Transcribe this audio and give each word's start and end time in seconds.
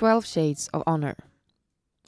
12 0.00 0.22
Shades 0.22 0.68
of 0.72 0.82
Honor. 0.86 1.14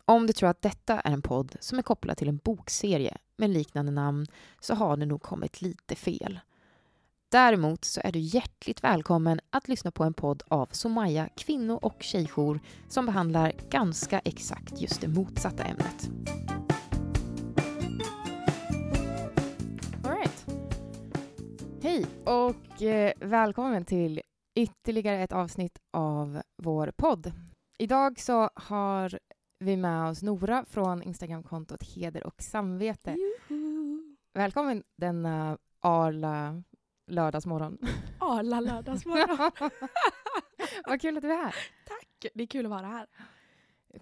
Om 0.05 0.27
du 0.27 0.33
tror 0.33 0.49
att 0.49 0.63
detta 0.63 1.01
är 1.01 1.13
en 1.13 1.23
podd 1.23 1.57
som 1.61 1.79
är 1.79 1.83
kopplad 1.83 2.17
till 2.17 2.29
en 2.29 2.37
bokserie 2.37 3.19
med 3.37 3.51
liknande 3.51 3.93
namn 3.93 4.27
så 4.61 4.75
har 4.75 4.97
du 4.97 5.07
nog 5.07 5.23
kommit 5.23 5.63
lite 5.63 5.95
fel. 5.95 6.41
Däremot 7.29 7.85
så 7.85 8.01
är 8.05 8.13
du 8.13 8.19
hjärtligt 8.19 8.85
välkommen 8.85 9.41
att 9.51 9.69
lyssna 9.69 9.91
på 9.91 10.05
en 10.05 10.15
podd 10.15 10.43
av 10.49 10.69
Somaya 10.73 11.29
kvinno 11.37 11.73
och 11.73 12.03
tjejjour 12.03 12.61
som 12.89 13.07
behandlar 13.07 13.53
ganska 13.71 14.19
exakt 14.19 14.81
just 14.81 15.01
det 15.01 15.09
motsatta 15.09 15.65
ämnet. 15.65 16.11
All 20.05 20.17
right. 20.17 20.47
Hej 21.83 22.07
och 22.25 22.83
eh, 22.83 23.13
välkommen 23.21 23.85
till 23.85 24.21
ytterligare 24.55 25.23
ett 25.23 25.33
avsnitt 25.33 25.79
av 25.91 26.43
vår 26.57 26.93
podd. 26.97 27.33
Idag 27.83 28.21
så 28.21 28.51
har 28.55 29.19
vi 29.59 29.77
med 29.77 30.11
oss 30.11 30.23
Nora 30.23 30.65
från 30.65 31.03
Instagramkontot 31.03 31.83
Heder 31.83 32.27
och 32.27 32.43
samvete. 32.43 33.17
Juhu. 33.19 34.17
Välkommen 34.33 34.83
denna 34.97 35.59
arla 35.81 36.63
lördagsmorgon. 37.07 37.79
Arla 38.19 38.61
lördagsmorgon. 38.61 39.51
Vad 40.87 41.01
kul 41.01 41.17
att 41.17 41.23
du 41.23 41.33
är 41.33 41.37
här. 41.37 41.55
Tack, 41.87 42.33
det 42.35 42.43
är 42.43 42.47
kul 42.47 42.67
att 42.67 42.71
vara 42.71 42.87
här. 42.87 43.07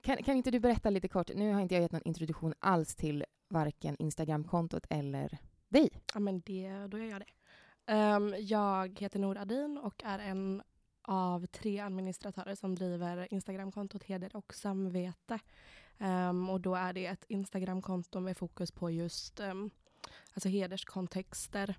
Kan, 0.03 0.17
kan 0.17 0.37
inte 0.37 0.51
du 0.51 0.61
berätta 0.61 0.91
lite 0.91 1.09
kort? 1.09 1.31
Nu 1.35 1.53
har 1.53 1.61
inte 1.61 1.75
jag 1.75 1.83
gett 1.83 1.93
någon 1.93 2.03
introduktion 2.05 2.55
alls 2.59 2.97
till 2.97 3.25
varken 3.49 3.97
Instagramkontot 3.99 4.87
eller 4.91 5.39
dig. 5.69 5.91
Ja, 6.15 6.21
men 6.21 6.41
det, 6.41 6.87
då 6.89 6.99
gör 6.99 7.11
jag 7.11 7.21
det. 7.21 7.33
Ehm, 7.93 8.35
jag 8.39 8.99
heter 9.01 9.19
Nour 9.19 9.39
Adin 9.39 9.79
och 9.79 10.03
är 10.05 10.19
en 10.19 10.63
av 11.11 11.47
tre 11.47 11.81
administratörer 11.81 12.55
som 12.55 12.75
driver 12.75 13.33
Instagramkontot 13.35 14.05
Heder 14.05 14.37
och 14.37 14.55
samvete. 14.55 15.39
Um, 15.99 16.51
och 16.51 16.61
då 16.61 16.75
är 16.75 16.93
det 16.93 17.07
ett 17.07 17.25
Instagramkonto 17.29 18.21
med 18.21 18.37
fokus 18.37 18.71
på 18.71 18.91
just 18.91 19.41
um, 19.41 19.71
alltså 20.35 20.49
hederskontexter. 20.49 21.79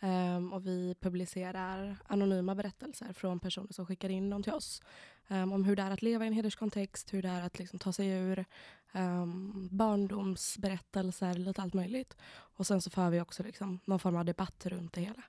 Um, 0.00 0.08
ehm, 0.08 0.52
och 0.52 0.66
vi 0.66 0.94
publicerar 1.00 1.96
anonyma 2.06 2.54
berättelser 2.54 3.12
från 3.12 3.40
personer 3.40 3.72
som 3.72 3.86
skickar 3.86 4.08
in 4.08 4.30
dem 4.30 4.42
till 4.42 4.52
oss. 4.52 4.82
Um, 5.28 5.52
om 5.52 5.64
hur 5.64 5.76
det 5.76 5.82
är 5.82 5.90
att 5.90 6.02
leva 6.02 6.24
i 6.24 6.28
en 6.28 6.34
hederskontext, 6.34 7.14
hur 7.14 7.22
det 7.22 7.28
är 7.28 7.42
att 7.42 7.58
liksom 7.58 7.78
ta 7.78 7.92
sig 7.92 8.08
ur 8.08 8.44
um, 8.92 9.68
barndomsberättelser, 9.70 11.34
lite 11.34 11.62
allt 11.62 11.74
möjligt. 11.74 12.16
Och 12.32 12.66
sen 12.66 12.82
så 12.82 12.90
för 12.90 13.10
vi 13.10 13.20
också 13.20 13.42
liksom 13.42 13.80
någon 13.84 13.98
form 13.98 14.16
av 14.16 14.24
debatt 14.24 14.66
runt 14.66 14.92
det 14.92 15.00
hela. 15.00 15.22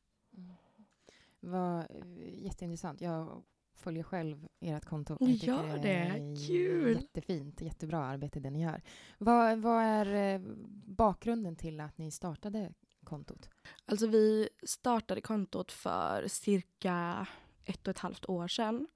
Vad 1.44 1.80
eh, 1.80 2.44
jätteintressant. 2.44 3.02
Jag 3.02 3.44
följer 3.76 4.04
själv 4.04 4.48
ert 4.60 4.86
konto. 4.86 5.18
Ni 5.20 5.32
gör 5.32 5.78
det. 5.78 5.94
är 5.94 6.48
Kul. 6.48 6.96
Jättefint. 6.96 7.62
Jättebra 7.62 8.06
arbete 8.06 8.40
det 8.40 8.50
ni 8.50 8.62
gör. 8.62 8.82
Vad, 9.18 9.58
vad 9.58 9.84
är 9.84 10.36
eh, 10.36 10.42
bakgrunden 10.86 11.56
till 11.56 11.80
att 11.80 11.98
ni 11.98 12.12
startade 12.12 12.74
kontot? 13.04 13.50
Alltså 13.86 14.08
vi 14.08 14.50
startade 14.64 15.22
kontot 15.22 15.72
för 15.72 16.28
cirka 16.28 17.28
ett 17.66 17.88
och 17.88 17.92
ett 17.92 18.00
halvt 18.00 18.26
år 18.26 18.48
sedan. 18.48 18.88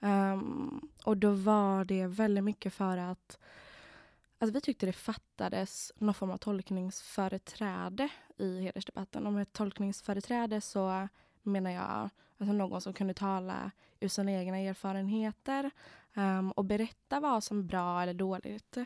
Ehm, 0.00 0.80
och 1.04 1.16
då 1.16 1.30
var 1.30 1.84
det 1.84 2.06
väldigt 2.06 2.44
mycket 2.44 2.74
för 2.74 2.96
att 2.96 3.38
alltså 4.38 4.54
vi 4.54 4.60
tyckte 4.60 4.86
det 4.86 4.92
fattades 4.92 5.92
någon 5.96 6.14
form 6.14 6.30
av 6.30 6.38
tolkningsföreträde 6.38 8.08
i 8.38 8.60
hedersdebatten. 8.60 9.26
Och 9.26 9.32
med 9.32 9.52
tolkningsföreträde 9.52 10.60
så 10.60 11.08
menar 11.42 11.70
jag 11.70 12.10
alltså 12.38 12.52
någon 12.52 12.80
som 12.80 12.92
kunde 12.92 13.14
tala 13.14 13.70
ur 14.00 14.08
sina 14.08 14.32
egna 14.32 14.58
erfarenheter 14.58 15.70
um, 16.14 16.50
och 16.52 16.64
berätta 16.64 17.20
vad 17.20 17.44
som 17.44 17.58
är 17.58 17.62
bra 17.62 18.02
eller 18.02 18.14
dåligt. 18.14 18.76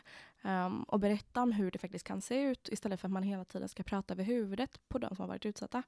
Um, 0.41 0.83
och 0.83 0.99
berätta 0.99 1.41
om 1.41 1.51
hur 1.51 1.71
det 1.71 1.79
faktiskt 1.79 2.07
kan 2.07 2.21
se 2.21 2.41
ut 2.41 2.69
istället 2.69 2.99
för 2.99 3.07
att 3.07 3.11
man 3.11 3.23
hela 3.23 3.45
tiden 3.45 3.69
ska 3.69 3.83
prata 3.83 4.13
över 4.13 4.23
huvudet 4.23 4.79
på 4.87 4.97
de 4.97 5.15
som 5.15 5.23
har 5.23 5.27
varit 5.27 5.45
utsatta. 5.45 5.83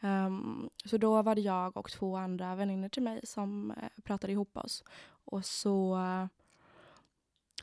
Um, 0.00 0.70
så 0.84 0.96
då 0.96 1.22
var 1.22 1.34
det 1.34 1.40
jag 1.40 1.76
och 1.76 1.90
två 1.90 2.16
andra 2.16 2.54
väninnor 2.54 2.88
till 2.88 3.02
mig 3.02 3.20
som 3.24 3.70
uh, 3.70 4.02
pratade 4.02 4.32
ihop 4.32 4.56
oss. 4.56 4.84
Och 5.06 5.44
så 5.44 5.96
uh, 5.96 6.26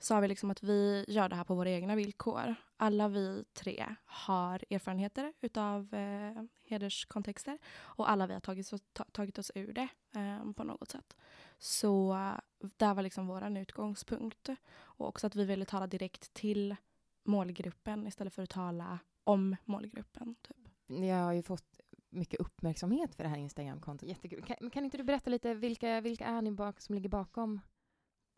sa 0.04 0.20
vi 0.20 0.28
liksom 0.28 0.52
att 0.52 0.64
vi 0.64 1.06
gör 1.08 1.30
det 1.30 1.36
här 1.36 1.44
på 1.44 1.56
våra 1.56 1.70
egna 1.70 1.96
villkor. 1.96 2.56
Alla 2.78 3.08
vi 3.08 3.44
tre 3.54 3.96
har 4.06 4.64
erfarenheter 4.70 5.34
utav 5.42 5.94
eh, 5.94 6.44
hederskontexter 6.68 7.58
och 7.78 8.10
alla 8.10 8.28
vi 8.28 8.34
har 8.34 8.40
tagit, 8.40 8.74
oss- 8.74 8.84
ta, 8.94 9.04
tagit 9.04 9.38
oss 9.38 9.52
ur 9.56 9.74
det 9.74 9.88
eh, 10.16 10.52
på 10.54 10.64
något 10.64 10.92
sätt. 10.92 11.18
Så 11.58 12.18
det 12.60 12.78
där 12.78 12.94
var 12.94 13.04
liksom 13.04 13.28
vår 13.28 13.58
utgångspunkt. 13.58 14.50
Och 14.74 15.08
också 15.08 15.28
att 15.28 15.36
vi 15.36 15.46
ville 15.46 15.66
tala 15.66 15.88
direkt 15.88 16.34
till 16.34 16.76
målgruppen 17.24 18.08
istället 18.08 18.34
för 18.34 18.44
att 18.44 18.50
tala 18.50 19.00
om 19.24 19.56
målgruppen. 19.66 20.36
Typ. 20.42 20.58
Ni 20.88 21.10
har 21.10 21.34
ju 21.34 21.44
fått 21.44 21.80
mycket 22.10 22.40
uppmärksamhet 22.40 23.16
för 23.16 23.24
det 23.24 23.30
här 23.30 23.38
Instagramkontot. 23.38 24.10
Jättekul. 24.10 24.44
Kan, 24.44 24.70
kan 24.70 24.86
inte 24.86 24.98
du 24.98 25.04
berätta 25.04 25.30
lite, 25.30 25.54
vilka, 25.54 26.02
vilka 26.02 26.26
är 26.26 26.42
ni 26.42 26.52
bak, 26.52 26.82
som 26.82 26.96
ligger 26.96 27.10
bakom 27.10 27.60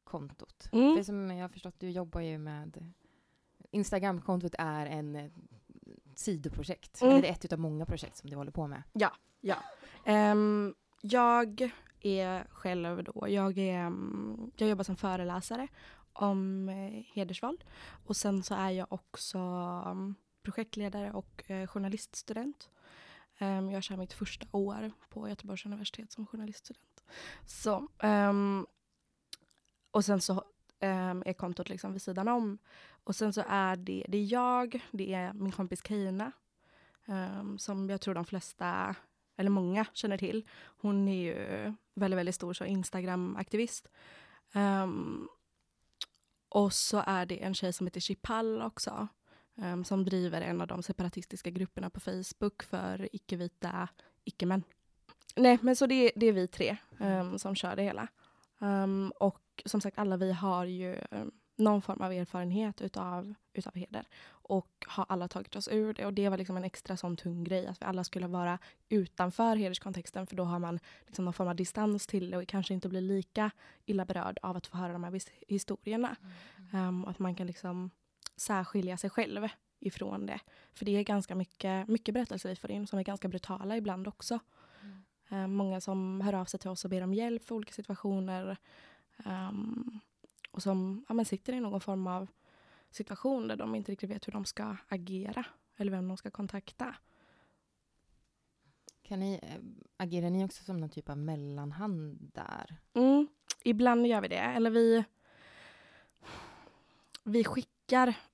kontot? 0.03 0.69
Mm. 0.71 0.95
För 0.95 1.03
som 1.03 1.31
jag 1.31 1.43
har 1.43 1.49
förstått, 1.49 1.75
du 1.79 1.89
jobbar 1.89 2.21
ju 2.21 2.37
med... 2.37 2.93
Instagramkontot 3.71 4.55
är 4.57 4.85
en 4.85 5.15
eh, 5.15 5.31
sidoprojekt. 6.15 7.01
Mm. 7.01 7.11
Eller 7.11 7.21
det 7.21 7.27
är 7.27 7.31
ett 7.31 7.53
av 7.53 7.59
många 7.59 7.85
projekt 7.85 8.17
som 8.17 8.29
du 8.29 8.35
håller 8.35 8.51
på 8.51 8.67
med. 8.67 8.83
Ehm, 10.05 10.75
jag 11.01 11.71
är 11.99 12.47
själv 12.49 13.03
då, 13.03 13.25
jag, 13.29 13.57
är, 13.57 13.79
mm, 13.79 14.51
jag 14.57 14.69
jobbar 14.69 14.83
som 14.83 14.95
föreläsare 14.95 15.67
om 16.13 16.69
eh, 16.69 17.03
hedersvåld. 17.13 17.63
Och 18.05 18.15
sen 18.15 18.43
så 18.43 18.55
är 18.55 18.69
jag 18.69 18.93
också 18.93 19.37
mm, 19.37 20.15
projektledare 20.43 21.11
och 21.11 21.51
eh, 21.51 21.67
journaliststudent. 21.67 22.69
Ehm, 23.37 23.71
jag 23.71 23.83
kör 23.83 23.97
mitt 23.97 24.13
första 24.13 24.47
år 24.51 24.91
på 25.09 25.29
Göteborgs 25.29 25.65
universitet 25.65 26.11
som 26.11 26.25
journaliststudent. 26.25 27.03
Så, 27.45 27.87
ehm, 27.99 28.65
och 29.93 30.05
sen 30.05 30.21
så 30.21 30.33
um, 30.81 31.23
är 31.25 31.33
kontot 31.33 31.69
liksom 31.69 31.93
vid 31.93 32.01
sidan 32.01 32.27
om. 32.27 32.57
Och 33.03 33.15
sen 33.15 33.33
så 33.33 33.43
är 33.47 33.75
det, 33.75 34.05
det 34.07 34.17
är 34.17 34.31
jag, 34.33 34.79
det 34.91 35.13
är 35.13 35.33
min 35.33 35.51
kompis 35.51 35.81
Keina, 35.87 36.31
um, 37.05 37.15
ehm, 37.15 37.57
som 37.59 37.89
jag 37.89 38.01
tror 38.01 38.13
de 38.13 38.25
flesta 38.25 38.95
eller 39.37 39.49
många 39.49 39.85
känner 39.93 40.17
till. 40.17 40.47
Hon 40.81 41.07
är 41.07 41.23
ju 41.23 41.73
väldigt, 41.95 42.17
väldigt 42.17 42.35
stor 42.35 42.53
så 42.53 42.65
Instagram-aktivist. 42.65 43.87
Um, 44.53 45.29
och 46.49 46.73
så 46.73 47.03
är 47.07 47.25
det 47.25 47.43
en 47.43 47.53
tjej 47.53 47.73
som 47.73 47.87
heter 47.87 47.99
Chipal 47.99 48.61
också, 48.61 49.07
um, 49.55 49.83
som 49.85 50.05
driver 50.05 50.41
en 50.41 50.61
av 50.61 50.67
de 50.67 50.83
separatistiska 50.83 51.49
grupperna 51.49 51.89
på 51.89 51.99
Facebook 51.99 52.63
för 52.63 53.09
icke-vita 53.15 53.87
icke-män. 54.23 54.63
Nej, 55.35 55.59
men 55.61 55.75
så 55.75 55.85
det, 55.87 55.95
är- 55.95 56.11
det 56.15 56.25
är 56.25 56.33
vi 56.33 56.47
tre 56.47 56.77
um, 56.99 57.39
som 57.39 57.55
kör 57.55 57.75
det 57.75 57.83
hela. 57.83 58.07
Um, 58.59 59.11
och 59.19 59.39
som 59.65 59.81
sagt, 59.81 59.97
alla 59.97 60.17
vi 60.17 60.31
har 60.31 60.65
ju 60.65 60.95
um, 61.11 61.31
någon 61.55 61.81
form 61.81 62.01
av 62.01 62.11
erfarenhet 62.11 62.81
utav, 62.81 63.33
utav 63.53 63.75
heder. 63.75 64.07
Och 64.25 64.85
har 64.87 65.05
alla 65.09 65.27
tagit 65.27 65.55
oss 65.55 65.67
ur 65.67 65.93
det. 65.93 66.05
Och 66.05 66.13
det 66.13 66.29
var 66.29 66.37
liksom 66.37 66.57
en 66.57 66.63
extra 66.63 66.97
sån 66.97 67.17
tung 67.17 67.43
grej, 67.43 67.67
att 67.67 67.81
vi 67.81 67.85
alla 67.85 68.03
skulle 68.03 68.27
vara 68.27 68.59
utanför 68.89 69.55
hederskontexten 69.55 70.27
för 70.27 70.35
då 70.35 70.43
har 70.43 70.59
man 70.59 70.79
liksom 71.05 71.25
någon 71.25 71.33
form 71.33 71.47
av 71.47 71.55
distans 71.55 72.07
till 72.07 72.31
det 72.31 72.37
och 72.37 72.47
kanske 72.47 72.73
inte 72.73 72.89
blir 72.89 73.01
lika 73.01 73.51
illa 73.85 74.05
berörd 74.05 74.39
av 74.41 74.57
att 74.57 74.67
få 74.67 74.77
höra 74.77 74.93
de 74.93 75.03
här 75.03 75.21
historierna. 75.47 76.15
Um, 76.73 77.03
och 77.03 77.11
att 77.11 77.19
man 77.19 77.35
kan 77.35 77.47
liksom 77.47 77.89
särskilja 78.35 78.97
sig 78.97 79.09
själv 79.09 79.47
ifrån 79.79 80.25
det. 80.25 80.39
För 80.73 80.85
det 80.85 80.91
är 80.91 81.03
ganska 81.03 81.35
mycket, 81.35 81.88
mycket 81.88 82.13
berättelser 82.13 82.49
vi 82.49 82.56
får 82.56 82.71
in 82.71 82.88
som 82.88 82.99
är 82.99 83.03
ganska 83.03 83.27
brutala 83.27 83.77
ibland 83.77 84.07
också. 84.07 84.39
Um, 85.29 85.53
många 85.53 85.81
som 85.81 86.21
hör 86.21 86.33
av 86.33 86.45
sig 86.45 86.59
till 86.59 86.69
oss 86.69 86.83
och 86.83 86.89
ber 86.89 87.03
om 87.03 87.13
hjälp 87.13 87.45
för 87.45 87.56
olika 87.56 87.73
situationer. 87.73 88.57
Um, 89.25 90.00
och 90.51 90.63
som 90.63 91.06
ja, 91.07 91.13
men 91.13 91.25
sitter 91.25 91.54
i 91.54 91.60
någon 91.60 91.81
form 91.81 92.07
av 92.07 92.27
situation 92.89 93.48
där 93.48 93.56
de 93.56 93.75
inte 93.75 93.92
riktigt 93.92 94.10
vet 94.10 94.27
hur 94.27 94.33
de 94.33 94.45
ska 94.45 94.77
agera 94.88 95.45
eller 95.77 95.92
vem 95.92 96.07
de 96.07 96.18
ska 96.18 96.31
kontakta. 96.31 96.95
Kan 99.01 99.19
ni, 99.19 99.39
eh, 99.44 99.60
agerar 99.98 100.30
ni 100.30 100.45
också 100.45 100.63
som 100.63 100.77
någon 100.77 100.89
typ 100.89 101.10
av 101.10 101.18
mellanhand 101.18 102.31
där? 102.33 102.77
Mm, 102.94 103.27
ibland 103.63 104.07
gör 104.07 104.21
vi 104.21 104.27
det. 104.27 104.39
Eller 104.39 104.69
vi, 104.69 105.04
vi 107.24 107.44
skickar 107.44 107.72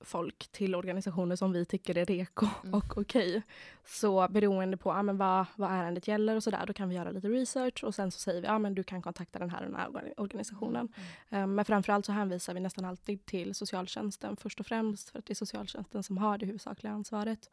folk 0.00 0.48
till 0.52 0.74
organisationer 0.74 1.36
som 1.36 1.52
vi 1.52 1.64
tycker 1.64 1.98
är 1.98 2.04
reko 2.04 2.46
Mm. 2.62 2.74
och 2.74 2.98
okej. 2.98 3.42
Så 3.84 4.28
beroende 4.30 4.76
på 4.76 4.90
ja, 4.90 5.02
men 5.02 5.16
vad, 5.18 5.46
vad 5.56 5.70
ärendet 5.70 6.08
gäller 6.08 6.36
och 6.36 6.42
sådär, 6.42 6.66
då 6.66 6.72
kan 6.72 6.88
vi 6.88 6.94
göra 6.94 7.10
lite 7.10 7.28
research 7.28 7.84
och 7.84 7.94
sen 7.94 8.10
så 8.10 8.18
säger 8.18 8.40
vi 8.40 8.46
ja, 8.46 8.58
men 8.58 8.74
du 8.74 8.82
kan 8.82 9.02
kontakta 9.02 9.38
den 9.38 9.50
här 9.50 9.62
den 9.62 9.74
här 9.74 9.88
organ- 9.88 10.14
organisationen. 10.16 10.88
Eh, 11.28 11.46
Men 11.46 11.64
framförallt 11.64 12.06
så 12.06 12.12
hänvisar 12.12 12.54
vi 12.54 12.60
nästan 12.60 12.84
alltid 12.84 13.26
till 13.26 13.54
socialtjänsten 13.54 14.36
först 14.36 14.60
och 14.60 14.66
främst 14.66 15.10
för 15.10 15.18
att 15.18 15.26
det 15.26 15.32
är 15.32 15.34
socialtjänsten 15.34 16.02
som 16.02 16.18
har 16.18 16.38
det 16.38 16.46
huvudsakliga 16.46 16.92
ansvaret. 16.92 17.50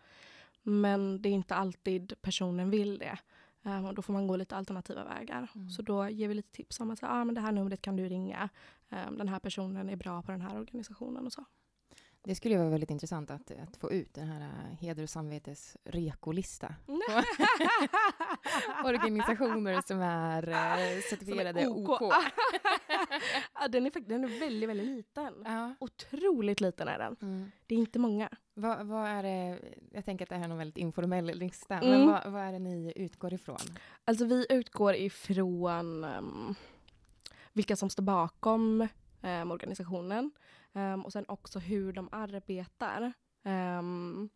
Men 0.63 1.21
det 1.21 1.29
är 1.29 1.33
inte 1.33 1.55
alltid 1.55 2.13
personen 2.21 2.69
vill 2.69 2.97
det. 2.97 3.17
Um, 3.63 3.85
och 3.85 3.93
då 3.93 4.01
får 4.01 4.13
man 4.13 4.27
gå 4.27 4.35
lite 4.35 4.55
alternativa 4.55 5.03
vägar. 5.03 5.51
Mm. 5.55 5.69
Så 5.69 5.81
då 5.81 6.09
ger 6.09 6.27
vi 6.27 6.33
lite 6.33 6.51
tips 6.51 6.79
om 6.79 6.91
att 6.91 7.03
ah, 7.03 7.23
men 7.25 7.35
det 7.35 7.41
här 7.41 7.51
numret 7.51 7.81
kan 7.81 7.95
du 7.95 8.09
ringa. 8.09 8.49
Um, 8.89 9.17
den 9.17 9.27
här 9.27 9.39
personen 9.39 9.89
är 9.89 9.95
bra 9.95 10.21
på 10.21 10.31
den 10.31 10.41
här 10.41 10.59
organisationen 10.59 11.25
och 11.25 11.33
så. 11.33 11.45
Det 12.27 12.35
skulle 12.35 12.53
ju 12.53 12.59
vara 12.59 12.69
väldigt 12.69 12.91
intressant 12.91 13.31
att, 13.31 13.51
att 13.51 13.77
få 13.77 13.91
ut 13.91 14.13
den 14.13 14.27
här 14.27 14.41
äh, 14.41 14.77
heder 14.79 15.03
och 15.03 15.09
samvetes 15.09 15.77
rekolista. 15.83 16.75
Organisationer 18.85 19.81
som 19.87 20.01
är 20.01 20.47
äh, 20.47 21.01
certifierade 21.09 21.63
Som 21.63 21.71
är 21.71 21.77
OK. 21.77 22.01
OK. 22.01 22.13
ja, 23.53 23.67
den, 23.67 23.85
är, 23.85 23.99
den 23.99 24.23
är 24.23 24.39
väldigt, 24.39 24.69
väldigt 24.69 24.87
liten. 24.87 25.33
Ja. 25.45 25.75
Otroligt 25.79 26.61
liten 26.61 26.87
är 26.87 26.99
den. 26.99 27.15
Mm. 27.21 27.51
Det 27.67 27.75
är 27.75 27.79
inte 27.79 27.99
många. 27.99 28.29
Vad, 28.53 28.87
vad 28.87 29.07
är 29.07 29.23
det, 29.23 29.59
jag 29.91 30.05
tänker 30.05 30.25
att 30.25 30.29
det 30.29 30.35
här 30.35 30.45
är 30.45 30.49
en 30.49 30.57
väldigt 30.57 30.77
informell 30.77 31.25
lista, 31.25 31.75
Mm. 31.77 31.89
men 31.89 32.07
vad, 32.07 32.31
vad 32.31 32.41
är 32.41 32.51
det 32.51 32.59
ni 32.59 32.93
utgår 32.95 33.33
ifrån? 33.33 33.57
Alltså 34.05 34.25
vi 34.25 34.45
utgår 34.49 34.95
ifrån 34.95 36.03
um, 36.03 36.55
vilka 37.53 37.75
som 37.75 37.89
står 37.89 38.03
bakom 38.03 38.87
um, 39.21 39.51
organisationen 39.51 40.31
um, 40.73 41.05
och 41.05 41.13
sen 41.13 41.25
också 41.27 41.59
hur 41.59 41.93
de 41.93 42.09
arbetar. 42.11 43.13
Um, 43.43 44.29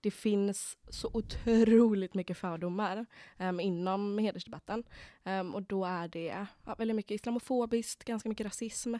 det 0.00 0.10
finns 0.10 0.78
så 0.88 1.10
otroligt 1.12 2.14
mycket 2.14 2.38
fördomar 2.38 3.06
um, 3.38 3.60
inom 3.60 4.18
hedersdebatten 4.18 4.84
um, 5.24 5.54
och 5.54 5.62
då 5.62 5.84
är 5.84 6.08
det 6.08 6.46
ja, 6.64 6.74
väldigt 6.78 6.96
mycket 6.96 7.14
islamofobiskt, 7.14 8.04
ganska 8.04 8.28
mycket 8.28 8.46
rasism 8.46 8.94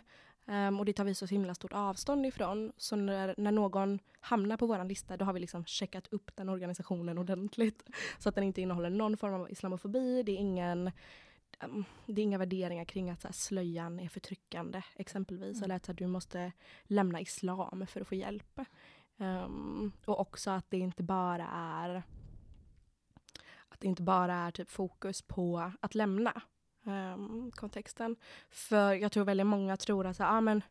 um, 0.47 0.79
och 0.79 0.85
det 0.85 0.93
tar 0.93 1.05
vi 1.05 1.15
så 1.15 1.27
himla 1.27 1.55
stort 1.55 1.73
avstånd 1.73 2.27
ifrån. 2.27 2.73
Så 2.77 2.97
när, 2.97 3.35
när 3.39 3.53
någon 3.53 3.99
hamnar 4.21 4.57
på 4.57 4.67
vår 4.67 4.85
lista 4.85 5.17
då 5.17 5.25
har 5.25 5.33
vi 5.33 5.41
liksom 5.41 5.65
checkat 5.65 6.09
upp 6.11 6.31
den 6.37 6.49
organisationen 6.49 7.19
ordentligt 7.19 7.83
så 8.19 8.29
att 8.29 8.35
den 8.35 8.45
inte 8.45 8.61
innehåller 8.61 8.91
någon 8.91 9.17
form 9.17 9.35
av 9.35 9.51
islamofobi, 9.51 10.23
det 10.23 10.33
är 10.33 10.37
ingen 10.37 10.91
det 12.07 12.21
är 12.21 12.23
inga 12.23 12.39
värderingar 12.39 12.85
kring 12.85 13.11
att 13.11 13.21
så 13.21 13.29
här, 13.29 13.33
slöjan 13.33 14.01
är 14.01 14.09
förtryckande 14.09 14.83
exempelvis. 14.95 15.57
Mm. 15.57 15.65
Eller 15.65 15.77
att 15.77 15.87
här, 15.87 15.95
du 15.95 16.07
måste 16.07 16.53
lämna 16.85 17.21
islam 17.21 17.87
för 17.87 18.01
att 18.01 18.09
få 18.09 18.15
hjälp. 18.15 18.61
Um, 19.17 19.93
och 20.05 20.21
också 20.21 20.51
att 20.51 20.71
det 20.71 20.79
inte 20.79 21.03
bara 21.03 21.49
är 21.53 22.03
att 23.69 23.81
det 23.81 23.89
inte 23.89 24.03
bara 24.03 24.35
är 24.35 24.51
typ 24.51 24.71
fokus 24.71 25.23
på 25.23 25.73
att 25.81 25.95
lämna 25.95 26.43
um, 26.85 27.51
kontexten. 27.55 28.17
För 28.51 28.93
jag 28.93 29.13
tror 29.13 29.25
väldigt 29.25 29.47
många 29.47 29.77
tror 29.77 30.07
att 30.07 30.17
så 30.17 30.23
här, 30.23 30.39
ah, 30.39 30.41
men, 30.41 30.63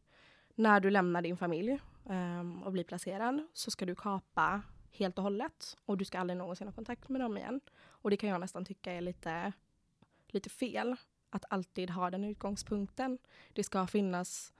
när 0.55 0.79
du 0.79 0.89
lämnar 0.89 1.21
din 1.21 1.37
familj 1.37 1.79
um, 2.03 2.63
och 2.63 2.71
blir 2.71 2.83
placerad 2.83 3.47
så 3.53 3.71
ska 3.71 3.85
du 3.85 3.95
kapa 3.95 4.61
helt 4.91 5.17
och 5.17 5.23
hållet 5.23 5.77
och 5.85 5.97
du 5.97 6.05
ska 6.05 6.19
aldrig 6.19 6.37
någonsin 6.37 6.67
ha 6.67 6.73
kontakt 6.73 7.09
med 7.09 7.21
dem 7.21 7.37
igen. 7.37 7.61
Och 7.77 8.09
det 8.09 8.17
kan 8.17 8.29
jag 8.29 8.39
nästan 8.39 8.65
tycka 8.65 8.93
är 8.93 9.01
lite, 9.01 9.51
lite 10.35 10.49
fel. 10.49 10.95
Att 11.29 11.45
alltid 11.49 11.89
ha 11.89 12.09
den 12.09 12.23
utgångspunkten. 12.23 13.17
Det 13.53 13.63
ska 13.63 13.87
finnas 13.87 14.53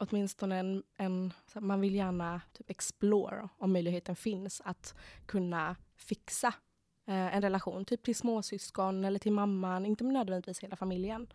åtminstone 0.00 0.58
en, 0.58 0.82
en 0.96 1.32
man 1.54 1.80
vill 1.80 1.94
gärna 1.94 2.40
typ 2.52 2.70
explore 2.70 3.48
om 3.58 3.72
möjligheten 3.72 4.16
finns 4.16 4.62
att 4.64 4.94
kunna 5.26 5.76
fixa 5.96 6.48
eh, 7.06 7.36
en 7.36 7.42
relation, 7.42 7.84
typ 7.84 8.02
till 8.02 8.16
småsyskon 8.16 9.04
eller 9.04 9.18
till 9.18 9.32
mamman, 9.32 9.86
inte 9.86 10.04
nödvändigtvis 10.04 10.60
hela 10.60 10.76
familjen. 10.76 11.26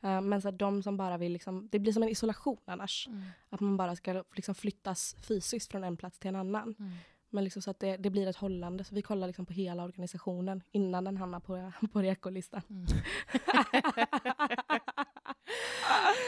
Eh, 0.00 0.20
men 0.20 0.42
så 0.42 0.48
här, 0.48 0.56
de 0.56 0.82
som 0.82 0.96
bara 0.96 1.18
vill, 1.18 1.32
liksom, 1.32 1.68
det 1.72 1.78
blir 1.78 1.92
som 1.92 2.02
en 2.02 2.08
isolation 2.08 2.60
annars. 2.64 3.08
Att 3.48 3.60
man 3.60 3.76
bara 3.76 3.96
ska 3.96 4.24
liksom 4.34 4.54
flyttas 4.54 5.16
fysiskt 5.22 5.70
från 5.70 5.84
en 5.84 5.96
plats 5.96 6.18
till 6.18 6.28
en 6.28 6.36
annan. 6.36 6.74
Mm. 6.78 6.92
Men 7.34 7.44
liksom 7.44 7.62
så 7.62 7.70
att 7.70 7.80
det, 7.80 7.96
det 7.96 8.10
blir 8.10 8.26
ett 8.26 8.36
hållande. 8.36 8.84
Så 8.84 8.94
vi 8.94 9.02
kollar 9.02 9.26
liksom 9.26 9.46
på 9.46 9.52
hela 9.52 9.84
organisationen 9.84 10.62
innan 10.72 11.04
den 11.04 11.16
hamnar 11.16 11.40
på, 11.40 11.72
på 11.92 12.02
rekolistan. 12.02 12.62
Mm. 12.70 12.86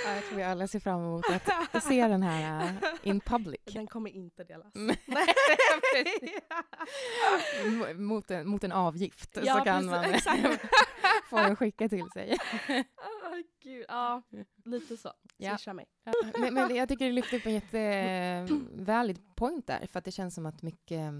ja, 0.05 0.15
jag 0.15 0.25
tror 0.25 0.37
vi 0.37 0.43
alla 0.43 0.69
ser 0.69 0.81
fram 0.81 1.01
emot 1.01 1.25
att 1.73 1.83
se 1.89 2.09
den 2.09 2.23
här 2.23 2.67
äh, 2.67 2.73
in 3.03 3.21
public. 3.21 3.61
Den 3.65 3.87
kommer 3.87 4.11
inte 4.11 4.45
delas. 4.45 4.75
Mot, 7.97 8.31
en, 8.31 8.49
mot 8.49 8.65
en 8.65 8.73
avgift 8.73 9.39
Ja, 9.43 9.59
så 9.59 9.65
kan 9.65 9.89
precis, 9.89 10.27
man 10.27 10.59
få 11.31 11.37
den 11.37 11.57
skickad 11.57 11.91
till 11.91 12.11
sig. 12.13 12.39
Ah, 12.97 13.43
gud. 13.63 13.85
Ja, 13.89 14.23
lite 14.65 14.97
så. 14.97 15.13
Ja. 15.37 15.59
Swisha 15.59 15.73
mig. 15.73 15.87
Ja, 16.05 16.13
men, 16.39 16.55
men 16.55 16.77
jag 16.77 16.89
tycker 16.89 17.07
du 17.07 17.13
lyfter 17.13 17.37
upp 17.37 17.47
en 17.47 17.53
jättevalid 17.53 19.37
point 19.37 19.67
där, 19.67 19.87
för 19.87 19.99
att 19.99 20.05
det 20.05 20.13
känns 20.13 20.35
som 20.35 20.47
att 20.47 20.63
mycket, 20.63 21.13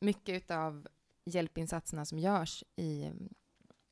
mycket 0.00 0.50
av 0.50 0.86
hjälpinsatserna 1.24 2.04
som 2.04 2.18
görs 2.18 2.64
i 2.76 3.10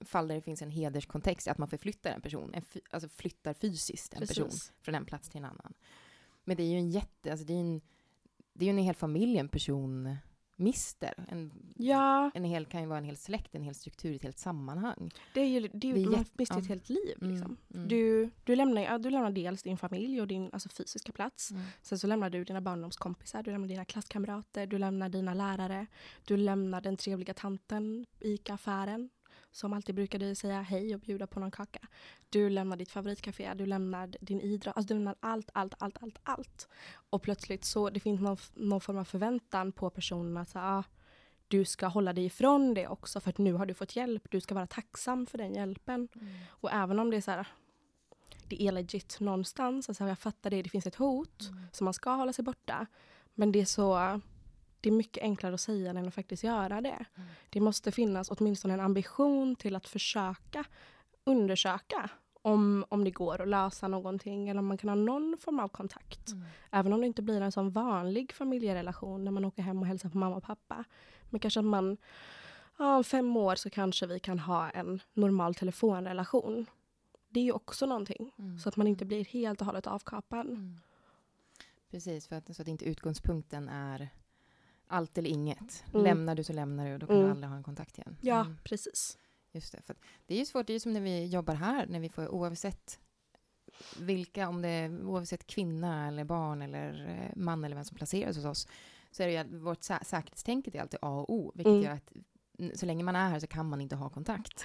fall 0.04 0.28
där 0.28 0.34
det 0.34 0.40
finns 0.43 0.62
en 0.62 0.70
hederskontext, 0.70 1.48
att 1.48 1.58
man 1.58 1.69
förflyttar 1.69 2.10
en 2.10 2.20
person, 2.20 2.54
en 2.54 2.62
alltså 2.90 3.08
flyttar 3.08 3.54
fysiskt 3.54 4.14
en 4.14 4.20
person 4.26 4.44
Precis. 4.44 4.72
från 4.81 4.94
en 4.94 5.04
plats 5.04 5.28
till 5.28 5.38
en 5.38 5.44
annan. 5.44 5.75
Men 6.44 6.56
det 6.56 6.62
är 6.62 6.70
ju 6.70 6.78
en 6.78 6.90
jätte, 6.90 7.31
alltså 7.31 7.46
det 7.46 7.52
är 7.52 7.60
en, 7.60 7.81
det 8.52 8.64
är 8.64 8.66
ju 8.66 8.70
en 8.78 8.84
hel 8.84 8.94
familj 8.94 9.38
en 9.38 9.48
person 9.48 10.16
mister. 10.58 11.14
En, 11.28 11.52
Ja, 11.76 12.31
en 12.34 12.44
hel, 12.44 12.66
kan 12.66 12.81
ju 12.81 12.87
vara 12.87 12.98
en 12.98 13.04
hel 13.04 13.16
släkt, 13.16 13.54
en 13.54 13.62
hel 13.62 13.75
struktur, 13.75 14.14
ett 14.16 14.22
helt 14.22 14.38
sammanhang. 14.38 15.10
det 15.34 15.40
är 15.40 15.46
ju, 15.46 15.60
det 15.60 15.66
är 15.90 15.94
Det 15.94 16.00
ju, 16.00 16.06
är 16.06 16.10
man 16.10 16.25
mister 16.32 16.54
ja. 16.56 16.60
ett 16.62 16.69
helt 16.69 16.88
liv. 16.88 17.14
Mm, 17.20 17.31
Liksom. 17.34 17.56
mm, 17.75 17.88
Du, 17.88 18.31
du, 18.44 18.56
lämnar, 18.56 18.82
ja, 18.82 18.99
du 18.99 19.10
lämnar 19.10 19.31
dels 19.31 19.62
din 19.62 19.76
familj 19.78 20.20
och 20.20 20.26
din 20.28 20.50
alltså, 20.52 20.69
fysiska 20.69 21.12
plats. 21.12 21.50
mm, 21.50 21.62
Sen 21.82 21.99
så 21.99 22.06
lämnar 22.06 22.31
du 22.31 22.44
dina 22.44 22.60
barndomskompisar, 22.60 23.42
du 23.42 23.50
lämnar 23.50 23.69
dina 23.69 23.84
klasskamrater, 23.84 24.66
du 24.66 24.78
lämnar 24.78 25.08
dina 25.08 25.34
lärare. 25.34 25.87
Du 26.25 26.37
lämnar 26.37 26.81
den 26.81 26.96
trevliga 26.96 27.34
tanten 27.34 28.06
i 28.20 28.32
ICA-affären 28.34 29.10
som 29.56 29.72
alltid 29.72 29.94
brukade 29.94 30.34
säga 30.34 30.62
hej 30.62 30.94
och 30.94 31.00
bjuda 31.00 31.26
på 31.26 31.40
någon 31.40 31.50
kaka. 31.50 31.78
Du 32.28 32.50
lämnar 32.50 32.76
ditt 32.76 32.90
favoritcafé, 32.90 33.54
du 33.54 33.66
lämnar 33.66 34.16
din 34.20 34.40
idrott, 34.40 34.76
alltså 34.76 34.88
du 34.88 34.94
lämnar 34.94 35.16
allt, 35.20 35.50
allt, 35.52 35.74
allt, 35.78 35.96
allt, 36.02 36.18
allt. 36.22 36.68
Och 37.10 37.22
plötsligt 37.22 37.64
så 37.64 37.90
det 37.90 38.00
finns 38.00 38.20
någon, 38.20 38.36
någon 38.54 38.80
form 38.80 38.98
av 38.98 39.04
förväntan 39.04 39.72
på 39.72 39.90
personen 39.90 40.36
att 40.36 40.48
så, 40.48 40.58
ah, 40.58 40.84
du 41.48 41.64
ska 41.64 41.86
hålla 41.86 42.12
dig 42.12 42.24
ifrån 42.24 42.74
det 42.74 42.88
också 42.88 43.20
för 43.20 43.30
att 43.30 43.38
nu 43.38 43.52
har 43.52 43.66
du 43.66 43.74
fått 43.74 43.96
hjälp, 43.96 44.30
du 44.30 44.40
ska 44.40 44.54
vara 44.54 44.66
tacksam 44.66 45.26
för 45.26 45.38
den 45.38 45.54
hjälpen. 45.54 46.08
mm. 46.14 46.34
Och 46.48 46.72
även 46.72 46.98
om 46.98 47.10
det 47.10 47.16
är 47.16 47.20
så 47.20 47.30
här, 47.30 47.46
det 48.48 48.62
är 48.62 48.72
legit 48.72 49.20
någonstans, 49.20 49.88
alltså 49.88 50.04
jag 50.04 50.18
fattar 50.18 50.50
det, 50.50 50.62
det 50.62 50.68
finns 50.68 50.86
ett 50.86 50.94
hot, 50.94 51.48
Mm. 51.50 51.62
så 51.72 51.84
man 51.84 51.94
ska 51.94 52.10
hålla 52.10 52.32
sig 52.32 52.44
borta. 52.44 52.86
Men 53.34 53.52
det 53.52 53.60
är 53.60 53.64
så, 53.64 54.20
det 54.86 54.90
är 54.90 54.96
mycket 54.96 55.22
enklare 55.22 55.54
att 55.54 55.60
säga 55.60 55.90
än 55.90 56.08
att 56.08 56.14
faktiskt 56.14 56.44
göra 56.44 56.80
det. 56.80 57.06
Mm. 57.14 57.28
Det 57.50 57.60
måste 57.60 57.92
finnas 57.92 58.30
åtminstone 58.30 58.75
en 58.75 58.80
ambition 58.80 59.56
till 59.56 59.76
att 59.76 59.88
försöka 59.88 60.64
undersöka 61.25 62.11
om, 62.42 62.84
om 62.88 63.04
det 63.04 63.11
går 63.11 63.40
att 63.40 63.49
lösa 63.49 63.88
någonting 63.88 64.49
eller 64.49 64.58
om 64.58 64.66
man 64.66 64.78
kan 64.78 64.88
ha 64.88 64.94
någon 64.94 65.37
form 65.40 65.61
av 65.61 65.68
kontakt. 65.68 66.28
Mm. 66.32 66.44
Även 66.70 66.92
om 66.92 67.00
det 67.00 67.06
inte 67.06 67.22
blir 67.22 67.40
en 67.40 67.52
sån 67.52 67.70
vanlig 67.70 68.32
familjerelation 68.32 69.25
när 69.25 69.32
man 69.32 69.44
åker 69.44 69.62
hem 69.62 69.78
och 69.78 69.87
hälsar 69.87 70.08
på 70.08 70.18
mamma 70.18 70.37
och 70.37 70.42
pappa. 70.42 70.84
Men 71.30 71.40
kanske 71.40 71.61
att 71.61 71.66
man, 71.66 71.96
ja, 72.78 72.96
om 72.96 73.04
fem 73.04 73.37
år 73.37 73.54
så 73.54 73.70
kanske 73.70 74.06
vi 74.06 74.18
kan 74.18 74.38
ha 74.38 74.70
en 74.70 75.00
normal 75.14 75.54
telefonrelation. 75.54 76.66
Det 77.28 77.40
är 77.40 77.44
ju 77.44 77.52
också 77.52 77.87
någonting. 77.87 78.32
Mm. 78.38 78.58
Så 78.58 78.68
att 78.68 78.76
man 78.76 78.87
inte 78.87 79.04
blir 79.04 79.25
helt 79.25 79.61
och 79.61 79.66
hållet 79.66 79.87
avkapad. 79.87 80.46
Mm. 80.46 80.76
Precis, 81.90 82.26
för 82.26 82.37
att, 82.37 82.56
så 82.56 82.62
att 82.62 82.68
inte 82.68 82.84
utgångspunkten 82.84 83.68
är 83.68 84.11
allt 84.88 85.19
eller 85.19 85.31
inget. 85.31 85.85
Mm. 85.93 86.05
Lämnar 86.05 86.35
du 86.35 86.45
så 86.45 86.52
lämnar 86.52 86.87
du 86.87 86.93
och 86.93 86.99
då 86.99 87.07
kan 87.07 87.16
Mm. 87.16 87.26
du 87.26 87.31
aldrig 87.33 87.49
ha 87.50 87.57
en 87.57 87.62
kontakt 87.62 87.99
igen. 87.99 88.16
Ja, 88.21 88.40
Mm, 88.40 88.59
precis. 88.64 89.19
just 89.52 89.73
det. 89.73 89.83
För 89.83 89.97
det 90.26 90.35
är 90.35 90.38
ju 90.38 90.45
svårt, 90.47 90.66
det 90.66 90.73
är 90.73 90.75
ju 90.75 90.81
som 90.81 90.93
när 90.93 91.00
vi 91.00 91.26
jobbar 91.26 91.55
här, 91.55 91.87
när 91.87 92.00
vi 92.00 92.09
får 92.09 92.28
oavsett 92.28 92.99
vilka, 93.99 94.49
om 94.49 94.62
det 94.62 94.69
är 94.69 95.05
oavsett 95.05 95.47
kvinna 95.47 96.09
eller 96.09 96.25
barn 96.25 96.62
eller 96.62 97.07
eh, 97.09 97.37
man 97.43 97.64
eller 97.64 97.76
vem 97.76 97.85
som 97.85 97.97
placeras 97.97 98.37
hos 98.37 98.45
oss, 98.45 98.69
så 99.11 99.23
är 99.23 99.26
det 99.26 99.33
ju 99.33 99.38
att 99.38 99.50
vårt 99.50 99.78
sä- 99.81 100.05
säkerhetstänket 100.05 100.75
är 100.75 100.81
alltid 100.81 100.99
A 101.02 101.09
och 101.21 101.31
O, 101.35 101.52
vilket 101.55 101.71
Mm. 101.73 101.83
gör 101.83 101.93
att 101.93 102.12
så 102.78 102.87
länge 102.87 103.05
man 103.05 103.16
är 103.16 103.28
här 103.31 103.40
så 103.40 103.47
kan 103.47 103.69
man 103.69 103.81
inte 103.81 103.97
ha 103.97 104.09
kontakt 104.09 104.64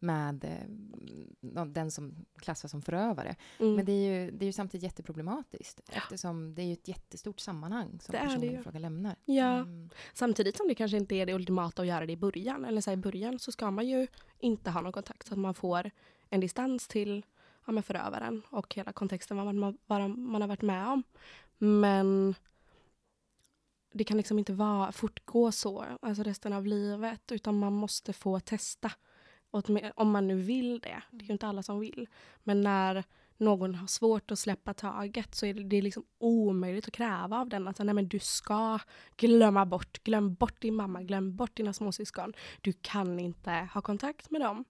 med 0.00 0.44
eh, 0.44 1.64
den 1.64 1.90
som 1.90 2.26
klassas 2.36 2.70
som 2.70 2.82
förövare. 2.82 3.36
Mm. 3.58 3.74
Men 3.74 3.84
det 3.84 3.92
är, 3.92 4.20
ju, 4.20 4.30
det 4.30 4.44
är 4.44 4.46
ju 4.46 4.52
samtidigt 4.52 4.84
jätteproblematiskt 4.84 5.80
eftersom 5.92 6.54
det 6.54 6.62
är 6.62 6.66
ju 6.66 6.72
ett 6.72 6.88
jättestort 6.88 7.40
sammanhang 7.40 8.00
som 8.00 8.12
Det 8.12 8.18
personen 8.18 8.44
i 8.44 8.62
fråga 8.62 8.78
lämnar. 8.78 9.16
Ja. 9.24 9.54
Mm. 9.58 9.90
Samtidigt 10.12 10.56
som 10.56 10.68
det 10.68 10.74
kanske 10.74 10.96
inte 10.96 11.14
är 11.14 11.26
det 11.26 11.34
ultimata 11.34 11.82
att 11.82 11.88
göra 11.88 12.06
det 12.06 12.12
i 12.12 12.16
början. 12.16 12.64
Eller 12.64 12.80
så 12.80 12.90
här, 12.90 12.96
i 12.96 13.00
början 13.00 13.38
så 13.38 13.52
ska 13.52 13.70
man 13.70 13.88
ju 13.88 14.06
inte 14.38 14.70
ha 14.70 14.80
någon 14.80 14.92
kontakt 14.92 15.26
så 15.26 15.34
att 15.34 15.38
man 15.38 15.54
får 15.54 15.90
en 16.28 16.40
distans 16.40 16.88
till 16.88 17.26
ja, 17.66 17.72
med 17.72 17.84
förövaren 17.84 18.42
och 18.50 18.74
hela 18.74 18.92
kontexten 18.92 19.36
vad 19.36 19.54
man, 19.54 19.78
vad 19.86 20.10
man 20.10 20.40
har 20.40 20.48
varit 20.48 20.62
med 20.62 20.88
om. 20.88 21.02
Men 21.58 22.34
det 23.92 24.04
kan 24.04 24.16
liksom 24.16 24.38
inte 24.38 24.52
vara, 24.52 24.92
fortgå 24.92 25.52
så 25.52 25.84
alltså 26.02 26.22
resten 26.22 26.52
av 26.52 26.66
livet 26.66 27.32
utan 27.32 27.58
man 27.58 27.72
måste 27.72 28.12
få 28.12 28.40
testa. 28.40 28.92
Om 29.94 30.10
man 30.10 30.26
nu 30.26 30.36
vill 30.36 30.80
det. 30.80 31.02
Det 31.10 31.24
är 31.24 31.26
ju 31.26 31.32
inte 31.32 31.46
alla 31.46 31.62
som 31.62 31.80
vill. 31.80 32.08
Men 32.42 32.60
när, 32.60 33.04
någon 33.36 33.74
har 33.74 33.86
svårt 33.86 34.30
att 34.30 34.38
släppa 34.38 34.74
taget 34.74 35.34
så 35.34 35.46
är 35.46 35.54
det, 35.54 35.64
det 35.64 35.76
är 35.76 35.82
liksom 35.82 36.04
omöjligt 36.18 36.88
att 36.88 36.94
kräva 36.94 37.40
av 37.40 37.48
den 37.48 37.68
att 37.68 37.78
nej, 37.78 37.94
men 37.94 38.08
du 38.08 38.18
ska 38.18 38.78
glömma 39.16 39.66
bort, 39.66 40.04
glöm 40.04 40.34
bort 40.34 40.62
din 40.62 40.74
mamma, 40.74 41.02
glöm 41.02 41.36
bort 41.36 41.56
dina 41.56 41.72
småsyskon. 41.72 42.32
Du 42.60 42.72
kan 42.72 43.18
inte 43.18 43.68
ha 43.74 43.80
kontakt 43.80 44.30
med 44.30 44.40
dem. 44.40 44.64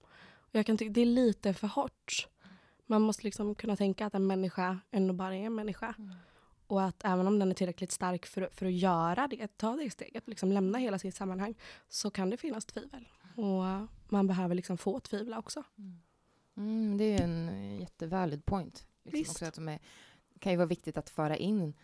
Och 0.53 0.55
jag 0.55 0.67
kan 0.67 0.77
tycka 0.77 0.93
det 0.93 1.01
är 1.01 1.07
lite 1.07 1.55
för 1.55 1.67
hårt. 1.67 2.29
Man 2.87 3.03
måste 3.03 3.25
liksom 3.25 3.55
kunna 3.55 3.77
tänka 3.77 4.07
att 4.07 4.15
en 4.15 4.27
människa 4.27 4.79
ändå 4.91 5.15
bara 5.15 5.37
är 5.37 5.47
en 5.47 5.55
människa. 5.55 5.95
Mm. 5.99 6.15
Och 6.67 6.83
att 6.83 7.05
även 7.05 7.27
om 7.27 7.39
den 7.39 7.51
är 7.51 7.55
tillräckligt 7.55 7.93
stark 7.93 8.27
för, 8.27 8.49
för 8.53 8.67
att 8.67 8.73
göra 8.73 9.29
det, 9.29 9.57
ta 9.57 9.77
det 9.77 9.91
steget, 9.91 10.29
liksom 10.29 10.53
lämna 10.53 10.79
hela 10.79 10.99
sitt 10.99 11.15
sammanhang, 11.15 11.55
så 11.89 12.11
kan 12.11 12.31
det 12.31 12.37
finnas 12.37 12.65
tvivel. 12.65 13.09
Och 13.35 13.89
man 14.09 14.27
behöver 14.27 14.55
liksom 14.55 14.79
få 14.79 15.01
tvivla 15.01 15.39
också. 15.39 15.63
Mm, 16.57 16.97
det 16.99 17.05
är 17.05 17.23
en 17.23 17.77
jättevalid 17.81 18.45
point. 18.45 18.87
Liksom 19.03 19.33
också 19.33 19.45
att 19.45 19.55
de 19.55 19.69
är, 19.69 19.79
kan 20.39 20.53
ju 20.53 20.57
vara 20.57 20.67
viktigt 20.67 20.97
att 20.97 21.11
föra 21.11 21.37
in 21.37 21.75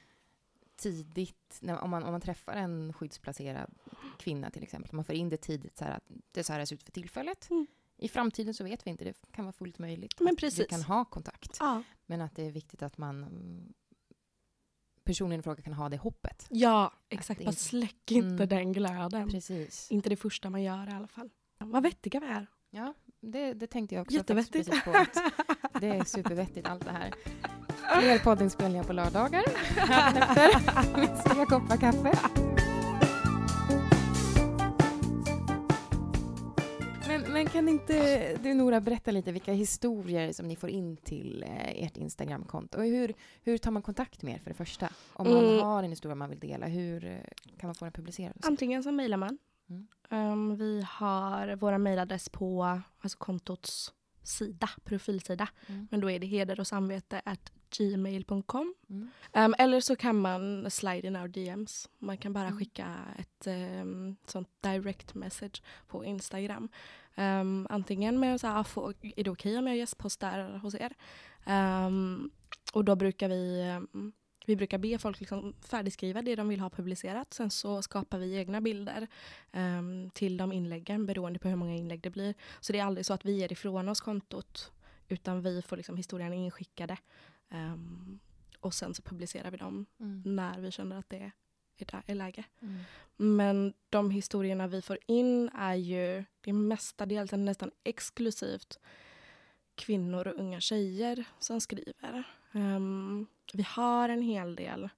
tidigt, 0.77 1.59
när, 1.61 1.81
om, 1.81 1.91
man, 1.91 2.05
om 2.05 2.13
man 2.13 2.21
träffar 2.21 2.53
en 2.53 2.93
skyddsplacerad 2.93 3.75
kvinna 4.19 4.51
till 4.51 4.63
exempel, 4.63 4.95
man 4.95 5.05
för 5.05 5.13
in 5.13 5.29
det 5.29 5.37
tidigt 5.37 5.77
så 5.77 5.85
här 5.85 5.97
att 5.97 6.05
det 6.33 6.41
är 6.41 6.45
så 6.45 6.53
här 6.53 6.61
det 6.61 6.67
ser 6.67 6.75
ut 6.75 6.83
för 6.83 6.93
tillfället. 6.93 7.51
Mm. 7.51 7.67
I 7.97 8.09
framtiden 8.09 8.55
så 8.55 8.65
vet 8.65 8.87
vi 8.87 8.91
inte, 8.91 9.05
det 9.05 9.33
kan 9.33 9.45
vara 9.45 9.53
fullt 9.53 9.79
möjligt. 9.79 10.21
Men 10.21 10.29
att 10.29 10.33
Vi 10.33 10.37
precis. 10.37 10.67
kan 10.67 10.83
ha 10.83 11.05
kontakt, 11.05 11.57
Ja, 11.61 11.83
men 12.07 12.21
att 12.21 12.37
det 12.37 12.47
är 12.47 12.51
viktigt 12.51 12.83
att 12.83 12.99
man 12.99 13.25
mm, 13.25 13.75
personen 15.07 15.41
i 15.41 15.43
fråga 15.43 15.63
kan 15.63 15.73
ha 15.73 15.89
det 15.89 15.97
hoppet. 15.97 16.47
ja 16.51 16.93
exakt. 17.09 17.45
Bara 17.45 17.53
släck 17.53 18.11
inte 18.11 18.27
Mm. 18.45 18.49
den 18.49 18.73
glöden. 18.73 19.29
Precis. 19.29 19.91
Inte 19.91 20.09
det 20.09 20.17
första 20.17 20.51
man 20.51 20.63
gör 20.63 20.89
i 20.89 20.93
alla 20.93 21.07
fall. 21.07 21.31
Vad 21.59 21.83
vettiga 21.83 22.21
vi 22.21 22.27
är. 22.27 22.47
Ja, 22.71 22.95
det, 23.21 23.53
det 23.55 23.67
tänkte 23.67 23.95
jag 23.95 24.03
också 24.03 24.17
Jättevettigt. 24.17 24.71
det 25.81 25.89
är 25.89 26.05
supervettigt 26.05 26.69
allt 26.69 26.85
det 26.85 26.91
här. 26.91 27.15
Fler 28.01 28.19
poddinspelningar 28.19 28.85
på 28.85 28.93
lördagar. 28.93 29.43
Efter 29.77 31.01
mitt 31.01 31.25
tre 31.25 31.45
koppar 31.47 31.77
kaffe. 31.77 32.19
Kan 37.57 37.69
inte 37.69 38.37
du 38.43 38.55
Nora 38.55 38.81
berätta 38.81 39.11
lite 39.11 39.33
vilka 39.33 39.53
historier 39.53 40.33
som 40.33 40.49
ni 40.49 40.57
får 40.57 40.71
in 40.71 40.97
till 40.97 41.43
eh, 41.43 41.85
ert 41.85 41.97
Instagramkonto? 41.97 42.79
Och 42.79 42.85
hur, 42.85 43.15
hur 43.43 43.59
tar 43.59 43.71
man 43.71 43.83
kontakt 43.83 44.23
med 44.23 44.35
er 44.35 44.39
för 44.39 44.51
det 44.51 44.55
första? 44.57 44.89
Om 45.13 45.31
man 45.31 45.45
Mm. 45.45 45.59
har 45.61 45.83
en 45.83 45.91
historia 45.91 46.15
man 46.15 46.31
vill 46.31 46.39
dela, 46.39 46.67
hur 46.67 47.05
eh, 47.05 47.17
kan 47.59 47.69
man 47.69 47.75
få 47.75 47.85
den 47.85 47.93
publicerad? 47.93 48.33
Antingen 48.43 48.83
så 48.83 48.93
mejlar 48.93 49.17
man. 49.17 49.39
Mm. 49.71 49.87
Um, 50.33 50.57
vi 50.57 50.87
har 50.89 51.57
våra 51.57 51.79
mejladress 51.79 52.29
på 52.29 52.81
alltså 53.01 53.19
kontots 53.19 53.93
sida, 54.23 54.69
profilsida. 54.85 55.49
Mm. 55.67 55.89
Men 55.91 56.01
då 56.01 56.11
är 56.11 56.19
det 56.19 56.27
heder 56.27 56.61
och 56.61 56.67
samvete 56.67 57.23
at 57.25 57.53
gmail.com. 57.79 58.75
Mm. 58.91 59.09
Um, 59.35 59.55
eller 59.59 59.81
så 59.81 59.97
kan 59.97 60.17
man 60.17 60.71
slide 60.71 61.07
in 61.07 61.17
our 61.17 61.29
DMs. 61.29 61.89
Man 61.99 62.17
kan 62.19 62.33
bara 62.33 62.47
Mm. 62.47 62.59
skicka 62.59 62.95
ett 63.19 63.47
um, 63.47 64.17
sånt 64.27 64.49
direct 64.61 65.15
message 65.15 65.63
på 65.87 66.05
Instagram. 66.05 66.69
Um, 67.19 67.67
antingen 67.71 68.21
med 68.21 68.41
så 68.41 68.47
här, 68.47 68.63
få, 68.63 68.93
är 69.17 69.25
det 69.25 69.31
okej 69.31 69.59
om 69.59 69.67
jag 69.67 69.77
gästpostar 69.77 70.59
hos 70.59 70.75
er? 70.75 70.93
Um, 71.87 72.31
och 72.73 72.85
då 72.85 72.97
brukar 72.97 73.29
vi 73.29 73.63
um, 73.95 74.13
vi 74.47 74.57
brukar 74.57 74.79
be 74.79 74.99
folk 74.99 75.21
liksom 75.21 75.55
färdigskriva 75.61 76.23
det 76.23 76.37
de 76.37 76.49
vill 76.49 76.61
ha 76.61 76.71
publicerat. 76.71 77.35
Sen 77.35 77.51
så 77.51 77.83
skapar 77.83 78.19
vi 78.19 78.37
egna 78.37 78.61
bilder 78.61 79.09
till 80.13 80.37
de 80.37 80.53
inläggen 80.53 81.07
beroende 81.07 81.39
på 81.39 81.49
hur 81.49 81.57
många 81.57 81.75
inlägg 81.75 82.01
det 82.01 82.11
blir. 82.11 82.35
Så 82.61 82.73
det 82.73 82.79
är 82.79 82.85
aldrig 82.85 83.07
så 83.07 83.15
att 83.15 83.25
vi 83.25 83.33
ger 83.33 83.53
ifrån 83.53 83.89
oss 83.89 84.01
kontot 84.01 84.73
utan 85.09 85.43
vi 85.43 85.63
får 85.63 85.77
liksom 85.77 85.97
historien 85.97 86.33
inskickade. 86.33 86.97
Och 88.61 88.75
sen 88.75 88.95
så 88.95 89.03
publicerar 89.03 89.51
vi 89.51 89.57
dem 89.57 89.87
Mm. 90.01 90.23
när 90.25 90.61
vi 90.61 90.71
känner 90.71 90.99
att 90.99 91.11
det 91.11 91.31
är, 91.79 92.03
är 92.07 92.15
läge. 92.15 92.45
Mm. 92.61 92.81
Men 93.17 93.75
de 93.91 94.11
historierna 94.11 94.67
vi 94.67 94.83
får 94.83 94.99
in 95.07 95.51
är 95.55 95.75
ju 95.75 96.25
det 96.41 96.51
är 96.51 96.55
mestadels 96.55 97.33
nästan 97.33 97.71
exklusivt 97.85 98.79
kvinnor 99.75 100.27
och 100.27 100.41
unga 100.41 100.61
tjejer 100.61 101.25
som 101.39 101.61
skriver. 101.61 102.25
Ehm, 102.53 103.27
vi 103.53 103.63
har 103.63 104.09
en 104.09 104.23
hel 104.23 104.57
del 104.57 104.89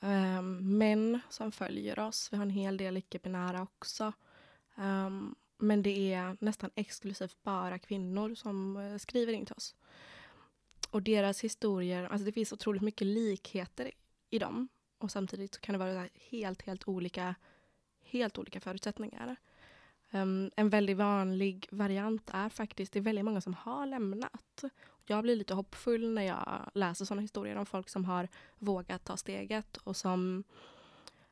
ehm, 0.00 0.78
män 0.78 1.20
som 1.28 1.52
följer 1.52 1.98
oss. 1.98 2.28
Vi 2.32 2.36
har 2.36 2.44
en 2.44 2.50
hel 2.50 2.76
del 2.76 2.96
icke-binära 2.96 3.62
också. 3.62 4.12
Ehm, 4.76 5.34
men 5.58 5.82
det 5.82 6.12
är 6.12 6.36
nästan 6.40 6.70
exklusivt 6.74 7.42
bara 7.42 7.78
kvinnor 7.78 8.34
som 8.34 8.76
eh, 8.76 8.96
skriver 8.96 9.32
in 9.32 9.46
till 9.46 9.54
oss. 9.56 9.74
Och 10.90 11.02
deras 11.02 11.44
historier, 11.44 12.04
alltså 12.04 12.24
det 12.24 12.32
finns 12.32 12.52
otroligt 12.52 12.82
mycket 12.82 13.06
likheter 13.06 13.90
i 14.30 14.38
dem. 14.38 14.68
Och 15.04 15.10
samtidigt 15.10 15.54
så 15.54 15.60
kan 15.60 15.72
det 15.72 15.78
vara 15.78 16.08
helt, 16.14 16.62
helt 16.62 16.88
olika, 16.88 17.34
helt 18.02 18.38
olika 18.38 18.60
förutsättningar. 18.60 19.36
Um, 20.10 20.50
en 20.56 20.70
väldigt 20.70 20.96
vanlig 20.96 21.68
variant 21.70 22.30
är 22.32 22.48
faktiskt, 22.48 22.92
det 22.92 22.98
är 22.98 23.02
väldigt 23.02 23.24
många 23.24 23.40
som 23.40 23.54
har 23.54 23.86
lämnat. 23.86 24.64
Jag 25.06 25.22
blir 25.22 25.36
lite 25.36 25.54
hoppfull 25.54 26.14
när 26.14 26.22
jag 26.22 26.70
läser 26.74 27.04
sådana 27.04 27.22
historier 27.22 27.56
om 27.56 27.66
folk 27.66 27.88
som 27.88 28.04
har 28.04 28.28
vågat 28.58 29.04
ta 29.04 29.16
steget 29.16 29.76
och 29.76 29.96
som, 29.96 30.44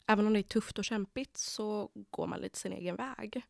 även 0.07 0.27
om 0.27 0.33
det 0.33 0.41
är 0.41 0.43
tufft 0.43 0.79
och 0.79 0.85
kämpigt, 0.85 1.37
så 1.37 1.91
går 2.11 2.27
man 2.27 2.41
lite 2.41 2.59
sin 2.59 2.73
egen 2.73 2.97
väg. 2.97 3.43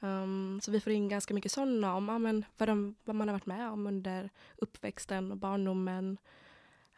Um, 0.00 0.60
så 0.62 0.70
vi 0.70 0.80
får 0.80 0.92
in 0.92 1.08
ganska 1.08 1.34
mycket 1.34 1.52
sådana 1.52 1.94
om 1.94 2.08
ja, 2.08 2.18
men 2.18 2.44
vad, 2.56 2.68
de, 2.68 2.94
vad 3.04 3.16
man 3.16 3.28
har 3.28 3.34
varit 3.34 3.46
med 3.46 3.70
om 3.70 3.86
under 3.86 4.30
uppväxten 4.56 5.32
och 5.32 5.38
barndomen. 5.38 6.18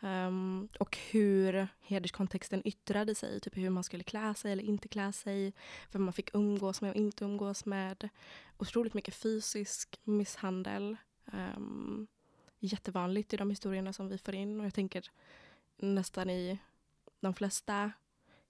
Um, 0.00 0.68
och 0.78 0.98
hur 1.10 1.68
hederskontexten 1.80 2.62
yttrade 2.64 3.14
sig, 3.14 3.40
typ 3.40 3.56
hur 3.56 3.70
man 3.70 3.84
skulle 3.84 4.04
klä 4.04 4.34
sig 4.34 4.52
eller 4.52 4.62
inte 4.62 4.88
klä 4.88 5.12
sig, 5.12 5.52
vem 5.92 6.02
man 6.02 6.12
fick 6.12 6.34
umgås 6.34 6.80
med 6.80 6.90
och 6.90 6.96
inte 6.96 7.24
umgås 7.24 7.64
med. 7.64 8.08
Otroligt 8.58 8.94
mycket 8.94 9.14
fysisk 9.14 10.00
misshandel. 10.04 10.96
Um, 11.24 12.06
jättevanligt 12.58 13.32
i 13.32 13.36
de 13.36 13.50
historierna 13.50 13.92
som 13.92 14.08
vi 14.08 14.18
får 14.18 14.34
in 14.34 14.60
och 14.60 14.66
jag 14.66 14.74
tänker 14.74 15.10
nästan 15.76 16.30
i 16.30 16.58
de 17.20 17.34
flesta 17.34 17.92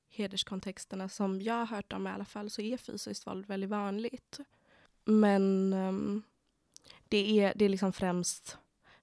hederskontexterna 0.08 1.08
som 1.08 1.42
jag 1.42 1.54
har 1.54 1.66
hört 1.66 1.92
om 1.92 2.06
i 2.06 2.10
alla 2.10 2.24
fall 2.24 2.50
så 2.50 2.62
är 2.62 2.76
fysiskt 2.76 3.26
våld 3.26 3.46
väldigt 3.46 3.70
vanligt. 3.70 4.40
Men 5.04 5.72
um, 5.72 6.22
det 7.08 7.40
är, 7.40 7.52
det 7.56 7.64
är 7.64 7.68
liksom 7.68 7.92
främst 7.92 8.58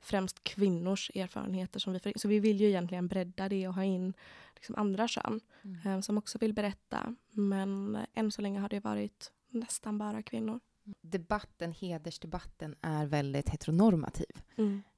främst 0.06 0.44
kvinnors 0.44 1.12
erfarenheter 1.16 1.80
som 1.80 1.94
vi 1.94 2.00
får 2.00 2.10
in. 2.10 2.14
Så 2.20 2.28
vi 2.28 2.40
vill 2.40 2.60
ju 2.62 2.68
egentligen 2.68 3.08
bredda 3.08 3.50
det 3.50 3.68
och 3.68 3.74
ha 3.74 3.84
in 3.84 4.14
liksom 4.56 4.76
andra 4.76 5.08
kön 5.08 5.40
Mm. 5.64 5.80
eh, 5.88 6.00
som 6.02 6.18
också 6.18 6.38
vill 6.38 6.54
berätta. 6.54 7.16
Men 7.32 7.96
eh, 7.96 8.02
än 8.14 8.32
så 8.32 8.42
länge 8.42 8.60
har 8.60 8.70
det 8.70 8.80
varit 8.80 9.32
nästan 9.50 9.98
bara 9.98 10.22
kvinnor. 10.24 10.60
Debatten, 11.02 11.72
hedersdebatten, 11.72 12.76
är 12.82 13.06
väldigt 13.06 13.50
heteronormativ. 13.50 14.42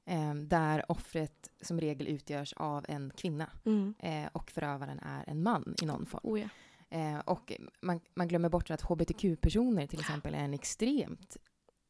Eh, 0.04 0.34
där 0.34 0.90
offret 0.90 1.50
som 1.60 1.80
regel 1.80 2.06
utgörs 2.08 2.52
av 2.52 2.84
en 2.88 3.10
kvinna 3.16 3.50
Mm. 3.64 3.94
eh, 3.98 4.28
och 4.32 4.50
förövaren 4.50 4.98
är 4.98 5.24
en 5.28 5.42
man 5.42 5.74
i 5.82 5.86
någon 5.86 6.06
form. 6.06 6.20
Oh 6.24 6.40
ja. 6.40 6.48
Eh, 6.90 7.18
och 7.18 7.52
man, 7.80 8.00
man 8.14 8.28
glömmer 8.28 8.48
bort 8.48 8.70
att 8.70 8.82
hbtq-personer 8.82 9.86
till 9.86 10.00
exempel 10.00 10.34
är 10.34 10.38
en 10.38 10.54
extremt 10.54 11.36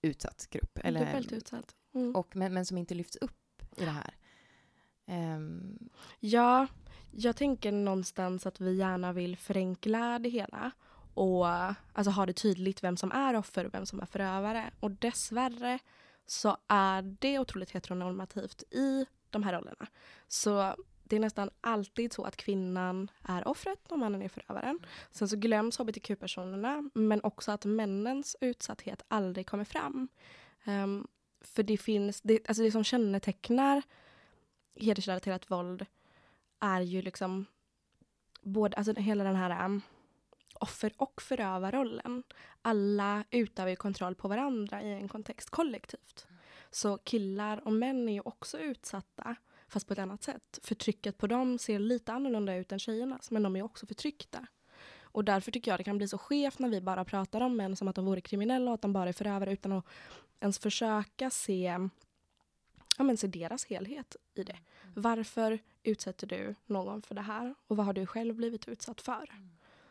utsatt 0.03 0.47
grupp. 0.51 0.79
Eller, 0.85 1.07
Dubbelt 1.07 1.33
utsatt. 1.33 1.75
Mm. 1.95 2.17
och, 2.17 2.37
men, 2.37 2.55
men 2.55 2.67
som 2.67 2.79
inte 2.79 2.95
lyfts 2.95 3.17
upp 3.17 3.63
i 3.77 3.85
det 3.85 3.91
här. 3.91 4.15
Ehm, 5.07 5.79
Ja, 6.21 6.67
jag 7.11 7.37
tänker 7.37 7.73
någonstans 7.73 8.47
att 8.47 8.61
vi 8.61 8.77
gärna 8.77 9.13
vill 9.13 9.37
förenkla 9.37 10.19
det 10.19 10.29
hela 10.29 10.71
och 11.15 11.47
alltså, 11.93 12.11
ha 12.11 12.27
det 12.27 12.33
tydligt 12.33 12.85
vem 12.85 12.97
som 12.97 13.13
är 13.13 13.37
offer 13.37 13.65
och 13.65 13.75
vem 13.75 13.87
som 13.87 14.01
är 14.01 14.07
förövare. 14.07 14.71
Och 14.81 14.91
dessvärre 14.91 15.79
så 16.27 16.57
är 16.69 17.03
det 17.03 17.39
otroligt 17.39 17.71
heteronormativt 17.71 18.63
i 18.63 19.07
de 19.31 19.43
här 19.43 19.53
rollerna. 19.53 19.87
Så 20.29 20.75
det 21.05 21.17
är 21.17 21.21
nästan 21.21 21.51
alltid 21.61 22.13
så 22.13 22.25
att 22.25 22.37
kvinnan 22.37 23.11
är 23.23 23.49
offret 23.49 23.93
och 23.93 23.99
mannen 23.99 24.23
är 24.23 24.29
förövaren. 24.29 24.79
Sen 25.11 25.29
så 25.29 25.37
glöms 25.37 25.79
hbtq-personerna 25.79 26.91
men 26.95 27.21
också 27.23 27.53
att 27.53 27.65
männens 27.65 28.37
utsatthet 28.41 29.03
aldrig 29.09 29.47
kommer 29.47 29.65
fram. 29.65 30.09
Ehm, 30.65 31.07
för 31.41 31.63
det 31.63 31.79
finns, 31.79 32.21
det, 32.21 32.49
alltså 32.49 32.63
det 32.63 32.71
som 32.71 32.85
kännetecknar 32.85 33.83
hedersrelaterat 34.75 35.51
våld 35.51 35.87
är 36.61 36.81
ju 36.81 37.03
liksom 37.03 37.47
både, 38.43 38.77
alltså 38.77 38.93
hela 38.93 39.25
den 39.25 39.37
här 39.37 39.65
um, 39.65 39.83
offer 40.55 40.93
och 40.97 41.23
förövarrollen. 41.23 42.23
Alla 42.63 43.25
utövar 43.31 43.71
ju 43.71 43.77
kontroll 43.77 44.15
på 44.15 44.29
varandra 44.29 44.83
i 44.83 44.93
en 44.93 45.09
kontext 45.09 45.51
kollektivt. 45.51 46.27
Så 46.71 46.99
killar 46.99 47.67
och 47.67 47.73
män 47.73 48.09
är 48.09 48.13
ju 48.13 48.21
också 48.21 48.59
utsatta, 48.59 49.37
fast 49.69 49.87
på 49.87 49.93
ett 49.93 49.99
annat 49.99 50.23
sätt. 50.23 50.59
Förtrycket 50.63 51.19
på 51.19 51.27
dem 51.27 51.59
ser 51.59 51.79
lite 51.79 52.13
annorlunda 52.13 52.57
ut 52.57 52.73
än 52.73 52.79
tjejernas, 52.79 53.31
men 53.31 53.43
de 53.43 53.57
är 53.57 53.63
också 53.63 53.87
förtryckta. 53.87 54.47
Och 55.11 55.25
därför 55.25 55.51
tycker 55.51 55.71
jag 55.71 55.81
det 55.81 55.85
kan 55.85 55.99
bli 55.99 56.09
så 56.09 56.19
skevt 56.19 56.59
när 56.59 56.69
vi 56.69 56.81
bara 56.81 57.05
pratar 57.05 57.41
om 57.41 57.57
män 57.57 57.77
som 57.77 57.89
att 57.89 57.97
de 57.97 58.05
vore 58.05 58.21
kriminella 58.21 58.71
och 58.71 58.75
att 58.75 58.83
de 58.83 58.93
bara 58.93 59.09
är 59.09 59.13
förövare 59.13 59.53
utan 59.53 59.73
att 59.73 59.87
ens 60.41 60.59
försöka 60.59 61.31
se 61.31 61.89
ja, 62.99 63.05
men 63.05 63.17
se 63.17 63.27
deras 63.27 63.67
helhet 63.67 64.17
i 64.35 64.43
det. 64.43 64.59
Varför 64.95 65.59
utsätter 65.83 66.27
du 66.27 66.55
någon 66.67 67.03
för 67.03 67.15
det 67.15 67.21
här? 67.21 67.55
Och 67.67 67.77
vad 67.77 67.87
har 67.87 67.93
du 67.93 68.07
själv 68.07 68.35
blivit 68.35 68.69
utsatt 68.69 69.01
för? 69.01 69.31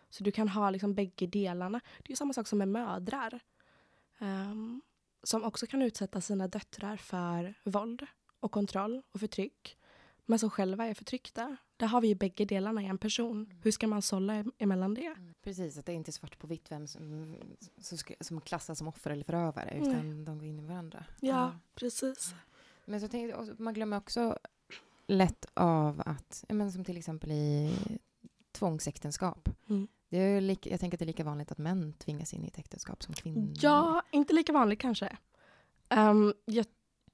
Så 0.09 0.23
du 0.23 0.31
kan 0.31 0.49
ha 0.49 0.69
liksom 0.69 0.93
bägge 0.93 1.27
delarna. 1.27 1.81
Det 2.03 2.13
är 2.13 2.17
samma 2.17 2.33
sak 2.33 2.47
som 2.47 2.57
med 2.57 2.67
mödrar. 2.67 3.39
Um, 4.19 4.81
som 5.23 5.43
också 5.43 5.67
kan 5.67 5.81
utsätta 5.81 6.21
sina 6.21 6.47
döttrar 6.47 6.97
för 6.97 7.53
våld 7.63 8.05
och 8.39 8.51
kontroll 8.51 9.01
och 9.11 9.19
förtryck. 9.19 9.77
Men 10.25 10.39
som 10.39 10.49
själva 10.49 10.85
är 10.85 10.93
förtryckta. 10.93 11.57
Där 11.77 11.87
har 11.87 12.01
vi 12.01 12.07
ju 12.07 12.15
bägge 12.15 12.45
delarna 12.45 12.81
i 12.81 12.85
en 12.85 12.97
person. 12.97 13.53
Hur 13.61 13.71
ska 13.71 13.87
man 13.87 14.01
sålla 14.01 14.45
emellan 14.57 14.93
det? 14.93 15.05
Mm. 15.05 15.33
Precis, 15.43 15.77
att 15.77 15.85
det 15.85 15.91
är 15.91 15.95
inte 15.95 16.11
svart 16.11 16.39
på 16.39 16.47
vitt 16.47 16.71
vem 16.71 16.87
som, 16.87 17.35
som, 17.81 17.97
som 18.19 18.41
klassas 18.41 18.77
som 18.77 18.87
offer 18.87 19.11
eller 19.11 19.23
förövare, 19.23 19.77
utan 19.77 19.93
mm. 19.93 20.25
de 20.25 20.37
går 20.39 20.47
in 20.47 20.59
i 20.59 20.65
varandra. 20.65 21.05
Ja, 21.19 21.29
ja. 21.29 21.59
precis. 21.75 22.33
Men 22.85 23.01
så 23.01 23.07
tänkte, 23.07 23.55
man 23.57 23.73
glömmer 23.73 23.97
också 23.97 24.37
lätt 25.07 25.45
av 25.53 26.03
att, 26.05 26.45
men 26.49 26.71
som 26.71 26.83
till 26.83 26.97
exempel 26.97 27.31
i 27.31 27.73
tvångsäktenskap. 28.51 29.49
Mm. 29.69 29.87
Det 30.09 30.17
är 30.17 30.41
lika, 30.41 30.69
jag 30.69 30.79
tänker 30.79 30.95
att 30.95 30.99
det 30.99 31.05
är 31.05 31.07
lika 31.07 31.23
vanligt 31.23 31.51
att 31.51 31.57
män 31.57 31.93
tvingas 31.93 32.33
in 32.33 32.43
i 32.43 32.47
ett 32.47 32.59
äktenskap 32.59 33.03
som 33.03 33.13
kvinnor. 33.13 33.53
Ja, 33.61 34.03
inte 34.11 34.33
lika 34.33 34.53
vanligt 34.53 34.79
kanske. 34.79 35.17
Um, 35.89 36.33
jag 36.45 36.65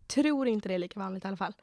tror 0.08 0.48
inte 0.48 0.70
det 0.70 0.76
är 0.76 0.80
lika 0.80 1.00
vanligt 1.00 1.26
i 1.26 1.28
alla 1.28 1.38
fall. 1.38 1.54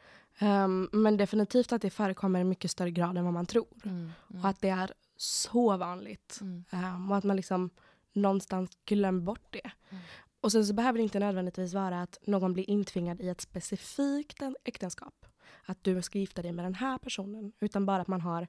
Um, 0.40 0.88
men 0.92 1.16
definitivt 1.16 1.72
att 1.72 1.82
det 1.82 1.90
förekommer 1.90 2.40
i 2.40 2.44
mycket 2.44 2.70
större 2.70 2.90
grad 2.90 3.18
än 3.18 3.24
vad 3.24 3.34
man 3.34 3.46
tror. 3.46 3.66
Mm, 3.84 4.12
mm. 4.30 4.42
Och 4.42 4.48
att 4.48 4.60
det 4.60 4.68
är 4.68 4.92
så 5.16 5.76
vanligt. 5.76 6.38
Mm. 6.40 6.64
Um, 6.72 7.10
och 7.10 7.16
att 7.16 7.24
man 7.24 7.36
liksom 7.36 7.70
någonstans 8.12 8.70
glömmer 8.84 9.20
bort 9.20 9.46
det. 9.50 9.70
Mm. 9.90 10.02
Och 10.40 10.52
sen 10.52 10.66
så 10.66 10.74
behöver 10.74 10.98
det 10.98 11.02
inte 11.02 11.18
nödvändigtvis 11.18 11.74
vara 11.74 12.02
att 12.02 12.18
någon 12.22 12.52
blir 12.52 12.70
intvingad 12.70 13.20
i 13.20 13.28
ett 13.28 13.40
specifikt 13.40 14.42
äktenskap. 14.64 15.26
Att 15.64 15.84
du 15.84 16.02
ska 16.02 16.18
gifta 16.18 16.42
dig 16.42 16.52
med 16.52 16.64
den 16.64 16.74
här 16.74 16.98
personen. 16.98 17.52
Utan 17.60 17.86
bara 17.86 18.02
att 18.02 18.08
man 18.08 18.20
har 18.20 18.48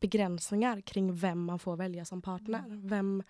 begränsningar 0.00 0.80
kring 0.80 1.14
vem 1.14 1.44
man 1.44 1.58
får 1.58 1.76
välja 1.76 2.04
som 2.04 2.22
partner. 2.22 2.58
Mm. 2.58 2.88
Vem 2.88 3.22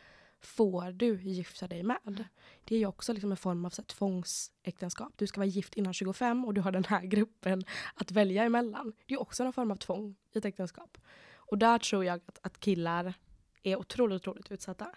får 0.46 0.92
du 0.92 1.22
gifta 1.22 1.68
dig 1.68 1.82
med? 1.82 2.24
Det 2.64 2.74
är 2.74 2.78
ju 2.78 2.86
också 2.86 3.12
liksom 3.12 3.30
en 3.30 3.36
form 3.36 3.64
av 3.64 3.70
så 3.70 3.82
här, 3.82 3.86
tvångsäktenskap. 3.86 5.12
Du 5.16 5.26
ska 5.26 5.40
vara 5.40 5.46
gift 5.46 5.74
innan 5.74 5.94
25 5.94 6.44
och 6.44 6.54
du 6.54 6.60
har 6.60 6.72
den 6.72 6.84
här 6.84 7.02
gruppen 7.04 7.64
att 7.94 8.10
välja 8.10 8.44
emellan. 8.44 8.92
Det 9.06 9.14
är 9.14 9.20
också 9.20 9.44
en 9.44 9.52
form 9.52 9.70
av 9.70 9.76
tvång 9.76 10.16
i 10.32 10.38
ett 10.38 10.44
äktenskap. 10.44 10.98
Och 11.34 11.58
där 11.58 11.78
tror 11.78 12.04
jag 12.04 12.20
att, 12.26 12.38
att 12.42 12.60
killar 12.60 13.14
är 13.62 13.76
otroligt, 13.76 14.22
otroligt 14.22 14.50
utsatta. 14.50 14.90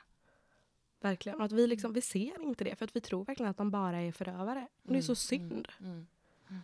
Verkligen. 1.01 1.39
Och 1.39 1.45
att 1.45 1.51
vi, 1.51 1.67
liksom, 1.67 1.93
vi 1.93 2.01
ser 2.01 2.41
inte 2.41 2.63
det 2.63 2.75
för 2.75 2.85
att 2.85 2.95
vi 2.95 3.01
tror 3.01 3.25
verkligen 3.25 3.49
att 3.49 3.57
de 3.57 3.71
bara 3.71 4.01
är 4.01 4.11
förövare. 4.11 4.67
Och 4.83 4.93
det 4.93 4.97
är 4.99 5.01
så 5.01 5.11
mm, 5.11 5.15
synd. 5.15 5.67
Mm, 5.79 6.07
mm, 6.49 6.61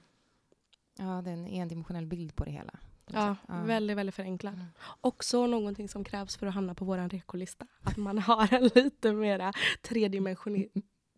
ja, 0.97 1.21
det 1.21 1.29
är 1.29 1.33
en 1.33 1.47
endimensionell 1.47 2.05
bild 2.05 2.35
på 2.35 2.45
det 2.45 2.51
hela. 2.51 2.79
Ja, 3.11 3.35
ja, 3.47 3.63
väldigt, 3.63 3.97
väldigt 3.97 4.15
förenklat. 4.15 4.53
Mm. 4.53 4.65
Också 5.01 5.47
någonting 5.47 5.89
som 5.89 6.03
krävs 6.03 6.37
för 6.37 6.47
att 6.47 6.53
hamna 6.53 6.75
på 6.75 6.85
vår 6.85 7.09
rekolista. 7.09 7.65
Att 7.83 7.97
man 7.97 8.17
har 8.17 8.53
en 8.53 8.63
lite 8.75 9.13
mera 9.13 9.53
tredimensionell 9.81 10.69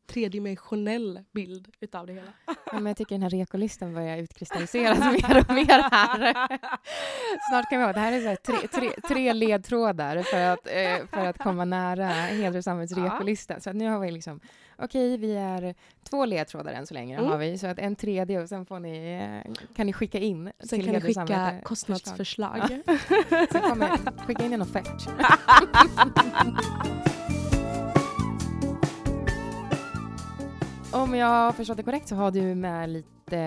tredimensionell 0.08 1.20
bild 1.32 1.68
utav 1.80 2.08
det 2.08 2.14
hela. 2.14 2.34
Ja, 2.72 2.74
men 2.80 2.86
jag 2.86 2.98
tycker 2.98 3.16
den 3.16 3.24
här 3.24 3.30
rekolistan 3.30 3.94
börjar 3.94 4.18
utkristalliseras 4.18 5.00
mer 5.00 5.38
och 5.40 5.54
mer 5.54 5.90
här. 5.92 6.20
Snart 7.50 7.70
kan 7.70 7.80
vi 7.80 7.86
ha, 7.86 7.94
det 7.94 8.00
här 8.00 8.12
är 8.12 8.36
så 8.36 8.42
tre, 8.52 8.68
tre, 8.68 8.90
tre, 9.08 9.34
ledtrådar 9.34 10.24
för 10.24 10.42
att, 10.42 10.68
eh, 10.68 11.08
för 11.08 11.26
att 11.26 11.38
komma 11.38 11.66
nära 11.66 12.08
Hedresamhällets 12.08 12.98
rekolista. 12.98 13.60
Så 13.60 13.74
nu 13.74 13.90
har 13.90 14.00
vi 14.00 14.12
liksom, 14.12 14.40
okej, 14.78 15.14
okay, 15.14 15.28
vi 15.28 15.36
är 15.36 15.76
två 16.10 16.26
ledtrådar 16.26 16.74
än 16.74 16.88
så 16.88 16.94
länge, 16.94 17.18
mm. 17.18 17.30
har 17.30 17.38
vi, 17.38 17.58
så 17.58 17.68
att 17.68 17.80
en 17.80 17.96
tredje 17.96 18.42
och 18.42 18.50
sen 18.50 18.66
får 18.66 18.80
ni, 18.80 19.22
eh, 19.46 19.54
kan 19.76 19.86
ni 19.86 19.94
skicka 19.94 20.20
in 20.20 20.52
sen 20.60 20.80
till 20.80 20.86
kan 20.86 20.94
ni 20.94 21.02
skicka 21.02 21.62
kostnadsförslag. 21.64 22.58
Ja. 22.58 22.98
Sen 23.52 23.62
kommer, 23.62 24.26
skicka 24.26 24.44
in 24.44 24.54
en 24.54 24.62
offert. 24.62 25.10
Om 30.96 31.16
jag 31.16 31.28
har 31.28 31.52
förstått 31.52 31.78
det 31.78 31.84
korrekt 31.84 32.08
så 32.08 32.16
har 32.16 32.32
du 32.32 32.56
med 32.56 32.90
lite 32.90 33.38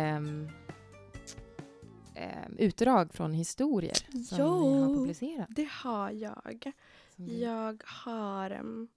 äh, 2.14 2.48
utdrag 2.58 3.14
från 3.14 3.32
historier 3.32 4.24
som 4.24 4.38
jo, 4.38 4.74
ni 4.74 4.80
har 4.80 4.94
publicerat. 4.94 5.48
det 5.50 5.68
har 5.70 6.10
jag. 6.10 6.72
Jag 7.16 7.82
har... 7.86 8.50
Um, 8.50 8.88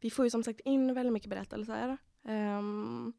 vi 0.00 0.10
får 0.10 0.24
ju 0.24 0.30
som 0.30 0.42
sagt 0.42 0.60
in 0.60 0.94
väldigt 0.94 1.12
mycket 1.12 1.30
berättelser. 1.30 1.96
Um, 2.22 3.12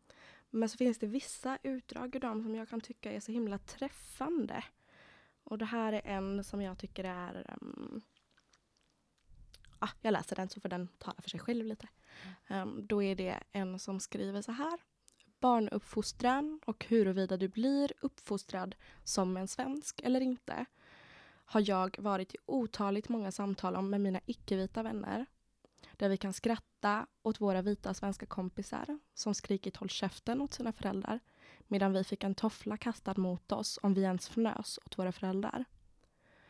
men 0.50 0.70
så 0.70 0.78
finns 0.78 0.98
det 1.00 1.08
vissa 1.08 1.58
utdrag 1.64 2.16
ur 2.16 2.20
dem 2.20 2.44
som 2.44 2.56
jag 2.56 2.70
kan 2.70 2.82
tycka 2.82 3.12
är 3.12 3.20
så 3.20 3.32
himla 3.32 3.58
träffande. 3.58 4.64
Och 5.44 5.58
det 5.58 5.66
här 5.66 5.94
är 5.94 6.02
en 6.06 6.44
som 6.44 6.62
jag 6.62 6.78
tycker 6.78 7.04
är 7.04 7.56
um, 7.62 8.02
ah, 9.80 9.90
jag 10.02 10.12
läser 10.12 10.36
den 10.36 10.50
så 10.50 10.60
får 10.60 10.70
den 10.70 10.88
tala 10.88 11.22
för 11.22 11.30
sig 11.30 11.40
själv 11.40 11.66
lite. 11.66 11.88
Um, 12.50 12.88
då 12.88 13.04
är 13.04 13.16
det 13.16 13.40
en 13.52 13.80
som 13.80 14.00
skriver 14.00 14.42
så 14.42 14.52
här. 14.52 14.80
Barnuppfostran 15.40 16.60
och 16.66 16.86
huruvida 16.90 17.38
du 17.38 17.48
blir 17.48 17.94
uppfostrad 18.02 18.76
som 19.04 19.38
en 19.38 19.48
svensk 19.48 20.02
eller 20.04 20.22
inte 20.22 20.66
har 21.52 21.64
jag 21.70 22.00
varit 22.00 22.36
i 22.36 22.38
otaligt 22.46 23.10
många 23.10 23.32
samtal 23.32 23.76
om 23.76 23.90
med 23.90 24.02
mina 24.02 24.20
icke-vita 24.26 24.84
vänner. 24.84 25.26
Där 25.98 26.10
vi 26.10 26.18
kan 26.18 26.34
skratta 26.34 27.08
åt 27.24 27.42
våra 27.42 27.62
vita 27.62 27.94
svenska 27.94 28.26
kompisar 28.26 29.00
som 29.14 29.34
skrikit 29.34 29.78
håll 29.78 29.90
käften 29.90 30.42
åt 30.42 30.54
sina 30.54 30.72
föräldrar 30.72 31.20
medan 31.68 31.94
vi 31.94 32.04
fick 32.04 32.24
en 32.24 32.36
toffla 32.36 32.78
kastad 32.78 33.14
mot 33.18 33.52
oss 33.52 33.80
om 33.84 33.94
vi 33.94 34.02
ens 34.02 34.30
fnös 34.30 34.80
åt 34.86 34.98
våra 34.98 35.12
föräldrar. 35.12 35.66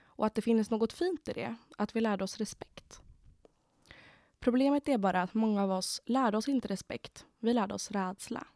Och 0.03 0.25
att 0.25 0.35
det 0.35 0.41
finns 0.41 0.69
något 0.69 0.93
fint 0.93 1.29
i 1.29 1.33
det, 1.33 1.55
att 1.77 1.95
vi 1.95 2.01
lärde 2.01 2.23
oss 2.23 2.37
respekt. 2.37 3.01
Problemet 4.41 4.87
är 4.87 4.97
bara 4.97 5.21
att 5.21 5.33
många 5.33 5.63
av 5.63 5.71
oss 5.71 6.01
lärde 6.05 6.37
oss 6.37 6.47
inte 6.47 6.67
respekt, 6.67 7.25
vi 7.39 7.53
lärde 7.53 7.73
oss 7.73 7.91
rädsla. 7.91 8.47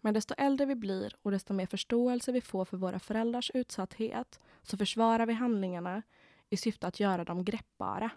Men 0.00 0.14
desto 0.14 0.34
äldre 0.34 0.66
vi 0.66 0.74
blir 0.74 1.16
och 1.22 1.30
desto 1.30 1.54
mer 1.54 1.66
förståelse 1.66 2.32
vi 2.32 2.40
får 2.40 2.64
för 2.64 2.76
våra 2.76 2.98
föräldrars 2.98 3.50
utsatthet 3.54 4.40
så 4.62 4.76
försvarar 4.76 5.26
vi 5.26 5.32
handlingarna 5.32 6.02
i 6.50 6.56
syfte 6.56 6.86
att 6.86 7.00
göra 7.00 7.24
dem 7.24 7.44
greppbara. 7.44 8.10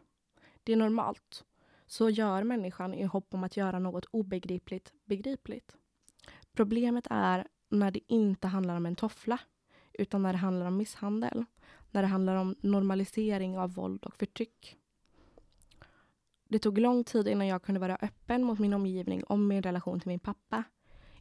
Det 0.64 0.74
är 0.74 0.78
normalt. 0.78 1.44
Så 1.88 2.10
gör 2.10 2.44
människan 2.44 2.94
i 2.94 3.04
hopp 3.04 3.34
om 3.34 3.44
att 3.44 3.58
göra 3.58 3.80
något 3.80 4.06
obegripligt 4.06 4.94
begripligt. 5.06 5.76
Problemet 6.54 7.08
är 7.10 7.48
när 7.70 7.92
det 7.92 8.14
inte 8.14 8.48
handlar 8.48 8.76
om 8.76 8.86
en 8.86 8.96
toffla, 8.96 9.40
utan 9.94 10.22
när 10.24 10.34
det 10.34 10.40
handlar 10.40 10.66
om 10.66 10.78
misshandel. 10.78 11.46
När 11.92 12.02
det 12.02 12.08
handlar 12.08 12.36
om 12.36 12.56
normalisering 12.62 13.58
av 13.58 13.74
våld 13.74 14.04
och 14.04 14.16
förtryck. 14.16 14.78
Det 16.52 16.60
tog 16.60 16.78
lång 16.78 17.04
tid 17.04 17.28
innan 17.28 17.48
jag 17.48 17.64
kunde 17.64 17.80
vara 17.80 17.98
öppen 18.02 18.44
mot 18.44 18.60
min 18.60 18.74
omgivning 18.74 19.24
om 19.28 19.48
min 19.48 19.64
relation 19.64 20.00
till 20.00 20.08
min 20.08 20.20
pappa. 20.20 20.64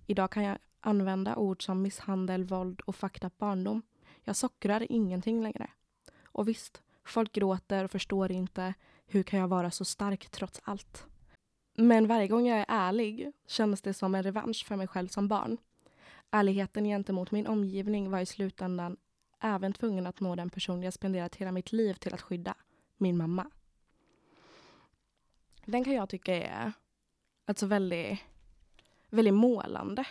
Idag 0.07 0.31
kan 0.31 0.43
jag 0.43 0.59
använda 0.81 1.37
ord 1.37 1.64
som 1.64 1.83
misshandel, 1.83 2.45
våld 2.45 2.81
och 2.81 2.97
fucked 2.97 3.31
barndom. 3.38 3.83
Jag 4.25 4.37
sockrar 4.37 4.93
ingenting 4.93 5.43
längre. 5.43 5.71
Och 6.23 6.49
visst, 6.49 6.83
folk 7.05 7.33
gråter 7.33 7.85
och 7.85 7.90
förstår 7.90 8.33
inte. 8.33 8.75
Hur 9.07 9.23
kan 9.23 9.40
jag 9.40 9.49
vara 9.49 9.71
så 9.71 9.85
stark 9.85 10.31
trots 10.31 10.61
allt? 10.64 11.07
Men 11.75 12.07
varje 12.07 12.29
gång 12.29 12.47
jag 12.47 12.59
är 12.59 12.66
ärlig 12.69 13.33
känns 13.47 13.83
det 13.83 13.95
som 13.95 14.14
en 14.14 14.23
revansch 14.23 14.66
för 14.66 14.77
mig 14.77 14.87
själv 14.87 15.09
som 15.09 15.29
barn. 15.29 15.57
Ärligheten 16.31 16.85
gentemot 16.85 17.31
min 17.31 17.47
omgivning 17.47 18.11
var 18.11 18.21
i 18.21 18.27
slutändan 18.27 18.97
även 19.40 19.73
tvungen 19.73 20.07
att 20.07 20.21
nå 20.21 20.35
den 20.35 20.51
person 20.51 20.83
jag 20.83 20.93
spenderat 20.93 21.37
hela 21.37 21.53
mitt 21.53 21.73
liv 21.73 21.95
till 21.95 22.14
att 22.14 22.23
skydda, 22.23 22.55
min 22.97 23.16
mamma. 23.16 23.51
Den 25.70 25.85
kan 25.85 25.94
jag 25.94 26.09
tycka 26.09 26.37
är 26.37 26.72
alltså 27.46 27.66
väldigt, 27.66 28.18
väldigt 29.11 29.35
målande. 29.35 30.04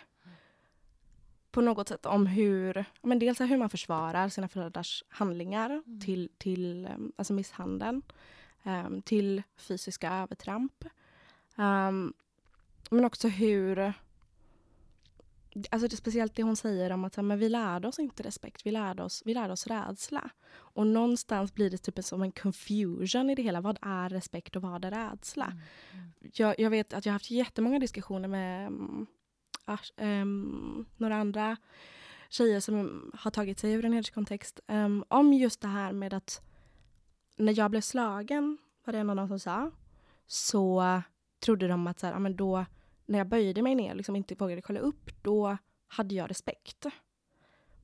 På 1.51 1.61
något 1.61 1.87
sätt 1.87 2.05
om 2.05 2.25
hur, 2.27 2.85
men 3.01 3.19
dels 3.19 3.41
hur 3.41 3.57
man 3.57 3.69
försvarar 3.69 4.29
sina 4.29 4.47
föräldrars 4.47 5.03
handlingar 5.09 5.69
mm. 5.69 5.99
till, 5.99 6.29
till 6.37 6.85
ehm, 6.85 7.11
alltså 7.15 7.33
misshandeln, 7.33 8.01
um, 8.63 9.01
till 9.01 9.43
fysiska 9.57 10.13
övertramp. 10.13 10.85
Um, 11.55 12.13
men 12.89 13.05
också 13.05 13.27
hur 13.27 13.93
Alltså 15.71 15.87
det, 15.87 15.95
speciellt 15.95 16.35
det 16.35 16.43
hon 16.43 16.55
säger 16.55 16.91
om 16.91 17.05
att 17.05 17.17
men 17.17 17.39
vi 17.39 17.49
lärde 17.49 17.87
oss 17.87 17.99
inte 17.99 18.23
respekt, 18.23 18.65
vi 18.65 18.71
lärde 18.71 19.03
oss, 19.03 19.21
vi 19.25 19.33
lärde 19.33 19.53
oss 19.53 19.67
rädsla. 19.67 20.29
Och 20.51 20.87
någonstans 20.87 21.53
blir 21.53 21.69
det 21.69 21.77
typ 21.77 22.05
som 22.05 22.21
en 22.21 22.31
confusion 22.31 23.29
i 23.29 23.35
det 23.35 23.41
hela. 23.41 23.61
Vad 23.61 23.77
är 23.81 24.09
respekt 24.09 24.55
och 24.55 24.61
vad 24.61 24.85
är 24.85 24.91
rädsla? 24.91 25.45
Mm. 25.45 25.59
Mm. 25.93 26.31
Jag, 26.33 26.59
jag, 26.59 26.69
vet 26.69 26.93
att 26.93 27.05
jag 27.05 27.11
har 27.11 27.15
haft 27.15 27.31
jättemånga 27.31 27.79
diskussioner 27.79 28.27
med 28.27 28.67
um, 28.67 29.07
um, 29.97 30.85
några 30.97 31.15
andra 31.15 31.57
tjejer 32.29 32.59
som 32.59 33.11
har 33.13 33.31
tagit 33.31 33.59
sig 33.59 33.71
ur 33.71 33.85
en 33.85 33.93
hederskontext 33.93 34.59
um, 34.67 35.03
om 35.07 35.33
just 35.33 35.61
det 35.61 35.67
här 35.67 35.91
med 35.91 36.13
att 36.13 36.41
när 37.37 37.59
jag 37.59 37.71
blev 37.71 37.81
slagen, 37.81 38.57
var 38.85 38.93
det 38.93 38.99
en 38.99 39.09
av 39.09 39.15
dem 39.15 39.27
som 39.27 39.39
sa, 39.39 39.71
så 40.27 41.01
trodde 41.39 41.67
de 41.67 41.87
att 41.87 41.99
så 41.99 42.05
här, 42.05 42.13
ja, 42.13 42.19
men 42.19 42.35
då 42.35 42.65
när 43.09 43.17
jag 43.17 43.27
böjde 43.27 43.61
mig 43.61 43.75
ner 43.75 43.89
och 43.89 43.95
liksom 43.95 44.15
inte 44.15 44.35
vågade 44.35 44.61
kolla 44.61 44.79
upp, 44.79 45.11
då 45.21 45.57
hade 45.87 46.15
jag 46.15 46.29
respekt. 46.29 46.85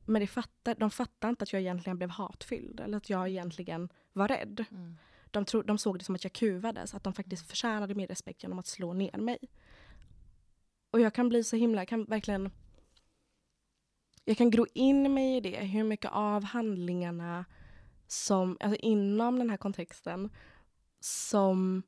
men 0.05 0.19
det 0.21 0.27
fattar, 0.27 0.75
de 0.75 0.91
fattar 0.91 1.29
inte 1.29 1.43
att 1.43 1.53
jag 1.53 1.61
egentligen 1.61 1.97
blev 1.97 2.09
hatfylld 2.09 2.79
eller 2.79 2.97
att 2.97 3.09
jag 3.09 3.29
egentligen 3.29 3.89
var 4.13 4.27
rädd. 4.27 4.65
Mm. 4.71 4.97
De, 5.31 5.45
tro, 5.45 5.61
de 5.61 5.77
såg 5.77 5.99
det 5.99 6.05
som 6.05 6.15
att 6.15 6.23
jag 6.23 6.33
kuvades, 6.33 6.93
att 6.93 7.03
de 7.03 7.13
faktiskt 7.13 7.49
förtjänade 7.49 7.95
min 7.95 8.07
respekt 8.07 8.43
genom 8.43 8.59
att 8.59 8.67
slå 8.67 8.93
ner 8.93 9.17
mig. 9.17 9.37
Och 10.91 10.99
jag 10.99 11.13
kan 11.13 11.29
bli 11.29 11.43
så 11.43 11.55
himla, 11.55 11.81
jag 11.81 11.87
kan 11.87 12.05
verkligen... 12.05 12.51
Jag 14.25 14.37
kan 14.37 14.49
gro 14.49 14.65
in 14.73 15.13
mig 15.13 15.37
i 15.37 15.39
det, 15.39 15.65
hur 15.65 15.83
mycket 15.83 16.11
av 16.11 16.43
handlingarna 16.43 17.45
som, 18.07 18.57
alltså 18.59 18.79
inom 18.81 19.39
den 19.39 19.49
här 19.49 19.57
kontexten, 19.57 20.29
som 20.99 21.83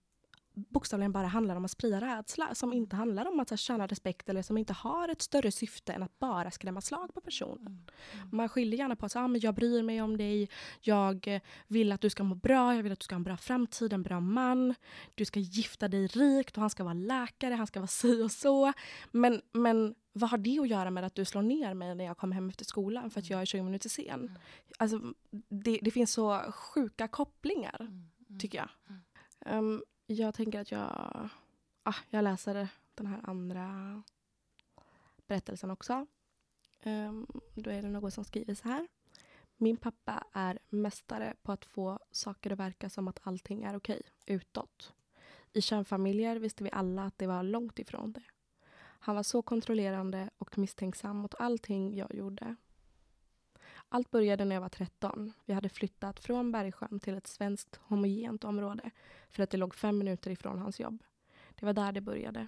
bokstavligen 0.57 1.11
bara 1.11 1.27
handlar 1.27 1.55
om 1.55 1.65
att 1.65 1.71
sprida 1.71 2.01
rädsla. 2.01 2.55
Som 2.55 2.73
inte 2.73 2.95
handlar 2.95 3.27
om 3.27 3.39
att 3.39 3.49
här, 3.49 3.57
tjäna 3.57 3.87
respekt 3.87 4.29
eller 4.29 4.41
som 4.41 4.57
inte 4.57 4.73
har 4.73 5.09
ett 5.09 5.21
större 5.21 5.51
syfte 5.51 5.93
än 5.93 6.03
att 6.03 6.19
bara 6.19 6.51
skrämma 6.51 6.81
slag 6.81 7.13
på 7.13 7.21
personen. 7.21 7.67
Mm. 7.67 7.77
Mm. 8.13 8.29
Man 8.31 8.49
skiljer 8.49 8.79
gärna 8.79 8.95
på 8.95 9.05
att 9.05 9.15
ah, 9.15 9.27
men 9.27 9.41
jag 9.41 9.55
bryr 9.55 9.83
mig 9.83 10.01
om 10.01 10.17
dig, 10.17 10.49
jag 10.81 11.27
eh, 11.27 11.41
vill 11.67 11.91
att 11.91 12.01
du 12.01 12.09
ska 12.09 12.23
må 12.23 12.35
bra, 12.35 12.75
jag 12.75 12.83
vill 12.83 12.91
att 12.91 12.99
du 12.99 13.03
ska 13.03 13.15
ha 13.15 13.19
en 13.19 13.23
bra 13.23 13.37
framtid, 13.37 13.93
en 13.93 14.03
bra 14.03 14.19
man, 14.19 14.75
du 15.15 15.25
ska 15.25 15.39
gifta 15.39 15.87
dig 15.87 16.07
rikt 16.07 16.57
och 16.57 16.61
han 16.61 16.69
ska 16.69 16.83
vara 16.83 16.93
läkare, 16.93 17.53
han 17.53 17.67
ska 17.67 17.79
vara 17.79 17.87
si 17.87 18.21
och 18.23 18.31
så. 18.31 18.73
Men, 19.11 19.41
men 19.51 19.95
vad 20.13 20.29
har 20.29 20.37
det 20.37 20.59
att 20.59 20.67
göra 20.67 20.91
med 20.91 21.03
att 21.03 21.15
du 21.15 21.25
slår 21.25 21.41
ner 21.41 21.73
mig 21.73 21.95
när 21.95 22.05
jag 22.05 22.17
kommer 22.17 22.35
hem 22.35 22.49
efter 22.49 22.65
skolan 22.65 23.09
för 23.09 23.19
att 23.19 23.29
jag 23.29 23.41
är 23.41 23.45
20 23.45 23.63
minuter 23.63 23.89
sen? 23.89 24.09
Mm. 24.09 24.31
Alltså, 24.77 25.01
det, 25.49 25.79
det 25.81 25.91
finns 25.91 26.11
så 26.11 26.51
sjuka 26.51 27.07
kopplingar, 27.07 27.77
Mm. 27.79 28.09
Mm. 28.29 28.39
tycker 28.39 28.57
jag. 28.57 28.69
Um, 29.57 29.83
jag 30.07 30.33
tänker 30.33 30.61
att 30.61 30.71
jag, 30.71 31.29
ah, 31.83 31.95
jag 32.09 32.23
läser 32.23 32.67
den 32.95 33.05
här 33.05 33.19
andra 33.23 34.03
berättelsen 35.27 35.71
också. 35.71 36.05
Um, 36.83 37.27
då 37.53 37.69
är 37.69 37.81
det 37.81 37.89
något 37.89 38.13
som 38.13 38.23
skriver 38.23 38.55
så 38.55 38.67
här. 38.67 38.87
Min 39.57 39.77
pappa 39.77 40.23
är 40.33 40.59
mästare 40.69 41.33
på 41.43 41.51
att 41.51 41.65
få 41.65 41.99
saker 42.11 42.51
att 42.51 42.59
verka 42.59 42.89
som 42.89 43.07
att 43.07 43.19
allting 43.23 43.63
är 43.63 43.75
okej 43.75 44.01
utåt. 44.25 44.93
I 45.53 45.61
kärnfamiljer 45.61 46.35
visste 46.35 46.63
vi 46.63 46.71
alla 46.71 47.05
att 47.05 47.17
det 47.17 47.27
var 47.27 47.43
långt 47.43 47.79
ifrån 47.79 48.11
det. 48.11 48.23
Han 48.99 49.15
var 49.15 49.23
så 49.23 49.41
kontrollerande 49.41 50.29
och 50.37 50.57
misstänksam 50.57 51.17
mot 51.17 51.35
allting 51.39 51.95
jag 51.95 52.15
gjorde. 52.15 52.55
Allt 53.89 54.11
började 54.11 54.45
när 54.45 54.55
jag 54.55 54.61
var 54.61 54.69
13. 54.69 55.33
Vi 55.45 55.53
hade 55.53 55.69
flyttat 55.69 56.19
från 56.19 56.51
Bergsjön 56.51 56.99
till 56.99 57.17
ett 57.17 57.27
svenskt 57.27 57.79
homogent 57.83 58.43
område 58.43 58.91
för 59.29 59.43
att 59.43 59.49
det 59.49 59.57
låg 59.57 59.75
fem 59.75 59.97
minuter 59.97 60.31
ifrån 60.31 60.59
hans 60.59 60.79
jobb. 60.79 61.03
Det 61.55 61.65
var 61.65 61.73
där 61.73 61.91
det 61.91 62.01
började. 62.01 62.47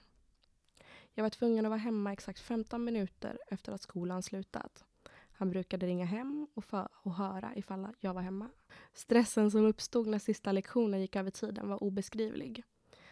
Jag 1.14 1.24
var 1.24 1.30
tvungen 1.30 1.66
att 1.66 1.70
vara 1.70 1.80
hemma 1.80 2.14
exakt 2.14 2.40
15 2.40 2.84
minuter 2.84 3.40
efter 3.48 3.72
att 3.72 3.82
skolan 3.82 4.24
slutat. 4.24 4.86
Han 5.32 5.50
brukade 5.50 5.88
ringa 5.88 6.06
hem 6.06 6.48
och, 6.54 6.66
för, 6.66 6.88
och 6.94 7.16
höra 7.16 7.56
ifall 7.56 7.88
jag 8.00 8.14
var 8.14 8.22
hemma. 8.22 8.50
Stressen 8.94 9.52
som 9.52 9.66
uppstod 9.66 10.08
när 10.08 10.20
sista 10.20 10.52
lektionen 10.52 11.02
gick 11.02 11.16
över 11.16 11.32
tiden 11.32 11.70
var 11.70 11.84
obeskrivlig. 11.84 12.64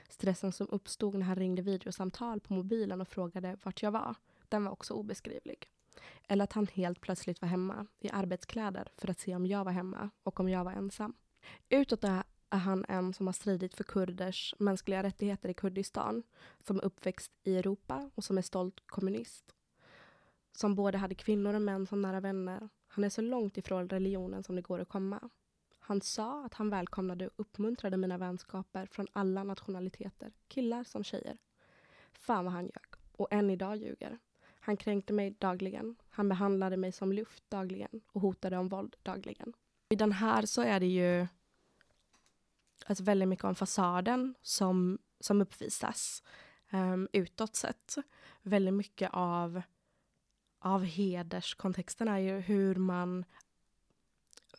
Stressen 0.10 0.52
som 0.52 0.70
uppstod 0.70 1.16
när 1.16 1.26
han 1.26 1.36
ringde 1.36 1.62
videosamtal 1.62 2.40
på 2.40 2.54
mobilen 2.54 3.02
och 3.02 3.08
frågade 3.08 3.58
vart 3.64 3.84
jag 3.84 3.92
var, 3.92 4.16
den 4.50 4.64
var 4.64 4.72
också 4.72 4.94
obeskrivlig. 4.94 5.70
Eller 6.28 6.44
att 6.44 6.54
han 6.54 6.68
helt 6.68 7.02
plötsligt 7.02 7.42
var 7.42 7.50
hemma 7.50 7.88
i 8.00 8.10
arbetskläder 8.10 8.88
för 8.98 9.10
att 9.10 9.20
se 9.20 9.36
om 9.36 9.46
jag 9.46 9.64
var 9.64 9.72
hemma 9.72 10.10
och 10.24 10.40
om 10.40 10.50
jag 10.50 10.64
var 10.64 10.72
ensam. 10.72 11.14
Utåt 11.70 12.04
är 12.04 12.24
han 12.50 12.86
en 12.88 13.14
som 13.14 13.28
har 13.28 13.34
stridit 13.34 13.74
för 13.74 13.84
kurders 13.84 14.56
mänskliga 14.60 15.04
rättigheter 15.04 15.50
i 15.50 15.54
Kurdistan, 15.54 16.24
som 16.60 16.78
är 16.78 16.86
uppväxt 16.86 17.32
i 17.44 17.58
Europa 17.58 18.10
och 18.16 18.24
som 18.24 18.38
är 18.38 18.42
stolt 18.42 18.88
kommunist. 18.88 19.56
Som 20.52 20.76
både 20.76 20.98
hade 20.98 21.16
kvinnor 21.16 21.54
och 21.54 21.62
män 21.62 21.88
som 21.88 22.02
nära 22.02 22.20
vänner. 22.20 22.70
Han 22.88 23.04
är 23.04 23.10
så 23.10 23.22
långt 23.22 23.58
ifrån 23.58 23.90
religionen 23.90 24.44
som 24.44 24.56
det 24.56 24.62
går 24.62 24.80
att 24.80 24.90
komma. 24.90 25.30
Han 25.80 26.02
sa 26.02 26.46
att 26.46 26.54
han 26.54 26.70
välkomnade 26.70 27.28
och 27.28 27.34
uppmuntrade 27.38 27.98
mina 27.98 28.18
vänskaper 28.18 28.86
från 28.86 29.08
alla 29.14 29.44
nationaliteter, 29.44 30.32
killar 30.48 30.84
som 30.84 31.04
tjejer. 31.04 31.38
Fan 32.14 32.46
vad 32.46 32.54
han 32.54 32.64
ljög. 32.64 32.96
Och 33.12 33.28
än 33.32 33.50
idag 33.50 33.78
ljuger. 33.78 34.20
Han 34.68 34.78
kränkte 34.78 35.14
mig 35.14 35.36
dagligen. 35.40 35.96
Han 36.10 36.30
behandlade 36.30 36.78
mig 36.78 36.92
som 36.92 37.14
luft 37.14 37.44
dagligen 37.50 38.02
och 38.12 38.22
hotade 38.22 38.58
om 38.58 38.68
våld 38.68 38.96
dagligen. 39.04 39.54
I 39.90 39.96
den 39.96 40.12
här 40.12 40.46
så 40.46 40.62
är 40.62 40.80
det 40.80 40.86
ju 40.86 41.28
alltså 42.86 43.04
väldigt 43.04 43.28
mycket 43.28 43.46
om 43.46 43.56
fasaden 43.56 44.36
som, 44.42 44.98
som 45.20 45.42
uppvisas 45.42 46.24
um, 46.72 47.08
utåt 47.14 47.56
sett. 47.56 47.96
Väldigt 48.42 48.74
mycket 48.74 49.10
av, 49.14 49.62
av 50.60 50.84
hederskontexten 50.84 52.08
är 52.08 52.18
ju 52.18 52.40
hur 52.40 52.76
man 52.76 53.26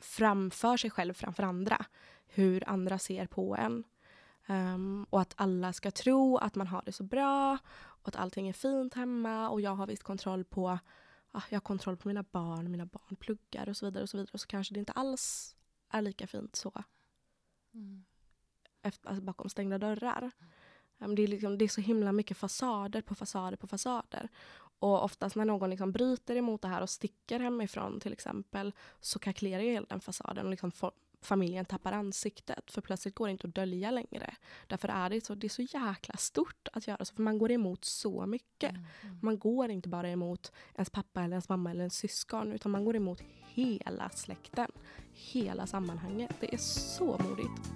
framför 0.01 0.77
sig 0.77 0.91
själv 0.91 1.15
framför 1.15 1.43
andra. 1.43 1.85
Hur 2.27 2.69
andra 2.69 2.99
ser 2.99 3.27
på 3.27 3.57
en. 3.57 3.85
Um, 4.51 5.07
och 5.11 5.21
att 5.21 5.35
alla 5.37 5.73
ska 5.73 5.91
tro 5.91 6.37
att 6.37 6.55
man 6.55 6.67
har 6.67 6.83
det 6.87 6.93
så 6.93 7.05
bra 7.05 7.59
och 7.77 8.09
att 8.09 8.17
allting 8.17 8.49
är 8.49 8.53
fint 8.53 8.95
hemma 8.95 9.49
och 9.49 9.61
jag 9.61 9.75
har 9.75 9.87
visst 9.87 10.03
kontroll 10.03 10.45
på 10.45 10.79
ah, 11.33 11.43
jag 11.49 11.57
har 11.57 11.61
kontroll 11.61 11.97
på 11.97 12.09
mina 12.09 12.23
barn, 12.23 12.71
mina 12.71 12.87
barn 12.87 13.17
pluggar 13.17 13.69
och 13.69 13.77
så 13.77 13.87
vidare 13.87 14.03
och 14.03 14.09
så 14.09 14.17
vidare. 14.17 14.31
Och 14.33 14.41
så 14.41 14.47
kanske 14.47 14.75
det 14.75 14.81
inte 14.81 14.93
alls 14.93 15.57
är 15.89 16.03
lika 16.03 16.27
fint 16.27 16.57
så. 16.57 16.85
Mm. 17.75 18.05
Efter, 18.83 19.09
alltså 19.09 19.25
bakom 19.25 19.49
stängda 19.49 19.79
dörrar. 19.79 20.31
Um, 20.99 21.15
det, 21.15 21.23
är 21.23 21.27
liksom, 21.27 21.59
det 21.59 21.65
är 21.65 21.69
så 21.69 21.81
himla 21.81 22.13
mycket 22.13 22.37
fasader 22.37 23.03
på 23.03 23.15
fasader 23.15 23.57
på 23.57 23.67
fasader. 23.67 24.29
Och 24.81 25.05
oftast 25.05 25.37
när 25.37 25.45
någon 25.45 25.71
liksom 25.71 25.93
bryter 25.93 26.37
emot 26.37 26.63
det 26.63 26.69
här 26.69 26.83
och 26.83 26.91
sticker 26.91 27.41
hemifrån 27.41 28.01
till 28.01 28.13
exempel 28.13 28.73
så 29.01 29.19
kalkerar 29.19 29.63
ju 29.63 29.71
hela 29.71 29.87
den 29.87 30.01
fasaden 30.01 30.45
och 30.45 30.51
liksom 30.51 30.71
for, 30.71 30.93
familjen 31.21 31.65
tappar 31.65 31.93
ansiktet 31.93 32.71
för 32.71 32.81
plötsligt 32.81 33.15
går 33.15 33.27
det 33.27 33.33
inte 33.33 33.47
att 33.47 33.55
dölja 33.55 33.91
längre. 33.91 34.35
Därför 34.67 34.89
är 34.89 35.11
det 35.11 35.25
så, 35.25 35.35
det 35.35 35.47
är 35.47 35.49
så 35.49 35.63
jäkla 35.63 36.17
stort 36.17 36.69
att 36.73 36.87
göra 36.87 37.05
så 37.05 37.15
för 37.15 37.23
man 37.23 37.39
går 37.39 37.51
emot 37.53 37.85
så 37.85 38.27
mycket. 38.27 38.71
Mm. 38.71 38.85
Mm. 39.03 39.19
Man 39.23 39.39
går 39.39 39.71
inte 39.71 39.89
bara 39.89 40.11
emot 40.11 40.53
ens 40.75 40.91
pappa 40.91 41.21
eller 41.23 41.33
ens 41.35 41.49
mamma 41.49 41.71
eller 41.71 41.81
ens 41.81 41.97
syskon 41.97 42.53
utan 42.53 42.73
man 42.73 42.85
går 42.85 42.97
emot 42.97 43.23
hela 43.55 44.11
släkten. 44.11 44.71
Hela 45.13 45.67
sammanhanget. 45.67 46.31
Det 46.41 46.55
är 46.55 46.59
så 46.59 47.05
modigt. 47.05 47.73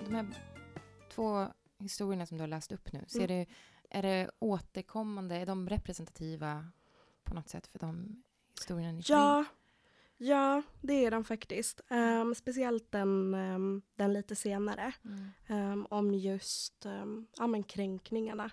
De 0.00 0.14
här 0.14 0.26
två 1.14 1.46
historierna 1.78 2.26
som 2.26 2.36
du 2.36 2.42
har 2.42 2.48
läst 2.48 2.72
upp 2.72 2.92
nu, 2.92 3.04
ser 3.08 3.30
Mm. 3.30 3.44
du, 3.44 3.54
är 3.90 4.02
det 4.02 4.30
återkommande, 4.38 5.36
är 5.36 5.46
de 5.46 5.68
representativa 5.68 6.68
på 7.24 7.34
något 7.34 7.48
sätt 7.48 7.66
för 7.66 7.78
de 7.78 8.22
historierna 8.54 8.92
ni 8.92 9.02
skriver? 9.02 9.20
Ja, 9.20 9.44
ja, 10.16 10.62
det 10.80 11.04
är 11.04 11.10
de 11.10 11.24
faktiskt. 11.24 11.80
Ehm, 11.88 12.34
speciellt 12.34 12.92
den, 12.92 13.34
ehm, 13.34 13.82
den 13.94 14.12
lite 14.12 14.36
senare. 14.36 14.92
Mm. 15.04 15.30
ehm, 15.46 15.86
om 15.90 16.14
just 16.14 16.86
um, 16.86 17.26
ja, 17.38 17.46
men 17.46 17.62
kränkningarna. 17.62 18.50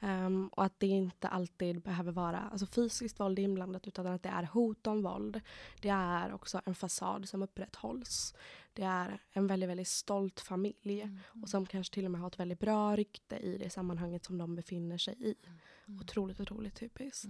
Mm. 0.00 0.48
Och 0.48 0.64
att 0.64 0.80
det 0.80 0.86
inte 0.86 1.28
alltid 1.28 1.82
behöver 1.82 2.12
vara 2.12 2.38
alltså 2.38 2.66
fysiskt 2.66 3.20
våld 3.20 3.38
inblandat 3.38 3.86
utan 3.86 4.06
att 4.06 4.22
det 4.22 4.28
är 4.28 4.42
hot 4.42 4.86
om 4.86 5.02
våld. 5.02 5.40
Det 5.80 5.88
är 5.88 6.32
också 6.32 6.60
en 6.64 6.74
fasad 6.74 7.28
som 7.28 7.42
upprätthålls. 7.42 8.34
Det 8.72 8.82
är 8.82 9.18
en 9.32 9.46
väldigt, 9.46 9.68
väldigt 9.68 9.88
stolt 9.88 10.40
familj. 10.40 11.00
Mm. 11.00 11.18
Och 11.42 11.48
som 11.48 11.66
kanske 11.66 11.94
till 11.94 12.04
och 12.04 12.10
med 12.10 12.20
har 12.20 12.28
ett 12.28 12.40
väldigt 12.40 12.60
bra 12.60 12.96
rykte 12.96 13.36
i 13.36 13.58
det 13.58 13.70
sammanhanget 13.70 14.24
som 14.24 14.38
de 14.38 14.54
befinner 14.56 14.98
sig 14.98 15.14
i. 15.18 15.34
Mm. 15.46 16.00
Otroligt, 16.00 16.40
otroligt 16.40 16.74
typiskt. 16.74 17.28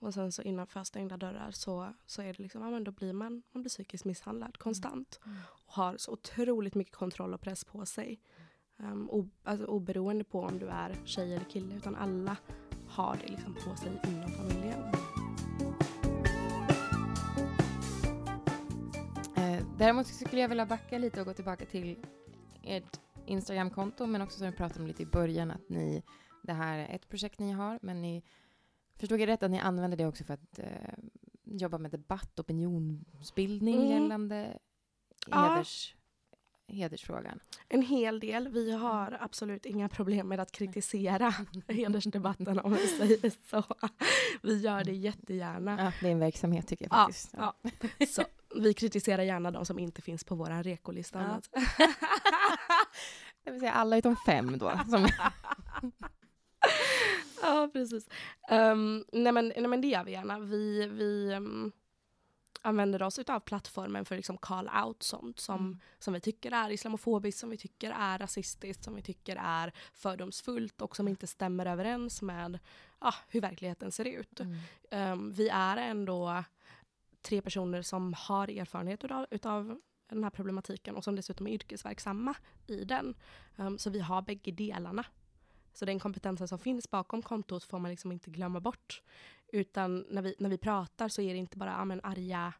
Mm. 0.00 0.06
Och 0.06 0.14
sen 0.14 0.32
så 0.32 0.42
innanför 0.42 0.84
stängda 0.84 1.16
dörrar 1.16 1.50
så, 1.50 1.92
så 2.06 2.22
är 2.22 2.26
det 2.26 2.38
liksom, 2.42 2.62
ja 2.62 2.70
men 2.70 2.84
då 2.84 2.90
blir 2.90 3.12
man, 3.12 3.42
man 3.52 3.62
blir 3.62 3.70
psykiskt 3.70 4.04
misshandlad 4.04 4.58
konstant. 4.58 5.20
Mm. 5.26 5.38
Och 5.66 5.74
har 5.74 5.96
så 5.96 6.12
otroligt 6.12 6.74
mycket 6.74 6.94
kontroll 6.94 7.34
och 7.34 7.40
press 7.40 7.64
på 7.64 7.86
sig. 7.86 8.20
Um, 8.76 9.10
o, 9.10 9.28
alltså, 9.42 9.66
oberoende 9.66 10.24
på 10.24 10.40
om 10.40 10.58
du 10.58 10.68
är 10.68 10.96
tjej 11.04 11.34
eller 11.34 11.44
kille 11.44 11.74
utan 11.74 11.96
alla 11.96 12.36
har 12.88 13.16
det 13.16 13.28
liksom 13.28 13.54
på 13.54 13.76
sig 13.76 14.00
inom 14.04 14.30
familjen. 14.30 14.80
Eh, 19.36 19.66
däremot 19.78 20.06
skulle 20.06 20.40
jag 20.40 20.48
vilja 20.48 20.66
backa 20.66 20.98
lite 20.98 21.20
och 21.20 21.26
gå 21.26 21.34
tillbaka 21.34 21.66
till 21.66 21.96
ert 22.62 23.00
Instagramkonto, 23.26 24.06
men 24.06 24.22
också 24.22 24.38
som 24.38 24.46
vi 24.46 24.56
pratade 24.56 24.80
om 24.80 24.86
lite 24.86 25.02
i 25.02 25.06
början, 25.06 25.50
att 25.50 25.68
ni, 25.68 26.02
det 26.42 26.52
här 26.52 26.78
är 26.78 26.94
ett 26.94 27.08
projekt 27.08 27.38
ni 27.38 27.52
har, 27.52 27.78
men 27.82 28.02
ni, 28.02 28.22
förstod 28.98 29.20
jag 29.20 29.26
rätt 29.26 29.42
att 29.42 29.50
ni 29.50 29.58
använder 29.60 29.96
det 29.96 30.06
också 30.06 30.24
för 30.24 30.34
att 30.34 30.58
eh, 30.58 30.66
jobba 31.44 31.78
med 31.78 31.90
debatt, 31.90 32.40
opinionsbildning 32.40 33.74
Mm. 33.76 33.88
gällande 33.88 34.58
Ja. 35.26 35.36
heders, 35.48 35.94
hedersfrågan? 36.68 37.40
En 37.68 37.82
hel 37.82 38.20
del. 38.20 38.48
Vi 38.48 38.72
har 38.72 39.18
absolut 39.20 39.66
inga 39.66 39.88
problem 39.88 40.28
med 40.28 40.40
att 40.40 40.52
kritisera 40.52 41.34
hedersdebatten 41.68 42.58
om 42.58 42.72
vi 42.72 42.86
säger 42.86 43.32
så. 43.50 43.64
Vi 44.42 44.60
gör 44.60 44.84
det 44.84 44.92
jättegärna. 44.92 45.76
Ja, 45.84 45.92
det 46.00 46.08
är 46.08 46.12
en 46.12 46.18
verksamhet 46.18 46.66
tycker 46.68 46.84
jag 46.90 46.98
Ja, 46.98 47.04
faktiskt. 47.04 47.34
ja. 47.36 47.54
Så, 48.08 48.22
vi 48.60 48.74
kritiserar 48.74 49.22
gärna 49.22 49.50
de 49.50 49.64
som 49.66 49.78
inte 49.78 50.02
finns 50.02 50.24
på 50.24 50.34
vår 50.34 50.62
rekolista. 50.62 51.40
Ja. 51.54 51.60
Ja. 51.78 51.86
Det 53.44 53.50
vill 53.50 53.60
säga 53.60 53.72
alla 53.72 53.96
utom 53.98 54.16
fem 54.26 54.58
då. 54.58 54.72
Som, 54.90 55.08
ja, 57.42 57.70
precis. 57.72 58.08
Um, 58.50 59.04
nej, 59.12 59.32
men, 59.32 59.52
nej, 59.56 59.66
men 59.66 59.80
det 59.80 59.88
gör 59.88 60.04
vi 60.04 60.12
gärna. 60.12 60.38
Vi, 60.38 60.86
vi 60.86 61.34
um, 61.34 61.72
använder 62.62 63.02
oss 63.02 63.18
av 63.18 63.40
plattformen 63.40 64.04
för 64.04 64.16
liksom 64.16 64.38
call 64.38 64.70
out 64.84 65.02
sånt 65.02 65.40
som, 65.40 65.58
mm. 65.58 65.80
som 65.98 66.14
vi 66.14 66.20
tycker 66.20 66.52
är 66.52 66.70
islamofobiskt, 66.70 67.40
som 67.40 67.50
vi 67.50 67.56
tycker 67.56 67.90
är 67.90 68.18
rasistiskt, 68.18 68.84
som 68.84 68.94
vi 68.94 69.02
tycker 69.02 69.36
är 69.40 69.72
fördomsfullt 69.92 70.82
och 70.82 70.96
som 70.96 71.08
inte 71.08 71.26
stämmer 71.26 71.66
överens 71.66 72.22
med 72.22 72.58
ah, 72.98 73.14
hur 73.28 73.40
verkligheten 73.40 73.92
ser 73.92 74.04
ut. 74.04 74.40
Mm. 74.40 75.12
Um, 75.12 75.32
vi 75.32 75.48
är 75.48 75.76
ändå 75.76 76.44
tre 77.22 77.42
personer 77.42 77.82
som 77.82 78.14
har 78.18 78.48
erfarenhet 78.48 79.04
utav, 79.04 79.26
utav 79.30 79.80
den 80.08 80.24
här 80.24 80.30
problematiken 80.30 80.96
och 80.96 81.04
som 81.04 81.16
dessutom 81.16 81.46
är 81.46 81.50
yrkesverksamma 81.50 82.34
i 82.66 82.84
den. 82.84 83.14
Um, 83.56 83.78
så 83.78 83.90
vi 83.90 84.00
har 84.00 84.22
bägge 84.22 84.52
delarna. 84.52 85.04
Så 85.74 85.84
den 85.84 85.98
kompetensen 85.98 86.48
som 86.48 86.58
finns 86.58 86.90
bakom 86.90 87.22
kontot 87.22 87.64
får 87.64 87.78
man 87.78 87.90
liksom 87.90 88.12
inte 88.12 88.30
glömma 88.30 88.60
bort. 88.60 89.02
Utan 89.52 90.06
när 90.10 90.22
vi, 90.22 90.34
när 90.38 90.50
vi 90.50 90.58
pratar 90.58 91.08
så 91.08 91.22
är 91.22 91.32
det 91.32 91.38
inte 91.38 91.58
bara 91.58 91.70
ja, 91.70 91.84
men, 91.84 92.00
arga, 92.02 92.52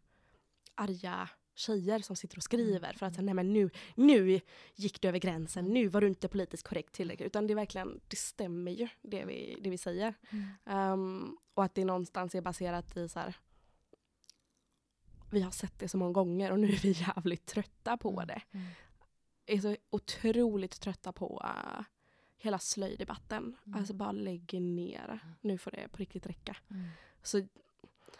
arga 0.74 1.29
tjejer 1.55 1.98
som 1.98 2.16
sitter 2.16 2.37
och 2.37 2.42
skriver 2.42 2.92
för 2.92 3.07
att 3.07 3.18
nej 3.18 3.35
men 3.35 3.53
nu, 3.53 3.70
nu 3.94 4.40
gick 4.74 5.00
du 5.00 5.09
över 5.09 5.18
gränsen, 5.18 5.64
nu 5.64 5.88
var 5.88 6.00
du 6.00 6.09
inte 6.09 6.29
politiskt 6.29 6.68
korrekt 6.68 6.94
tillräckligt. 6.94 7.27
Utan 7.27 7.46
det 7.46 7.53
är 7.53 7.57
verkligen, 7.57 8.00
det 8.09 8.16
stämmer 8.16 8.72
ju 8.72 8.88
det 9.03 9.24
vi, 9.24 9.59
det 9.61 9.70
vi 9.70 9.79
säger. 9.79 10.14
Mm. 10.31 10.92
Um, 10.92 11.38
och 11.55 11.64
att 11.64 11.74
det 11.74 11.85
någonstans 11.85 12.35
är 12.35 12.40
baserat 12.40 12.96
i 12.96 13.09
så 13.09 13.18
här, 13.18 13.37
vi 15.31 15.40
har 15.40 15.50
sett 15.50 15.79
det 15.79 15.88
så 15.88 15.96
många 15.96 16.12
gånger 16.12 16.50
och 16.53 16.59
nu 16.59 16.68
är 16.68 16.83
vi 16.83 16.90
jävligt 17.16 17.46
trötta 17.46 17.96
på 17.96 18.11
mm. 18.11 18.27
det. 18.27 18.42
Mm. 18.53 18.66
är 19.46 19.59
så 19.59 19.77
otroligt 19.90 20.81
trötta 20.81 21.12
på 21.12 21.42
uh, 21.44 21.85
hela 22.44 22.59
slöjdebatten. 22.59 23.57
Mm. 23.66 23.78
Alltså 23.78 23.94
bara 23.94 24.12
lägg 24.12 24.61
ner. 24.61 25.09
Mm. 25.09 25.35
Nu 25.40 25.59
får 25.59 25.70
det 25.70 25.88
på 25.88 25.96
riktigt 25.96 26.26
räcka. 26.26 26.57
Mm. 26.70 26.87
Så, 27.22 27.46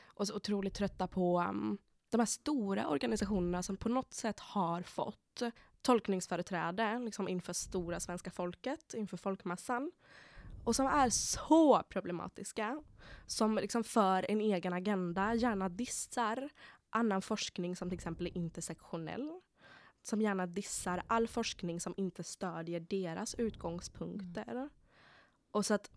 och 0.06 0.26
så 0.26 0.37
otroligt 0.37 0.74
trötta 0.74 1.08
på 1.08 1.40
um, 1.40 1.78
de 2.10 2.18
här 2.20 2.26
stora 2.26 2.88
organisationerna 2.88 3.62
som 3.62 3.76
på 3.76 3.88
något 3.88 4.12
sätt 4.12 4.40
har 4.40 4.82
fått 4.82 5.42
tolkningsföreträde 5.82 6.98
liksom 6.98 7.28
inför 7.28 7.52
stora 7.52 8.00
svenska 8.00 8.30
folket, 8.30 8.94
inför 8.94 9.16
folkmassan. 9.16 9.92
Och 10.64 10.76
som 10.76 10.87
är 10.87 11.10
så 11.10 11.82
problematiska. 11.82 12.82
Som 13.26 13.54
liksom 13.54 13.84
för 13.84 14.30
en 14.30 14.40
egen 14.40 14.72
agenda, 14.72 15.34
gärna 15.34 15.68
dissar 15.68 16.48
annan 16.90 17.22
forskning 17.22 17.76
som 17.76 17.90
till 17.90 17.96
exempel 17.96 18.26
är 18.26 18.37
intersektionell. 18.37 19.40
Som 20.04 20.20
gärna 20.20 20.46
dissar 20.46 21.02
all 21.06 21.28
forskning 21.28 21.80
som 21.80 21.94
inte 21.96 22.24
stödjer 22.24 22.80
deras 22.80 23.34
utgångspunkter. 23.34 24.50
Mm. 24.50 24.68
Och 25.50 25.66
så 25.66 25.74
att 25.74 25.90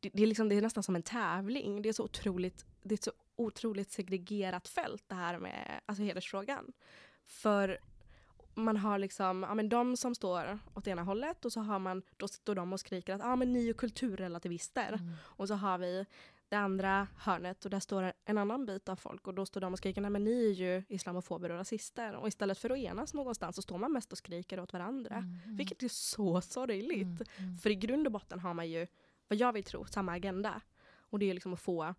det, 0.00 0.10
det, 0.12 0.22
är 0.22 0.26
liksom, 0.26 0.48
det 0.48 0.54
är 0.54 0.62
nästan 0.62 0.82
som 0.82 0.96
en 0.96 1.02
tävling. 1.02 1.82
Det 1.82 1.88
är 1.88 1.92
så 1.92 2.04
otroligt, 2.04 2.66
det 2.82 2.92
är 2.92 2.96
ett 2.96 3.04
så 3.04 3.12
otroligt 3.36 3.90
segregerat 3.90 4.68
fält 4.68 5.04
det 5.06 5.14
här 5.14 5.38
med 5.38 5.80
alltså 5.86 6.02
hedersfrågan. 6.02 6.72
För 7.24 7.78
man 8.54 8.76
har 8.76 8.98
liksom, 8.98 9.42
ja 9.42 9.54
men 9.54 9.68
de 9.68 9.96
som 9.96 10.14
står 10.14 10.58
åt 10.74 10.86
ena 10.86 11.02
hållet 11.02 11.44
och 11.44 11.52
så 11.52 11.60
har 11.60 11.78
man, 11.78 12.02
då 12.16 12.28
står 12.28 12.54
de 12.54 12.72
och 12.72 12.80
skriker 12.80 13.14
att 13.14 13.20
ja 13.20 13.36
men 13.36 13.52
ni 13.52 13.68
är 13.68 13.72
kulturrelativister. 13.72 14.92
Mm. 14.92 15.14
Och 15.22 15.48
så 15.48 15.54
har 15.54 15.78
vi 15.78 16.06
det 16.50 16.58
andra 16.58 17.06
hörnet 17.16 17.64
och 17.64 17.70
där 17.70 17.80
står 17.80 18.12
en 18.24 18.38
annan 18.38 18.66
bit 18.66 18.88
av 18.88 18.96
folk 18.96 19.26
och 19.26 19.34
då 19.34 19.46
står 19.46 19.60
de 19.60 19.72
och 19.72 19.78
skriker 19.78 20.00
nej 20.00 20.10
men 20.10 20.24
ni 20.24 20.46
är 20.46 20.52
ju 20.52 20.82
islamofober 20.88 21.50
och 21.50 21.58
rasister. 21.58 22.14
Och 22.14 22.28
istället 22.28 22.58
för 22.58 22.70
att 22.70 22.78
enas 22.78 23.14
någonstans 23.14 23.56
så 23.56 23.62
står 23.62 23.78
man 23.78 23.92
mest 23.92 24.12
och 24.12 24.18
skriker 24.18 24.60
åt 24.60 24.72
varandra. 24.72 25.14
Mm, 25.14 25.38
mm. 25.44 25.56
Vilket 25.56 25.82
är 25.82 25.88
så 25.88 26.40
sorgligt. 26.40 27.02
Mm, 27.02 27.26
mm. 27.36 27.58
För 27.58 27.70
i 27.70 27.74
grund 27.74 28.06
och 28.06 28.12
botten 28.12 28.40
har 28.40 28.54
man 28.54 28.70
ju, 28.70 28.86
vad 29.28 29.38
jag 29.38 29.52
vill 29.52 29.64
tro, 29.64 29.86
samma 29.86 30.12
agenda. 30.12 30.60
Och 30.98 31.18
det 31.18 31.30
är 31.30 31.34
liksom 31.34 31.52
att 31.52 31.60
få, 31.60 31.94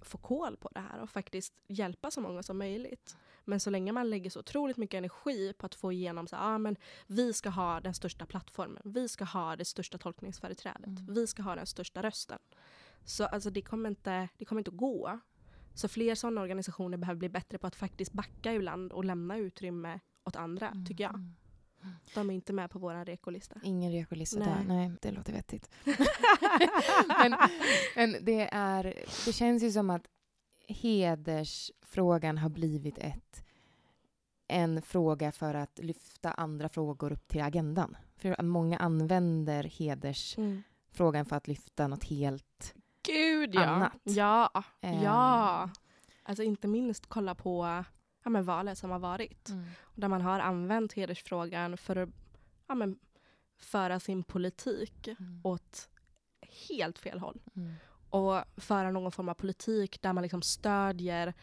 få 0.00 0.18
koll 0.18 0.56
på 0.56 0.68
det 0.74 0.80
här 0.80 1.00
och 1.00 1.10
faktiskt 1.10 1.54
hjälpa 1.68 2.10
så 2.10 2.20
många 2.20 2.42
som 2.42 2.58
möjligt. 2.58 3.16
Men 3.44 3.60
så 3.60 3.70
länge 3.70 3.92
man 3.92 4.10
lägger 4.10 4.30
så 4.30 4.40
otroligt 4.40 4.76
mycket 4.76 4.98
energi 4.98 5.52
på 5.52 5.66
att 5.66 5.74
få 5.74 5.92
igenom 5.92 6.26
så 6.26 6.36
ah, 6.36 6.58
men 6.58 6.76
vi 7.06 7.32
ska 7.32 7.50
ha 7.50 7.80
den 7.80 7.94
största 7.94 8.26
plattformen, 8.26 8.82
vi 8.84 9.08
ska 9.08 9.24
ha 9.24 9.56
det 9.56 9.64
största 9.64 9.98
tolkningsföreträdet, 9.98 10.86
mm. 10.86 11.14
vi 11.14 11.26
ska 11.26 11.42
ha 11.42 11.54
den 11.54 11.66
största 11.66 12.02
rösten. 12.02 12.38
Så 13.04 13.24
alltså, 13.24 13.50
det, 13.50 13.62
kommer 13.62 13.88
inte, 13.88 14.28
det 14.38 14.44
kommer 14.44 14.60
inte 14.60 14.70
att 14.70 14.76
gå. 14.76 15.20
Så 15.74 15.88
fler 15.88 16.14
sådana 16.14 16.40
organisationer 16.40 16.98
behöver 16.98 17.18
bli 17.18 17.28
bättre 17.28 17.58
på 17.58 17.66
att 17.66 17.76
faktiskt 17.76 18.12
backa 18.12 18.54
ibland 18.54 18.92
och 18.92 19.04
lämna 19.04 19.36
utrymme 19.36 20.00
åt 20.24 20.36
andra, 20.36 20.68
mm. 20.68 20.86
tycker 20.86 21.04
jag. 21.04 21.30
De 22.14 22.30
är 22.30 22.34
inte 22.34 22.52
med 22.52 22.70
på 22.70 22.78
vår 22.78 23.04
rekolista. 23.04 23.60
Ingen 23.62 23.92
rekolista 23.92 24.38
Nej. 24.38 24.48
där. 24.48 24.64
Nej, 24.64 24.92
det 25.02 25.10
låter 25.10 25.32
vettigt. 25.32 25.70
men, 27.08 27.36
men 27.96 28.24
det, 28.24 28.48
är, 28.52 28.84
det 29.26 29.32
känns 29.32 29.62
ju 29.62 29.72
som 29.72 29.90
att 29.90 30.06
hedersfrågan 30.68 32.38
har 32.38 32.48
blivit 32.48 32.98
ett, 32.98 33.44
en 34.48 34.82
fråga 34.82 35.32
för 35.32 35.54
att 35.54 35.78
lyfta 35.82 36.32
andra 36.32 36.68
frågor 36.68 37.12
upp 37.12 37.28
till 37.28 37.42
agendan. 37.42 37.96
För 38.16 38.42
många 38.42 38.78
använder 38.78 39.64
hedersfrågan 39.64 41.20
mm. 41.20 41.24
för 41.24 41.36
att 41.36 41.48
lyfta 41.48 41.88
något 41.88 42.04
helt 42.04 42.74
Gud 43.46 43.54
ja. 43.54 43.64
annat. 43.64 43.92
Ja, 44.02 44.50
um. 44.80 45.02
ja. 45.02 45.70
Alltså 46.22 46.42
inte 46.42 46.68
minst 46.68 47.06
kolla 47.06 47.34
på 47.34 47.84
ja, 48.24 48.30
men 48.30 48.44
valet 48.44 48.78
som 48.78 48.90
har 48.90 48.98
varit. 48.98 49.48
Mm. 49.48 49.64
Där 49.94 50.08
man 50.08 50.20
har 50.20 50.40
använt 50.40 50.92
hedersfrågan 50.92 51.76
för 51.76 51.96
att 51.96 52.08
ja, 52.68 52.74
men, 52.74 52.98
föra 53.58 54.00
sin 54.00 54.24
politik 54.24 55.08
mm. 55.08 55.40
åt 55.44 55.88
helt 56.68 56.98
fel 56.98 57.18
håll. 57.18 57.42
Mm. 57.56 57.74
Och 58.10 58.44
föra 58.56 58.90
någon 58.90 59.12
form 59.12 59.28
av 59.28 59.34
politik 59.34 60.02
där 60.02 60.12
man 60.12 60.22
liksom 60.22 60.42
stödjer, 60.42 61.34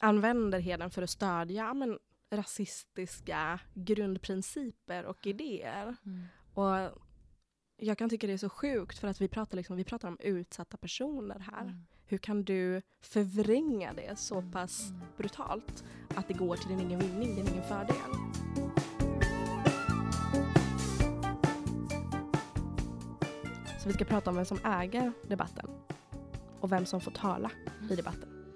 använder 0.00 0.58
heden 0.58 0.90
för 0.90 1.02
att 1.02 1.10
stödja 1.10 1.64
ja, 1.64 1.74
men, 1.74 1.98
rasistiska 2.30 3.60
grundprinciper 3.74 5.04
och 5.04 5.26
idéer. 5.26 5.96
Mm. 6.06 6.24
Och 6.54 7.02
jag 7.80 7.98
kan 7.98 8.10
tycka 8.10 8.26
det 8.26 8.32
är 8.32 8.36
så 8.38 8.48
sjukt 8.48 8.98
för 8.98 9.08
att 9.08 9.20
vi 9.20 9.28
pratar, 9.28 9.56
liksom, 9.56 9.76
vi 9.76 9.84
pratar 9.84 10.08
om 10.08 10.16
utsatta 10.20 10.76
personer 10.76 11.38
här. 11.38 11.62
Mm. 11.62 11.86
Hur 12.06 12.18
kan 12.18 12.44
du 12.44 12.82
förvränga 13.00 13.92
det 13.92 14.18
så 14.18 14.42
pass 14.42 14.92
brutalt 15.16 15.84
att 16.14 16.28
det 16.28 16.34
går 16.34 16.56
till 16.56 16.68
din 16.68 16.80
egen 16.80 16.98
vinning, 16.98 17.34
din 17.34 17.46
egen 17.46 17.62
fördel? 17.62 17.96
Så 23.82 23.88
vi 23.88 23.92
ska 23.94 24.04
prata 24.04 24.30
om 24.30 24.36
vem 24.36 24.44
som 24.44 24.58
äger 24.64 25.12
debatten 25.28 25.70
och 26.60 26.72
vem 26.72 26.86
som 26.86 27.00
får 27.00 27.10
tala 27.10 27.50
i 27.80 27.84
mm. 27.84 27.96
debatten. 27.96 28.54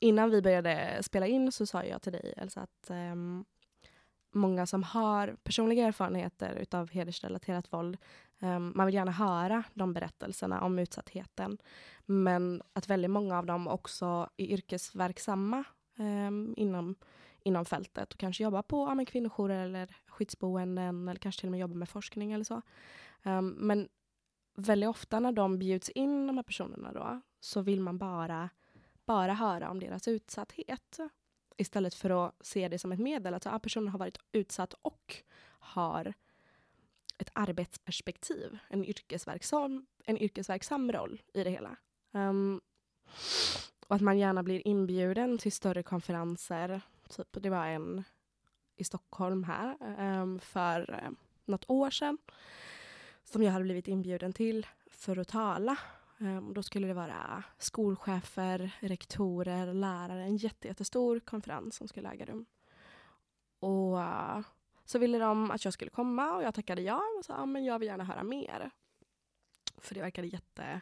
Innan 0.00 0.30
vi 0.30 0.42
började 0.42 0.98
spela 1.02 1.26
in 1.26 1.52
så 1.52 1.66
sa 1.66 1.84
jag 1.84 2.02
till 2.02 2.12
dig 2.12 2.34
Elsa 2.36 2.60
att 2.60 2.90
um, 2.90 3.44
många 4.38 4.66
som 4.66 4.82
har 4.82 5.36
personliga 5.42 5.86
erfarenheter 5.86 6.54
utav 6.54 6.90
hedersrelaterat 6.90 7.72
våld. 7.72 7.96
Um, 8.40 8.72
man 8.74 8.86
vill 8.86 8.94
gärna 8.94 9.10
höra 9.10 9.62
de 9.74 9.92
berättelserna 9.92 10.60
om 10.60 10.78
utsattheten. 10.78 11.58
Men 12.06 12.62
att 12.72 12.88
väldigt 12.88 13.10
många 13.10 13.38
av 13.38 13.46
dem 13.46 13.68
också 13.68 14.30
är 14.36 14.46
yrkesverksamma 14.46 15.64
um, 15.96 16.54
inom, 16.56 16.94
inom 17.40 17.64
fältet 17.64 18.12
och 18.12 18.18
kanske 18.18 18.42
jobbar 18.42 18.62
på 18.62 18.94
ja, 18.98 19.04
kvinnojourer 19.04 19.64
eller 19.64 19.96
skyddsboenden 20.06 21.08
eller 21.08 21.20
kanske 21.20 21.40
till 21.40 21.48
och 21.48 21.50
med 21.50 21.60
jobbar 21.60 21.76
med 21.76 21.88
forskning 21.88 22.32
eller 22.32 22.44
så. 22.44 22.62
Um, 23.22 23.48
men 23.48 23.88
väldigt 24.54 24.88
ofta 24.88 25.20
när 25.20 25.32
de 25.32 25.58
bjuds 25.58 25.88
in, 25.88 26.26
de 26.26 26.36
här 26.36 26.42
personerna 26.42 26.92
då, 26.92 27.20
så 27.40 27.60
vill 27.60 27.80
man 27.80 27.98
bara, 27.98 28.48
bara 29.04 29.34
höra 29.34 29.70
om 29.70 29.80
deras 29.80 30.08
utsatthet. 30.08 30.98
Istället 31.60 31.94
för 31.94 32.26
att 32.26 32.34
se 32.40 32.68
det 32.68 32.78
som 32.78 32.92
ett 32.92 32.98
medel. 32.98 33.34
Att 33.34 33.46
ah, 33.46 33.58
personen 33.58 33.88
har 33.88 33.98
varit 33.98 34.18
utsatt 34.32 34.74
och 34.82 35.16
har 35.58 36.14
ett 37.18 37.30
arbetsperspektiv, 37.32 38.58
en 38.68 38.84
yrkesverksam, 38.84 39.86
en 40.04 40.18
yrkesverksam 40.18 40.92
roll 40.92 41.22
i 41.34 41.44
det 41.44 41.50
hela. 41.50 41.76
Um, 42.12 42.60
och 43.86 43.96
att 43.96 44.02
man 44.02 44.18
gärna 44.18 44.42
blir 44.42 44.68
inbjuden 44.68 45.38
till 45.38 45.52
större 45.52 45.82
konferenser. 45.82 46.80
Typ, 47.08 47.28
det 47.42 47.50
var 47.50 47.66
en 47.66 48.04
i 48.76 48.84
Stockholm 48.84 49.44
här 49.44 49.76
um, 50.20 50.40
för 50.40 50.90
uh, 50.90 51.10
något 51.44 51.64
år 51.70 51.90
sedan 51.90 52.18
som 53.24 53.42
jag 53.42 53.52
hade 53.52 53.64
blivit 53.64 53.88
inbjuden 53.88 54.32
till 54.32 54.66
för 54.90 55.16
att 55.16 55.28
tala 55.28 55.78
Um, 56.20 56.54
då 56.54 56.62
skulle 56.62 56.86
det 56.86 56.94
vara 56.94 57.44
skolchefer, 57.58 58.76
rektorer, 58.80 59.74
lärare. 59.74 60.22
En 60.22 60.36
jätte, 60.36 60.68
jättestor 60.68 61.20
konferens 61.20 61.76
som 61.76 61.88
skulle 61.88 62.10
äga 62.10 62.26
rum. 62.26 62.46
Och 63.60 63.96
uh, 63.96 64.40
så 64.84 64.98
ville 64.98 65.18
de 65.18 65.50
att 65.50 65.64
jag 65.64 65.74
skulle 65.74 65.90
komma 65.90 66.36
och 66.36 66.42
jag 66.42 66.54
tackade 66.54 66.82
ja 66.82 67.02
och 67.18 67.24
sa 67.24 67.46
men 67.46 67.64
jag 67.64 67.78
vill 67.78 67.88
gärna 67.88 68.04
höra 68.04 68.22
mer. 68.22 68.70
För 69.76 69.94
det 69.94 70.00
verkade 70.00 70.28
jätte, 70.28 70.80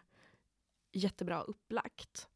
jättebra 0.93 1.43
upplagt. 1.43 2.29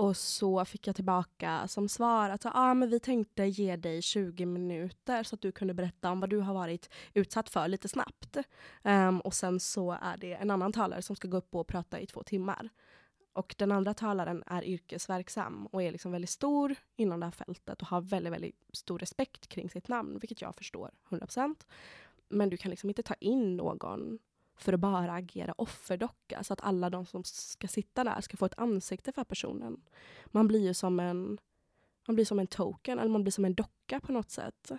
Och 0.00 0.16
så 0.16 0.64
fick 0.64 0.86
jag 0.86 0.96
tillbaka 0.96 1.68
som 1.68 1.88
svar 1.88 2.30
att 2.30 2.46
ah, 2.46 2.74
men 2.74 2.90
vi 2.90 3.00
tänkte 3.00 3.44
ge 3.44 3.76
dig 3.76 4.02
20 4.02 4.46
minuter 4.46 5.22
så 5.22 5.34
att 5.34 5.40
du 5.40 5.52
kunde 5.52 5.74
berätta 5.74 6.10
om 6.10 6.20
vad 6.20 6.30
du 6.30 6.38
har 6.38 6.54
varit 6.54 6.90
utsatt 7.14 7.50
för 7.50 7.68
lite 7.68 7.88
snabbt. 7.88 8.36
Um, 8.82 9.20
och 9.20 9.34
sen 9.34 9.60
så 9.60 9.98
är 10.02 10.16
det 10.16 10.32
en 10.32 10.50
annan 10.50 10.72
talare 10.72 11.02
som 11.02 11.16
ska 11.16 11.28
gå 11.28 11.36
upp 11.36 11.54
och 11.54 11.66
prata 11.66 12.00
i 12.00 12.06
två 12.06 12.22
timmar. 12.22 12.68
Och 13.32 13.54
den 13.58 13.72
andra 13.72 13.94
talaren 13.94 14.42
är 14.46 14.64
yrkesverksam 14.64 15.66
och 15.66 15.82
är 15.82 15.92
liksom 15.92 16.12
väldigt 16.12 16.30
stor 16.30 16.74
inom 16.96 17.20
det 17.20 17.26
här 17.26 17.30
fältet 17.30 17.82
och 17.82 17.88
har 17.88 18.00
väldigt, 18.00 18.32
väldigt 18.32 18.64
stor 18.72 18.98
respekt 18.98 19.46
kring 19.46 19.70
sitt 19.70 19.88
namn, 19.88 20.18
vilket 20.18 20.42
jag 20.42 20.56
förstår 20.56 20.90
100%. 21.08 21.54
Men 22.28 22.50
du 22.50 22.56
kan 22.56 22.70
liksom 22.70 22.90
inte 22.90 23.02
ta 23.02 23.14
in 23.14 23.56
någon 23.56 24.18
för 24.60 24.72
att 24.72 24.80
bara 24.80 25.12
agera 25.12 25.54
offerdocka 25.58 26.44
så 26.44 26.52
att 26.52 26.60
alla 26.60 26.90
de 26.90 27.06
som 27.06 27.24
ska 27.24 27.68
sitta 27.68 28.04
där 28.04 28.20
ska 28.20 28.36
få 28.36 28.46
ett 28.46 28.58
ansikte 28.58 29.12
för 29.12 29.24
personen. 29.24 29.80
Man 30.26 30.48
blir 30.48 30.60
ju 30.60 30.74
som 30.74 31.00
en, 31.00 31.38
man 32.06 32.14
blir 32.14 32.24
som 32.24 32.38
en 32.38 32.46
token, 32.46 32.98
eller 32.98 33.10
man 33.10 33.22
blir 33.22 33.32
som 33.32 33.44
en 33.44 33.54
docka 33.54 34.00
på 34.00 34.12
något 34.12 34.30
sätt. 34.30 34.72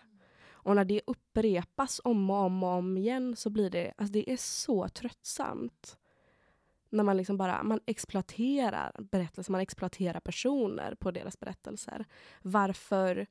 Och 0.63 0.75
när 0.75 0.85
det 0.85 1.01
upprepas 1.07 2.01
om 2.03 2.29
och 2.29 2.37
om 2.37 2.63
och 2.63 2.69
om 2.69 2.97
igen 2.97 3.35
så 3.35 3.49
blir 3.49 3.69
det, 3.69 3.93
alltså 3.97 4.13
det 4.13 4.31
är 4.31 4.37
så 4.37 4.87
tröttsamt. 4.87 5.97
När 6.89 7.03
man 7.03 7.17
liksom 7.17 7.37
bara 7.37 7.63
man 7.63 7.79
exploaterar 7.85 8.95
berättelser, 8.99 9.51
man 9.51 9.61
exploaterar 9.61 10.19
personer 10.19 10.95
på 10.95 11.11
deras 11.11 11.39
berättelser. 11.39 12.05
Varför, 12.41 13.27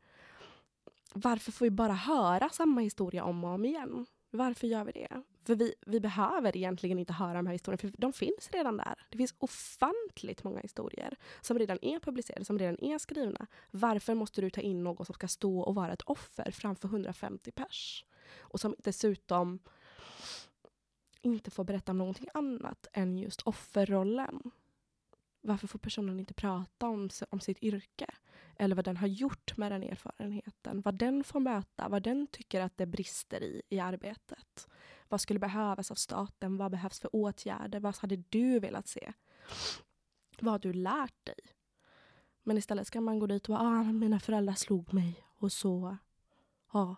varför 1.15 1.53
får 1.53 1.67
vi 1.67 1.71
bara 1.71 1.93
höra 1.93 2.49
samma 2.49 2.81
historia 2.81 3.25
om 3.25 3.45
och 3.45 3.51
om 3.51 3.65
igen? 3.65 4.07
Varför 4.31 4.67
gör 4.67 4.85
vi 4.85 4.93
det? 4.93 5.23
För 5.45 5.55
vi, 5.55 5.75
vi 5.87 6.01
behöver 6.01 6.57
egentligen 6.57 6.99
inte 6.99 7.13
höra 7.13 7.35
de 7.35 7.47
här 7.47 7.53
historierna, 7.53 7.79
för 7.79 8.01
de 8.01 8.13
finns 8.13 8.51
redan 8.53 8.77
där. 8.77 9.07
Det 9.11 9.19
finns 9.19 9.35
ofantligt 9.39 10.45
många 10.45 10.61
historier 10.61 11.17
som 11.41 11.59
redan 11.59 11.79
är 11.83 12.01
publicerade, 12.01 12.45
som 12.45 12.59
redan 12.59 12.85
är 12.85 12.99
skrivna. 12.99 13.47
Varför 13.71 14.15
måste 14.15 14.41
du 14.41 14.51
ta 14.51 14.61
in 14.61 14.85
någon 14.85 15.07
som 15.07 15.15
ska 15.15 15.29
stå 15.29 15.61
och 15.61 15.75
vara 15.75 15.93
ett 15.93 16.03
offer 16.03 16.51
framför 16.51 16.89
150 16.89 17.51
pers? 17.51 18.05
Och 18.39 18.61
som 18.61 18.75
dessutom 18.79 19.59
inte 21.23 21.51
får 21.51 21.65
berätta 21.65 21.93
om 21.93 21.99
någonting 21.99 22.29
annat 22.35 22.87
än 22.93 23.19
just 23.19 23.43
offerrollen. 23.43 24.51
Varför 25.41 25.67
får 25.67 25.79
personen 25.79 26.21
inte 26.21 26.35
prata 26.35 26.89
om, 26.89 27.11
om 27.31 27.41
sitt 27.41 27.63
yrke? 27.63 28.07
Eller 28.61 28.77
vad 28.77 28.85
den 28.85 28.97
har 28.97 29.07
gjort 29.07 29.57
med 29.57 29.73
den 29.73 29.83
erfarenheten. 29.83 30.81
Vad 30.85 30.95
den 30.95 31.25
får 31.25 31.41
möta, 31.41 31.89
vad 31.89 32.03
den 32.03 32.27
tycker 32.27 32.61
att 32.61 32.77
det 32.77 32.87
brister 32.87 33.43
i 33.43 33.63
i 33.69 33.81
arbetet. 33.81 34.69
Vad 35.09 35.21
skulle 35.21 35.39
behövas 35.39 35.91
av 35.91 35.95
staten? 35.95 36.57
Vad 36.57 36.71
behövs 36.71 37.01
för 37.01 37.17
åtgärder? 37.17 37.81
Vad 37.81 37.97
hade 37.97 38.17
du 38.17 38.61
velat 38.61 38.89
se? 38.89 39.13
Vad 40.41 40.53
har 40.53 40.59
du 40.59 40.73
lärt 40.73 41.27
dig? 41.27 41.41
Men 42.43 42.59
istället 42.59 42.87
ska 42.87 43.01
man 43.01 43.19
gå 43.19 43.27
dit 43.27 43.49
och 43.49 43.61
ah, 43.61 43.83
mina 43.83 44.21
föräldrar 44.21 44.55
slog 44.55 44.95
mig 44.95 45.25
och 45.39 45.53
så, 45.53 45.97
ja. 46.73 46.97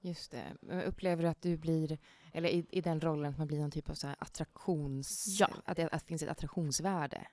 Just 0.00 0.30
det. 0.30 0.56
Upplever 0.86 1.22
du 1.22 1.28
att 1.28 1.42
du 1.42 1.56
blir, 1.56 1.98
eller 2.32 2.48
i, 2.48 2.66
i 2.70 2.80
den 2.80 3.00
rollen, 3.00 3.32
att 3.32 3.38
man 3.38 3.46
blir 3.46 3.60
någon 3.60 3.70
typ 3.70 3.90
av 3.90 3.94
så 3.94 4.08
attraktions... 4.18 5.26
Ja. 5.40 5.48
Att 5.64 5.76
det, 5.76 5.84
att 5.84 6.00
det 6.00 6.06
finns 6.06 6.22
ett 6.22 6.28
attraktionsvärde 6.28 7.26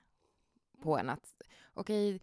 på 0.82 0.98
en? 0.98 1.10
Att 1.10 1.42
okej, 1.74 2.14
okay, 2.14 2.20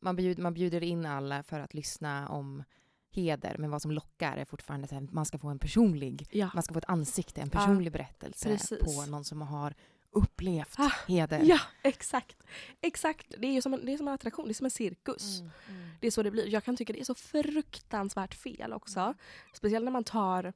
man, 0.00 0.16
bjud, 0.16 0.38
man 0.38 0.54
bjuder 0.54 0.82
in 0.82 1.06
alla 1.06 1.42
för 1.42 1.60
att 1.60 1.74
lyssna 1.74 2.28
om 2.28 2.64
heder, 3.10 3.56
men 3.58 3.70
vad 3.70 3.82
som 3.82 3.90
lockar 3.90 4.36
är 4.36 4.44
fortfarande 4.44 4.96
att 4.96 5.12
man 5.12 5.26
ska 5.26 5.38
få 5.38 5.48
en 5.48 5.58
personlig, 5.58 6.28
ja. 6.30 6.50
man 6.54 6.62
ska 6.62 6.72
få 6.72 6.78
ett 6.78 6.88
ansikte, 6.88 7.40
en 7.40 7.50
personlig 7.50 7.86
ja, 7.86 7.92
berättelse 7.92 8.48
precis. 8.48 8.78
på 8.78 9.06
någon 9.06 9.24
som 9.24 9.42
har 9.42 9.74
upplevt 10.10 10.74
ah, 10.78 10.92
heder. 11.06 11.40
Ja, 11.44 11.60
exakt. 11.82 12.36
Exakt. 12.80 13.34
Det 13.38 13.46
är 13.46 13.60
som 13.60 13.74
en, 13.74 13.86
det 13.86 13.92
är 13.92 13.96
som 13.96 14.08
en 14.08 14.14
attraktion, 14.14 14.46
det 14.46 14.52
är 14.52 14.54
som 14.54 14.64
en 14.64 14.70
cirkus. 14.70 15.40
Mm, 15.40 15.52
mm. 15.68 15.90
Det 16.00 16.06
är 16.06 16.10
så 16.10 16.22
det 16.22 16.30
blir. 16.30 16.48
Jag 16.48 16.64
kan 16.64 16.76
tycka 16.76 16.92
det 16.92 17.00
är 17.00 17.04
så 17.04 17.14
fruktansvärt 17.14 18.34
fel 18.34 18.72
också. 18.72 19.00
Mm. 19.00 19.14
Speciellt 19.52 19.84
när 19.84 19.92
man 19.92 20.04
tar 20.04 20.52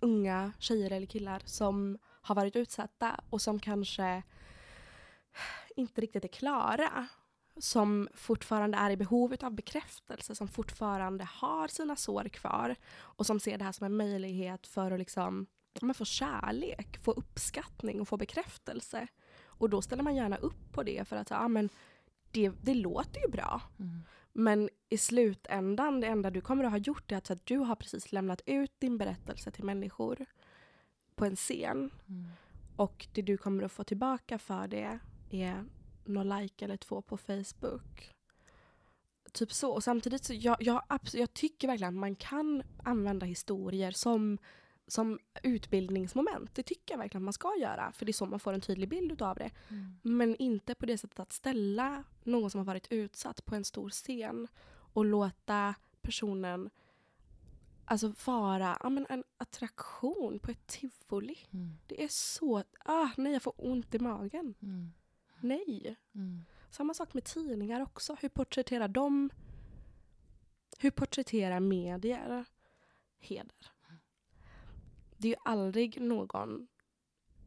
unga 0.00 0.52
tjejer 0.58 0.90
eller 0.90 1.06
killar 1.06 1.42
som 1.44 1.98
har 2.02 2.34
varit 2.34 2.56
utsatta 2.56 3.20
och 3.30 3.42
som 3.42 3.60
kanske 3.60 4.22
inte 5.74 6.00
riktigt 6.00 6.24
är 6.24 6.28
klara 6.28 7.06
som 7.56 8.08
fortfarande 8.14 8.78
är 8.78 8.90
i 8.90 8.96
behov 8.96 9.36
av 9.40 9.52
bekräftelse, 9.52 10.34
som 10.34 10.48
fortfarande 10.48 11.24
har 11.24 11.68
sina 11.68 11.96
sår 11.96 12.28
kvar 12.28 12.76
och 12.96 13.26
som 13.26 13.40
ser 13.40 13.58
det 13.58 13.64
här 13.64 13.72
som 13.72 13.86
en 13.86 13.96
möjlighet 13.96 14.66
för 14.66 14.90
att 14.90 14.98
liksom, 14.98 15.46
man 15.82 15.94
få 15.94 16.04
kärlek, 16.04 16.98
få 17.02 17.12
uppskattning 17.12 18.00
och 18.00 18.08
få 18.08 18.16
bekräftelse. 18.16 19.06
Och 19.44 19.70
då 19.70 19.82
ställer 19.82 20.02
man 20.02 20.16
gärna 20.16 20.36
upp 20.36 20.72
på 20.72 20.82
det 20.82 21.08
för 21.08 21.16
att 21.16 21.30
ja, 21.30 21.48
men 21.48 21.68
det, 22.30 22.52
det 22.62 22.74
låter 22.74 23.20
ju 23.20 23.28
bra. 23.28 23.62
Mm. 23.78 24.00
Men 24.32 24.68
i 24.88 24.98
slutändan, 24.98 26.00
det 26.00 26.06
enda 26.06 26.30
du 26.30 26.40
kommer 26.40 26.64
att 26.64 26.70
ha 26.70 26.78
gjort 26.78 27.12
är 27.12 27.16
att, 27.16 27.30
att 27.30 27.46
du 27.46 27.58
har 27.58 27.76
precis 27.76 28.12
lämnat 28.12 28.42
ut 28.46 28.80
din 28.80 28.98
berättelse 28.98 29.50
till 29.50 29.64
människor 29.64 30.26
på 31.14 31.24
en 31.24 31.36
scen. 31.36 31.90
Mm. 32.08 32.26
Och 32.76 33.06
det 33.12 33.22
du 33.22 33.36
kommer 33.36 33.62
att 33.62 33.72
få 33.72 33.84
tillbaka 33.84 34.38
för 34.38 34.68
det 34.68 34.98
är 35.42 35.64
någon 36.04 36.28
like 36.28 36.64
eller 36.64 36.76
två 36.76 37.02
på 37.02 37.16
Facebook. 37.16 38.14
Typ 39.32 39.52
så. 39.52 39.70
Och 39.70 39.84
samtidigt 39.84 40.24
så 40.24 40.34
jag, 40.34 40.56
jag, 40.60 40.82
jag 41.12 41.34
tycker 41.34 41.68
verkligen 41.68 41.94
att 41.94 42.00
man 42.00 42.16
kan 42.16 42.62
använda 42.82 43.26
historier 43.26 43.90
som, 43.90 44.38
som 44.86 45.18
utbildningsmoment. 45.42 46.54
Det 46.54 46.62
tycker 46.62 46.94
jag 46.94 46.98
verkligen 46.98 47.22
att 47.22 47.24
man 47.24 47.32
ska 47.32 47.56
göra. 47.60 47.92
För 47.92 48.06
det 48.06 48.10
är 48.10 48.12
så 48.12 48.26
man 48.26 48.40
får 48.40 48.52
en 48.52 48.60
tydlig 48.60 48.88
bild 48.88 49.22
av 49.22 49.36
det. 49.36 49.50
Mm. 49.68 49.94
Men 50.02 50.36
inte 50.36 50.74
på 50.74 50.86
det 50.86 50.98
sättet 50.98 51.20
att 51.20 51.32
ställa 51.32 52.04
någon 52.22 52.50
som 52.50 52.58
har 52.58 52.64
varit 52.64 52.86
utsatt 52.90 53.44
på 53.44 53.54
en 53.54 53.64
stor 53.64 53.90
scen 53.90 54.48
och 54.68 55.04
låta 55.04 55.74
personen 56.02 56.70
alltså 57.84 58.14
vara 58.26 58.78
ja, 58.82 58.88
men 58.88 59.06
en 59.08 59.24
attraktion 59.36 60.38
på 60.38 60.50
ett 60.50 60.66
tivoli. 60.66 61.38
Mm. 61.50 61.78
Det 61.86 62.04
är 62.04 62.08
så... 62.08 62.62
Ah, 62.84 63.08
nej, 63.16 63.32
jag 63.32 63.42
får 63.42 63.54
ont 63.56 63.94
i 63.94 63.98
magen. 63.98 64.54
Mm. 64.62 64.92
Nej. 65.40 65.96
Mm. 66.14 66.44
Samma 66.70 66.94
sak 66.94 67.14
med 67.14 67.24
tidningar 67.24 67.80
också. 67.80 68.16
Hur 68.20 68.28
porträtterar 68.28 68.88
de... 68.88 69.30
Hur 70.78 70.90
porträtterar 70.90 71.60
medier 71.60 72.44
heder? 73.18 73.72
Det 75.16 75.28
är 75.28 75.30
ju 75.30 75.36
aldrig 75.44 76.00
någon 76.00 76.66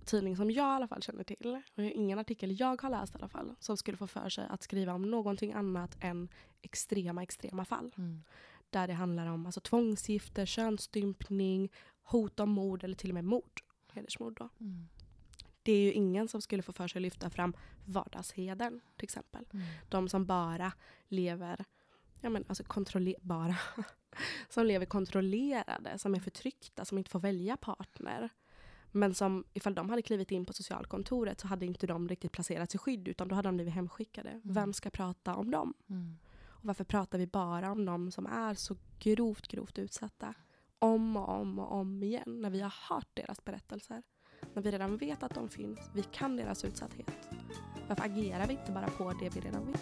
tidning 0.05 0.37
som 0.37 0.51
jag 0.51 0.73
i 0.73 0.75
alla 0.75 0.87
fall 0.87 1.01
känner 1.03 1.23
till, 1.23 1.61
och 1.75 1.83
ingen 1.83 2.19
artikel 2.19 2.59
jag 2.59 2.81
har 2.81 2.89
läst 2.89 3.15
i 3.15 3.17
alla 3.17 3.29
fall, 3.29 3.55
som 3.59 3.77
skulle 3.77 3.97
få 3.97 4.07
för 4.07 4.29
sig 4.29 4.47
att 4.49 4.63
skriva 4.63 4.93
om 4.93 5.11
någonting 5.11 5.53
annat 5.53 5.97
än 5.99 6.29
extrema, 6.61 7.23
extrema 7.23 7.65
fall. 7.65 7.93
Mm. 7.97 8.23
Där 8.69 8.87
det 8.87 8.93
handlar 8.93 9.27
om 9.27 9.45
alltså, 9.45 9.61
tvångsgifter, 9.61 10.45
könsstympning, 10.45 11.71
hot 12.01 12.39
om 12.39 12.49
mord 12.49 12.83
eller 12.83 12.95
till 12.95 13.09
och 13.09 13.13
med 13.13 13.25
mord. 13.25 13.61
Hedersmord 13.93 14.37
då. 14.37 14.49
Mm 14.59 14.87
det 15.67 15.73
är 15.73 15.81
ju 15.81 15.91
ingen 15.91 16.27
som 16.27 16.41
skulle 16.41 16.63
få 16.63 16.73
för 16.73 16.87
sig 16.87 16.99
att 16.99 17.01
lyfta 17.01 17.29
fram 17.29 17.53
vardagsheden 17.85 18.81
till 18.95 19.03
exempel. 19.03 19.45
Mm. 19.53 19.65
De 19.89 20.09
som 20.09 20.25
bara 20.25 20.71
lever, 21.07 21.65
ja 22.21 22.29
men 22.29 22.45
alltså 22.47 22.63
kontrollerbara, 22.63 23.55
som 24.49 24.65
lever 24.65 24.85
kontrollerade, 24.85 25.99
som 25.99 26.15
är 26.15 26.19
förtryckta, 26.19 26.85
som 26.85 26.97
inte 26.97 27.09
får 27.09 27.19
välja 27.19 27.57
partner. 27.57 28.29
Men 28.91 29.13
som 29.13 29.43
ifall 29.53 29.75
de 29.75 29.89
hade 29.89 30.01
klivit 30.01 30.31
in 30.31 30.45
på 30.45 30.53
socialkontoret 30.53 31.39
så 31.39 31.47
hade 31.47 31.65
inte 31.65 31.87
de 31.87 32.09
riktigt 32.09 32.31
placerats 32.31 32.75
i 32.75 32.77
skydd 32.77 33.07
utan 33.07 33.27
då 33.27 33.35
hade 33.35 33.47
de 33.47 33.55
blivit 33.55 33.73
hemskickade. 33.73 34.29
Mm. 34.29 34.41
Vem 34.43 34.73
ska 34.73 34.89
prata 34.89 35.35
om 35.35 35.51
dem? 35.51 35.73
Mm. 35.89 36.17
Och 36.47 36.65
varför 36.65 36.83
pratar 36.83 37.17
vi 37.17 37.27
bara 37.27 37.71
om 37.71 37.85
dem 37.85 38.11
som 38.11 38.25
är 38.25 38.53
så 38.53 38.77
grovt, 38.99 39.47
grovt 39.47 39.79
utsatta? 39.79 40.33
Om 40.79 41.17
och 41.17 41.29
om 41.29 41.59
och 41.59 41.71
om 41.71 42.03
igen 42.03 42.41
när 42.41 42.49
vi 42.49 42.61
har 42.61 42.73
hört 42.89 43.09
deras 43.13 43.43
berättelser. 43.45 44.03
När 44.53 44.61
vi 44.61 44.71
redan 44.71 44.97
vet 44.97 45.23
att 45.23 45.35
de 45.35 45.49
finns, 45.49 45.79
vi 45.93 46.03
kan 46.03 46.37
deras 46.37 46.65
utsatthet. 46.65 47.11
Varför 47.87 48.05
agerar 48.05 48.47
vi 48.47 48.53
inte 48.53 48.71
bara 48.71 48.87
på 48.87 49.13
det 49.21 49.35
vi 49.35 49.39
redan 49.39 49.65
vet? 49.65 49.81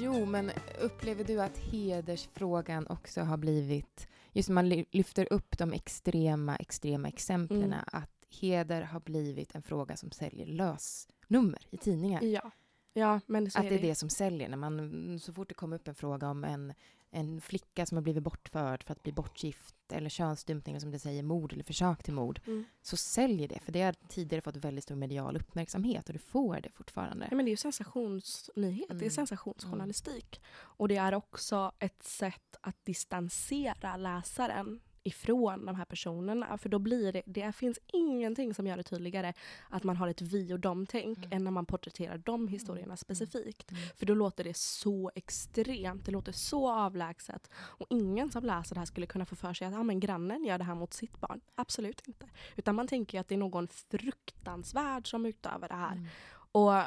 Jo, 0.00 0.26
men 0.26 0.50
upplever 0.80 1.24
du 1.24 1.40
att 1.40 1.58
hedersfrågan 1.58 2.86
också 2.86 3.20
har 3.20 3.36
blivit, 3.36 4.08
just 4.32 4.48
när 4.48 4.54
man 4.54 4.68
lyfter 4.68 5.32
upp 5.32 5.58
de 5.58 5.72
extrema, 5.72 6.56
extrema 6.56 7.08
exemplen, 7.08 7.64
mm. 7.64 7.84
att 7.86 8.10
heder 8.40 8.82
har 8.82 9.00
blivit 9.00 9.54
en 9.54 9.62
fråga 9.62 9.96
som 9.96 10.10
säljer 10.10 10.46
lösnummer 10.46 11.66
i 11.70 11.76
tidningar? 11.76 12.22
Ja. 12.22 12.50
Ja, 12.92 13.20
men 13.26 13.46
att 13.46 13.52
det 13.52 13.66
är 13.66 13.70
det. 13.70 13.78
det 13.78 13.94
som 13.94 14.10
säljer. 14.10 14.48
När 14.48 14.56
man, 14.56 15.18
så 15.20 15.32
fort 15.32 15.48
det 15.48 15.54
kommer 15.54 15.76
upp 15.76 15.88
en 15.88 15.94
fråga 15.94 16.28
om 16.28 16.44
en, 16.44 16.72
en 17.16 17.40
flicka 17.40 17.86
som 17.86 17.96
har 17.96 18.02
blivit 18.02 18.22
bortförd 18.22 18.82
för 18.82 18.92
att 18.92 19.02
bli 19.02 19.12
bortgift 19.12 19.74
eller 19.92 20.10
könsstympning, 20.10 20.72
eller 20.72 20.80
som 20.80 20.90
det 20.90 20.98
säger, 20.98 21.22
mord 21.22 21.52
eller 21.52 21.64
försök 21.64 22.02
till 22.02 22.14
mord, 22.14 22.40
mm. 22.46 22.64
så 22.82 22.96
säljer 22.96 23.48
det. 23.48 23.58
För 23.60 23.72
det 23.72 23.82
har 23.82 23.94
tidigare 24.08 24.42
fått 24.42 24.56
väldigt 24.56 24.84
stor 24.84 24.94
medial 24.94 25.36
uppmärksamhet 25.36 26.06
och 26.06 26.12
det 26.12 26.18
får 26.18 26.60
det 26.60 26.70
fortfarande. 26.74 27.26
Ja, 27.30 27.36
men 27.36 27.44
det 27.44 27.48
är 27.48 27.52
ju 27.52 27.56
sensationsnyhet, 27.56 28.90
mm. 28.90 28.98
det 28.98 29.04
är 29.04 29.06
mm. 29.06 29.10
sensationsjournalistik. 29.10 30.40
Mm. 30.40 30.72
Och 30.76 30.88
det 30.88 30.96
är 30.96 31.14
också 31.14 31.72
ett 31.78 32.02
sätt 32.02 32.56
att 32.60 32.84
distansera 32.84 33.96
läsaren 33.96 34.80
ifrån 35.06 35.66
de 35.66 35.74
här 35.76 35.84
personerna. 35.84 36.58
För 36.58 36.68
då 36.68 36.78
blir 36.78 37.12
det, 37.12 37.22
det 37.26 37.52
finns 37.52 37.78
ingenting 37.92 38.54
som 38.54 38.66
gör 38.66 38.76
det 38.76 38.82
tydligare 38.82 39.32
att 39.70 39.84
man 39.84 39.96
har 39.96 40.08
ett 40.08 40.22
vi 40.22 40.52
och 40.52 40.60
dem-tänk 40.60 41.18
Mm. 41.18 41.32
än 41.32 41.44
när 41.44 41.50
man 41.50 41.66
porträtterar 41.66 42.18
de 42.18 42.48
historierna 42.48 42.96
specifikt. 42.96 43.70
Mm. 43.70 43.82
För 43.96 44.06
då 44.06 44.14
låter 44.14 44.44
det 44.44 44.56
så 44.56 45.10
extremt, 45.14 46.04
det 46.04 46.12
låter 46.12 46.32
så 46.32 46.70
avlägset. 46.70 47.50
Och 47.54 47.86
ingen 47.90 48.30
som 48.30 48.44
läser 48.44 48.74
det 48.74 48.80
här 48.80 48.86
skulle 48.86 49.06
kunna 49.06 49.26
få 49.26 49.36
för 49.36 49.54
sig 49.54 49.68
att 49.68 49.74
ah, 49.74 49.82
men 49.82 50.00
grannen 50.00 50.44
gör 50.44 50.58
det 50.58 50.64
här 50.64 50.74
mot 50.74 50.92
sitt 50.94 51.20
barn. 51.20 51.40
Absolut 51.54 52.00
inte. 52.08 52.26
Utan 52.56 52.74
man 52.74 52.88
tänker 52.88 53.20
att 53.20 53.28
det 53.28 53.34
är 53.34 53.38
någon 53.38 53.68
fruktansvärd 53.68 55.10
som 55.10 55.26
utövar 55.26 55.68
det 55.68 55.74
här. 55.74 55.92
Mm. 55.92 56.06
Och 56.52 56.82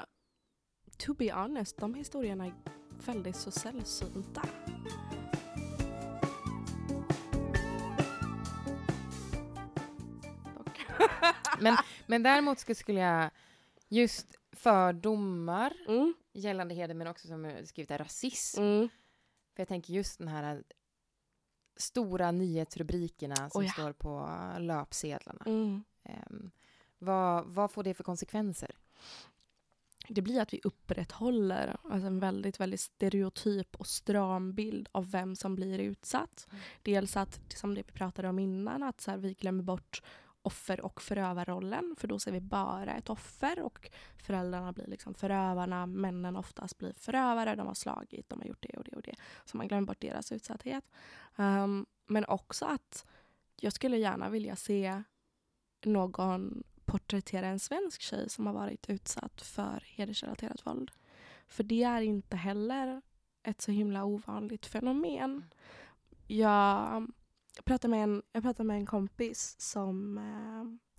to 0.97 1.13
be 1.13 1.33
honest, 1.33 1.77
de 1.77 1.93
historierna 1.93 2.45
är 2.45 2.53
väldigt 3.05 3.35
så 3.35 3.51
sällsynta. 3.51 4.41
Men, 11.61 11.77
men 12.07 12.23
däremot 12.23 12.59
skulle- 12.59 12.99
jag 12.99 13.29
just 13.89 14.35
fördomar 14.51 15.73
Mm, 15.87 16.13
gällande 16.33 16.75
heder, 16.75 16.93
men 16.93 17.07
också 17.07 17.27
som 17.27 17.55
skrivit 17.65 17.89
där, 17.89 17.97
rasism. 17.97 18.61
mm. 18.61 18.89
För 19.55 19.61
jag 19.61 19.67
tänker 19.67 19.93
just 19.93 20.17
den 20.17 20.27
här 20.27 20.63
stora 21.77 22.31
nyhetsrubrikerna 22.31 23.35
som 23.49 23.61
Oh 23.61 23.65
ja. 23.65 23.71
står 23.71 23.93
på 23.93 24.29
löpsedlarna. 24.59 25.43
Mm. 25.45 25.83
Ehm, 26.03 26.51
vad, 26.97 27.45
vad 27.45 27.71
får 27.71 27.83
det 27.83 27.93
för 27.93 28.03
konsekvenser? 28.03 28.71
Det 30.07 30.21
blir 30.21 30.41
att 30.41 30.53
vi 30.53 30.61
upprätthåller 30.63 31.77
alltså 31.83 32.07
en 32.07 32.19
väldigt, 32.19 32.59
väldigt 32.59 32.79
stereotyp 32.79 33.75
och 33.75 33.87
stram 33.87 34.53
bild 34.53 34.89
av 34.91 35.11
vem 35.11 35.35
som 35.35 35.55
blir 35.55 35.79
utsatt. 35.79 36.47
Mm. 36.51 36.61
Dels 36.81 37.17
att, 37.17 37.39
som 37.55 37.75
det 37.75 37.83
vi 37.87 37.91
pratade 37.93 38.29
om 38.29 38.39
innan, 38.39 38.83
att 38.83 39.01
så 39.01 39.11
här, 39.11 39.17
vi 39.17 39.33
glömmer 39.33 39.63
bort 39.63 40.01
offer 40.49 40.81
och 40.81 41.01
förövarrollen. 41.01 41.95
För 41.97 42.07
då 42.07 42.19
ser 42.19 42.31
vi 42.31 42.41
bara 42.41 42.95
ett 42.95 43.09
offer 43.09 43.61
och 43.61 43.91
föräldrarna 44.17 44.73
blir 44.73 44.87
liksom 44.87 45.13
förövarna. 45.13 45.85
Männen 45.85 46.35
oftast 46.35 46.77
blir 46.77 46.93
förövare. 46.97 47.55
De 47.55 47.67
har 47.67 47.73
slagit, 47.73 48.29
de 48.29 48.39
har 48.39 48.47
gjort 48.47 48.65
det 48.69 48.77
och 48.77 48.83
det 48.83 48.95
och 48.95 49.01
det. 49.01 49.15
Så 49.45 49.57
man 49.57 49.67
glömmer 49.67 49.87
bort 49.87 50.01
deras 50.01 50.31
utsatthet. 50.31 50.85
Um, 51.35 51.85
men 52.07 52.25
också 52.25 52.65
att 52.65 53.05
jag 53.55 53.73
skulle 53.73 53.97
gärna 53.97 54.29
vilja 54.29 54.55
se 54.55 55.03
någon 55.85 56.63
porträttera 56.85 57.47
en 57.47 57.59
svensk 57.59 58.01
tjej 58.01 58.29
som 58.29 58.47
har 58.47 58.53
varit 58.53 58.89
utsatt 58.89 59.41
för 59.41 59.83
hedersrelaterat 59.85 60.65
våld. 60.65 60.91
För 61.47 61.63
det 61.63 61.83
är 61.83 62.01
inte 62.01 62.37
heller 62.37 63.01
ett 63.43 63.61
så 63.61 63.71
himla 63.71 64.05
ovanligt 64.05 64.65
fenomen. 64.65 65.45
Jag 66.27 67.07
pratade 67.65 67.91
med 67.91 68.03
en, 68.03 68.21
jag 68.31 68.43
pratade 68.43 68.67
med 68.67 68.77
en 68.77 68.85
kompis 68.85 69.55
som 69.59 70.17
eh, 70.17 70.89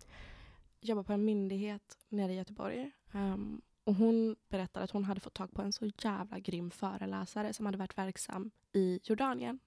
jobbar 0.81 1.03
på 1.03 1.13
en 1.13 1.25
myndighet 1.25 1.99
nere 2.09 2.33
i 2.33 2.37
Göteborg. 2.37 2.91
Um, 3.13 3.61
och 3.85 3.95
hon 3.95 4.37
berättade 4.49 4.85
att 4.85 4.91
hon 4.91 5.05
hade 5.05 5.21
fått 5.21 5.35
tag 5.35 5.53
på 5.53 5.63
en 5.63 5.73
så 5.73 5.91
jävla 6.03 6.39
grym 6.39 6.71
föreläsare 6.71 7.53
som 7.53 7.67
hade 7.67 7.79
varit 7.79 7.99
verksam 7.99 8.51
i 8.73 9.01
Jordanien. 9.03 9.59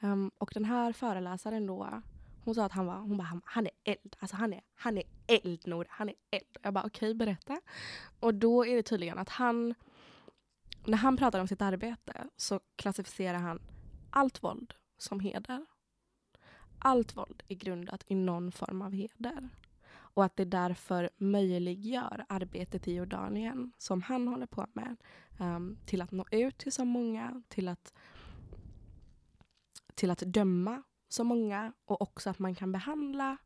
Um, 0.00 0.30
och 0.38 0.50
den 0.54 0.64
här 0.64 0.92
föreläsaren 0.92 1.66
då, 1.66 2.02
hon 2.44 2.54
sa 2.54 2.64
att 2.64 2.72
han 2.72 2.86
var, 2.86 2.96
hon 2.96 3.16
bara, 3.16 3.24
han, 3.24 3.42
han 3.44 3.66
är 3.66 3.72
eld. 3.84 4.16
Alltså 4.18 4.36
han 4.36 4.52
är, 4.52 4.60
han 4.74 4.98
är 4.98 5.04
eld 5.26 5.66
Nora, 5.66 5.88
han 5.90 6.08
är 6.08 6.14
eld. 6.30 6.56
Jag 6.62 6.74
bara 6.74 6.84
okej, 6.84 7.14
berätta. 7.14 7.60
Och 8.20 8.34
då 8.34 8.66
är 8.66 8.76
det 8.76 8.82
tydligen 8.82 9.18
att 9.18 9.28
han, 9.28 9.74
när 10.84 10.98
han 10.98 11.16
pratar 11.16 11.40
om 11.40 11.48
sitt 11.48 11.62
arbete 11.62 12.28
så 12.36 12.60
klassificerar 12.76 13.38
han 13.38 13.60
allt 14.10 14.42
våld 14.42 14.74
som 14.98 15.20
heder. 15.20 15.66
Allt 16.84 17.16
våld 17.16 17.42
är 17.48 17.54
grundat 17.54 18.04
i 18.08 18.14
någon 18.14 18.52
form 18.52 18.82
av 18.82 18.92
heder. 18.92 19.48
Och 19.92 20.24
att 20.24 20.36
det 20.36 20.44
därför 20.44 21.10
möjliggör 21.16 22.24
arbetet 22.28 22.88
i 22.88 22.94
Jordanien 22.94 23.72
som 23.78 24.02
han 24.02 24.28
håller 24.28 24.46
på 24.46 24.66
med 24.72 24.96
um, 25.40 25.78
till 25.86 26.02
att 26.02 26.10
nå 26.10 26.24
ut 26.30 26.58
till 26.58 26.72
så 26.72 26.84
många, 26.84 27.42
till 27.48 27.68
att, 27.68 27.94
till 29.94 30.10
att 30.10 30.18
döma 30.18 30.82
så 31.08 31.24
många 31.24 31.72
och 31.84 32.02
också 32.02 32.30
att 32.30 32.38
man 32.38 32.54
kan 32.54 32.72
behandla, 32.72 33.36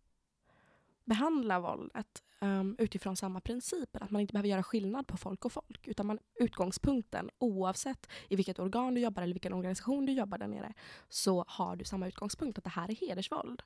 behandla 1.06 1.60
våldet 1.60 2.22
um, 2.40 2.76
utifrån 2.78 3.16
samma 3.16 3.40
principer. 3.40 4.02
Att 4.02 4.10
man 4.10 4.20
inte 4.20 4.32
behöver 4.32 4.48
göra 4.48 4.62
skillnad 4.62 5.06
på 5.06 5.16
folk 5.16 5.44
och 5.44 5.52
folk. 5.52 5.88
Utan 5.88 6.06
man, 6.06 6.18
utgångspunkten, 6.34 7.30
oavsett 7.38 8.08
i 8.28 8.36
vilket 8.36 8.58
organ 8.58 8.94
du 8.94 9.00
jobbar 9.00 9.22
eller 9.22 9.34
vilken 9.34 9.52
organisation 9.52 10.06
du 10.06 10.12
jobbar 10.12 10.38
där 10.38 10.48
nere, 10.48 10.72
så 11.08 11.44
har 11.48 11.76
du 11.76 11.84
samma 11.84 12.08
utgångspunkt, 12.08 12.58
att 12.58 12.64
det 12.64 12.70
här 12.70 12.90
är 12.90 12.94
hedersvåld. 12.94 13.62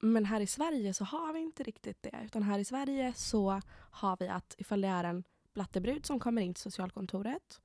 Men 0.00 0.24
här 0.24 0.40
i 0.40 0.46
Sverige 0.46 0.94
så 0.94 1.04
har 1.04 1.32
vi 1.32 1.40
inte 1.40 1.62
riktigt 1.62 2.02
det. 2.02 2.20
Utan 2.24 2.42
här 2.42 2.58
i 2.58 2.64
Sverige 2.64 3.12
så 3.16 3.60
har 3.90 4.16
vi 4.20 4.28
att 4.28 4.54
ifall 4.58 4.80
det 4.80 4.88
är 4.88 5.04
en 5.04 5.24
blattebrud 5.54 6.06
som 6.06 6.20
kommer 6.20 6.42
in 6.42 6.54
till 6.54 6.62
socialkontoret, 6.62 7.60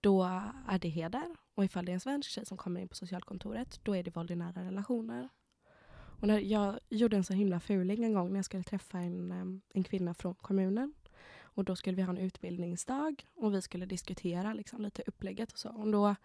då 0.00 0.22
är 0.68 0.78
det 0.78 0.88
heder. 0.88 1.36
Och 1.54 1.64
ifall 1.64 1.84
det 1.84 1.92
är 1.92 1.94
en 1.94 2.00
svensk 2.00 2.30
tjej 2.30 2.46
som 2.46 2.56
kommer 2.56 2.80
in 2.80 2.88
på 2.88 2.94
socialkontoret, 2.94 3.80
då 3.82 3.96
är 3.96 4.02
det 4.02 4.16
våld 4.16 4.30
i 4.30 4.36
nära 4.36 4.64
relationer. 4.64 5.28
Och 6.20 6.28
när 6.28 6.38
jag 6.38 6.80
gjorde 6.88 7.16
en 7.16 7.24
så 7.24 7.32
himla 7.32 7.60
fuling 7.60 8.04
en 8.04 8.12
gång 8.12 8.28
när 8.28 8.36
jag 8.36 8.44
skulle 8.44 8.62
träffa 8.62 8.98
en, 8.98 9.62
en 9.74 9.84
kvinna 9.84 10.14
från 10.14 10.34
kommunen. 10.34 10.94
Och 11.40 11.64
då 11.64 11.76
skulle 11.76 11.96
vi 11.96 12.02
ha 12.02 12.10
en 12.10 12.18
utbildningsdag 12.18 13.26
och 13.34 13.54
vi 13.54 13.62
skulle 13.62 13.86
diskutera 13.86 14.54
liksom, 14.54 14.82
lite 14.82 15.02
upplägget 15.06 15.52
och 15.52 15.58
så. 15.58 15.68
Och 15.68 15.92
då 15.92 16.16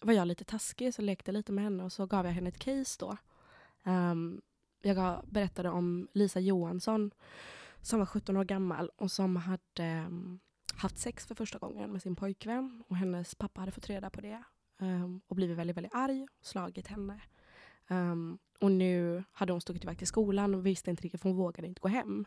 var 0.00 0.12
jag 0.12 0.28
lite 0.28 0.44
taskig 0.44 0.94
så 0.94 1.02
lekte 1.02 1.32
lite 1.32 1.52
med 1.52 1.64
henne 1.64 1.84
och 1.84 1.92
så 1.92 2.06
gav 2.06 2.26
jag 2.26 2.32
henne 2.32 2.48
ett 2.48 2.58
case 2.58 2.96
då. 3.00 3.16
Um, 3.90 4.40
jag 4.82 4.96
gav, 4.96 5.24
berättade 5.28 5.70
om 5.70 6.08
Lisa 6.12 6.40
Johansson 6.40 7.10
som 7.82 7.98
var 7.98 8.06
17 8.06 8.36
år 8.36 8.44
gammal 8.44 8.90
och 8.96 9.10
som 9.10 9.36
hade 9.36 10.04
um, 10.06 10.40
haft 10.74 10.98
sex 10.98 11.26
för 11.26 11.34
första 11.34 11.58
gången 11.58 11.92
med 11.92 12.02
sin 12.02 12.16
pojkvän. 12.16 12.82
Och 12.88 12.96
hennes 12.96 13.34
pappa 13.34 13.60
hade 13.60 13.72
fått 13.72 13.88
reda 13.88 14.10
på 14.10 14.20
det 14.20 14.42
um, 14.78 15.20
och 15.26 15.36
blivit 15.36 15.56
väldigt, 15.56 15.76
väldigt 15.76 15.94
arg 15.94 16.22
och 16.22 16.46
slagit 16.46 16.86
henne. 16.86 17.20
Em, 17.88 18.38
och 18.60 18.72
nu 18.72 19.24
hade 19.32 19.52
hon 19.52 19.60
stuckit 19.60 19.84
iväg 19.84 19.98
till 19.98 20.06
skolan 20.06 20.54
och 20.54 20.66
visste 20.66 20.90
inte 20.90 21.02
riktigt 21.02 21.20
för 21.20 21.28
hon 21.28 21.38
vågade 21.38 21.68
inte 21.68 21.80
gå 21.80 21.88
hem. 21.88 22.24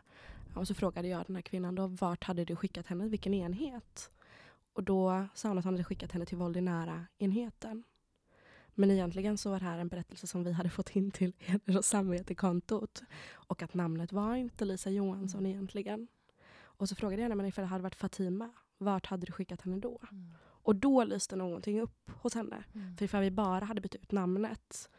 Och 0.54 0.66
så 0.66 0.74
frågade 0.74 1.08
jag 1.08 1.26
den 1.26 1.36
här 1.36 1.42
kvinnan 1.42 1.74
då, 1.74 1.86
vart 1.86 2.24
hade 2.24 2.44
du 2.44 2.56
skickat 2.56 2.86
henne, 2.86 3.08
vilken 3.08 3.34
enhet? 3.34 4.10
Och 4.72 4.84
då 4.84 5.26
sa 5.34 5.48
hon 5.48 5.58
att 5.58 5.64
han 5.64 5.74
hade 5.74 5.84
skickat 5.84 6.12
henne 6.12 6.26
till 6.26 6.38
våld 6.38 6.56
i 6.56 6.60
nära 6.60 7.06
enheten. 7.18 7.84
Men 8.74 8.90
egentligen 8.90 9.38
så 9.38 9.50
var 9.50 9.58
det 9.58 9.64
här 9.64 9.78
en 9.78 9.88
berättelse 9.88 10.26
som 10.26 10.44
vi 10.44 10.52
hade 10.52 10.70
fått 10.78 10.96
in 10.96 11.10
till 11.10 11.32
heder 11.38 11.78
och 11.78 11.84
samvete-kontot. 11.84 13.02
Och 13.32 13.62
att 13.62 13.74
namnet 13.74 14.12
var 14.12 14.34
inte 14.34 14.64
Lisa 14.64 14.90
Johansson 14.90 15.46
egentligen. 15.46 16.08
Och 16.62 16.88
så 16.88 16.94
frågade 16.94 17.22
jag 17.22 17.24
henne, 17.24 17.34
men 17.34 17.46
ifall 17.46 17.62
det 17.62 17.68
hade 17.68 17.82
varit 17.82 17.94
Fatima, 17.94 18.50
vart 18.78 19.06
hade 19.06 19.26
du 19.26 19.32
skickat 19.32 19.62
henne 19.62 19.76
då? 19.76 20.00
Och 20.62 20.76
då 20.76 21.04
lyste 21.04 21.36
någonting 21.36 21.80
upp 21.80 22.10
hos 22.10 22.34
henne. 22.34 22.64
För 22.98 23.04
ifall 23.04 23.22
vi 23.22 23.30
bara 23.30 23.64
hade 23.64 23.80
bytt 23.80 23.94
ut 23.94 24.12
namnet 24.12 24.90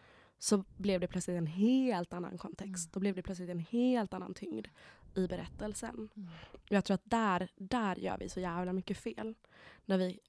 så 0.44 0.64
blev 0.78 1.02
det 1.02 1.08
plötsligt 1.08 1.38
en 1.38 1.48
helt 1.48 2.14
annan 2.14 2.38
kontext. 2.38 2.86
Mm. 2.86 2.92
Då 2.94 3.00
blev 3.00 3.16
det 3.16 3.22
plötsligt 3.22 3.50
en 3.50 3.60
helt 3.60 4.14
annan 4.14 4.34
tyngd 4.34 4.68
i 5.16 5.28
berättelsen. 5.28 6.10
Mm. 6.16 6.30
Jag 6.70 6.86
tror 6.86 6.96
att 6.96 7.02
där, 7.04 7.50
där 7.56 7.96
gör 7.96 8.18
vi 8.18 8.30
så 8.30 8.40
jävla 8.40 8.74
mycket 8.74 8.98
fel. 8.98 9.36
När 9.86 9.98
vi, 9.98 10.20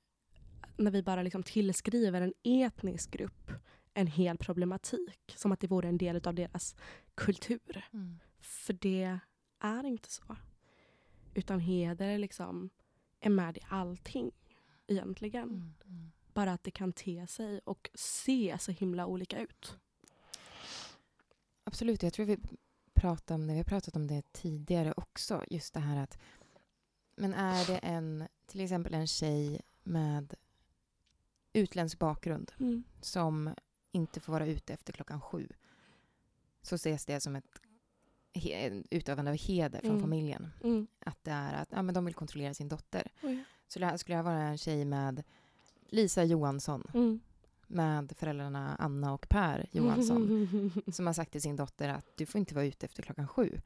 när 0.77 0.91
vi 0.91 1.03
bara 1.03 1.23
liksom 1.23 1.43
tillskriver 1.43 2.21
en 2.21 2.35
etnisk 2.43 3.11
grupp 3.11 3.53
en 3.95 4.07
hel 4.07 4.39
problematik. 4.39 5.35
Som 5.37 5.53
att 5.53 5.61
det 5.61 5.67
vore 5.67 5.89
en 5.89 5.99
del 5.99 6.29
av 6.29 6.35
deras 6.35 6.77
kultur. 7.15 7.85
Mm. 7.93 8.19
För 8.41 8.73
det 8.73 9.19
är 9.59 9.85
inte 9.85 10.11
så. 10.11 10.37
Utan 11.35 11.61
heder 11.61 12.09
är 12.09 12.19
liksom 12.19 12.71
är 13.21 13.31
med 13.31 13.57
i 13.57 13.61
allting 13.69 14.33
egentligen. 14.87 15.49
Mm. 15.49 15.75
Mm. 15.85 16.13
Bara 16.35 16.53
att 16.53 16.65
det 16.65 16.71
kan 16.71 16.93
te 16.93 17.27
sig 17.27 17.61
och 17.65 17.91
se 17.95 18.57
så 18.61 18.73
himla 18.73 19.07
olika 19.07 19.39
ut. 19.39 19.79
Absolut, 21.65 22.03
jag 22.03 22.13
tror 22.13 22.27
vi 22.27 22.39
pratar 22.95 23.35
om 23.35 23.47
det, 23.47 23.53
vi 23.53 23.59
har 23.59 23.65
pratat 23.65 23.97
om 23.97 24.07
det 24.07 24.33
tidigare 24.33 24.93
också, 24.97 25.45
just 25.51 25.75
det 25.75 25.81
här 25.81 25.97
att 26.03 26.19
men 27.17 27.35
är 27.35 27.67
det 27.67 27.79
en, 27.79 28.29
till 28.47 28.61
exempel 28.61 28.95
en 28.95 29.07
tjej 29.07 29.61
med 29.83 30.35
utländsk 31.53 31.99
bakgrund 31.99 32.53
Mm. 32.59 32.85
som 33.01 33.55
inte 33.93 34.21
får 34.21 34.33
vara 34.33 34.47
ute 34.47 34.73
efter 34.73 34.93
klockan 34.93 35.21
sju 35.21 35.49
så 36.63 36.75
ses 36.75 37.07
det 37.07 37.21
som 37.21 37.37
ett 37.37 37.45
utövande 38.91 39.31
av 39.31 39.37
heder 39.37 39.81
från 39.81 39.91
Mm. 39.91 40.01
familjen. 40.03 40.53
Mm. 40.65 40.87
Att 40.99 41.25
det 41.25 41.31
är 41.31 41.63
att 41.63 41.69
ja, 41.73 41.83
men 41.83 41.95
de 41.95 42.05
vill 42.05 42.15
kontrollera 42.15 42.55
sin 42.55 42.69
dotter. 42.69 43.13
Oj. 43.23 43.45
Så 43.69 43.79
det 43.79 43.87
här 43.87 43.97
skulle 43.97 44.17
jag 44.17 44.25
vara 44.25 44.43
en 44.43 44.59
tjej 44.59 44.85
med 44.85 45.23
Lisa 45.89 46.25
Johansson 46.25 46.91
Mm. 46.95 47.21
Med 47.73 48.13
föräldrarna 48.17 48.77
Anna 48.79 49.13
och 49.13 49.29
Per 49.29 49.67
Johansson 49.71 50.73
som 50.93 51.07
har 51.07 51.15
sagt 51.15 51.33
till 51.33 51.43
sin 51.43 51.57
dotter 51.57 51.89
att 51.89 52.07
du 52.17 52.27
får 52.27 52.39
inte 52.39 52.55
vara 52.55 52.65
ute 52.65 52.87
efter 52.87 53.03
klockan 53.03 53.29
sju. 53.29 53.61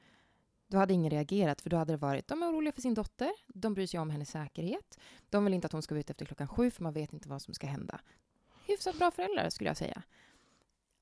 Då 0.69 0.79
hade 0.79 0.95
ingen 0.95 1.11
reagerat 1.11 1.61
för 1.61 1.71
då 1.71 1.77
hade 1.77 1.93
det 1.93 1.97
varit 1.97 2.29
de 2.29 2.43
är 2.43 2.47
oroliga 2.51 2.73
för 2.73 2.83
sin 2.83 2.95
dotter, 2.95 3.31
de 3.47 3.75
bryr 3.75 3.87
sig 3.87 4.01
om 4.01 4.11
hennes 4.11 4.31
säkerhet, 4.31 4.99
de 5.31 5.45
vill 5.45 5.55
inte 5.55 5.67
att 5.67 5.73
hon 5.73 5.83
ska 5.83 5.95
vara 5.95 6.01
ute 6.01 6.13
efter 6.13 6.25
klockan 6.25 6.49
sju 6.49 6.71
för 6.71 6.83
man 6.83 6.93
vet 6.93 7.13
inte 7.13 7.29
vad 7.29 7.43
som 7.43 7.55
ska 7.55 7.67
hända. 7.67 8.01
Hyfsat 8.67 8.99
bra 8.99 9.11
föräldrar 9.11 9.51
skulle 9.51 9.71
jag 9.71 9.77
säga. 9.77 10.03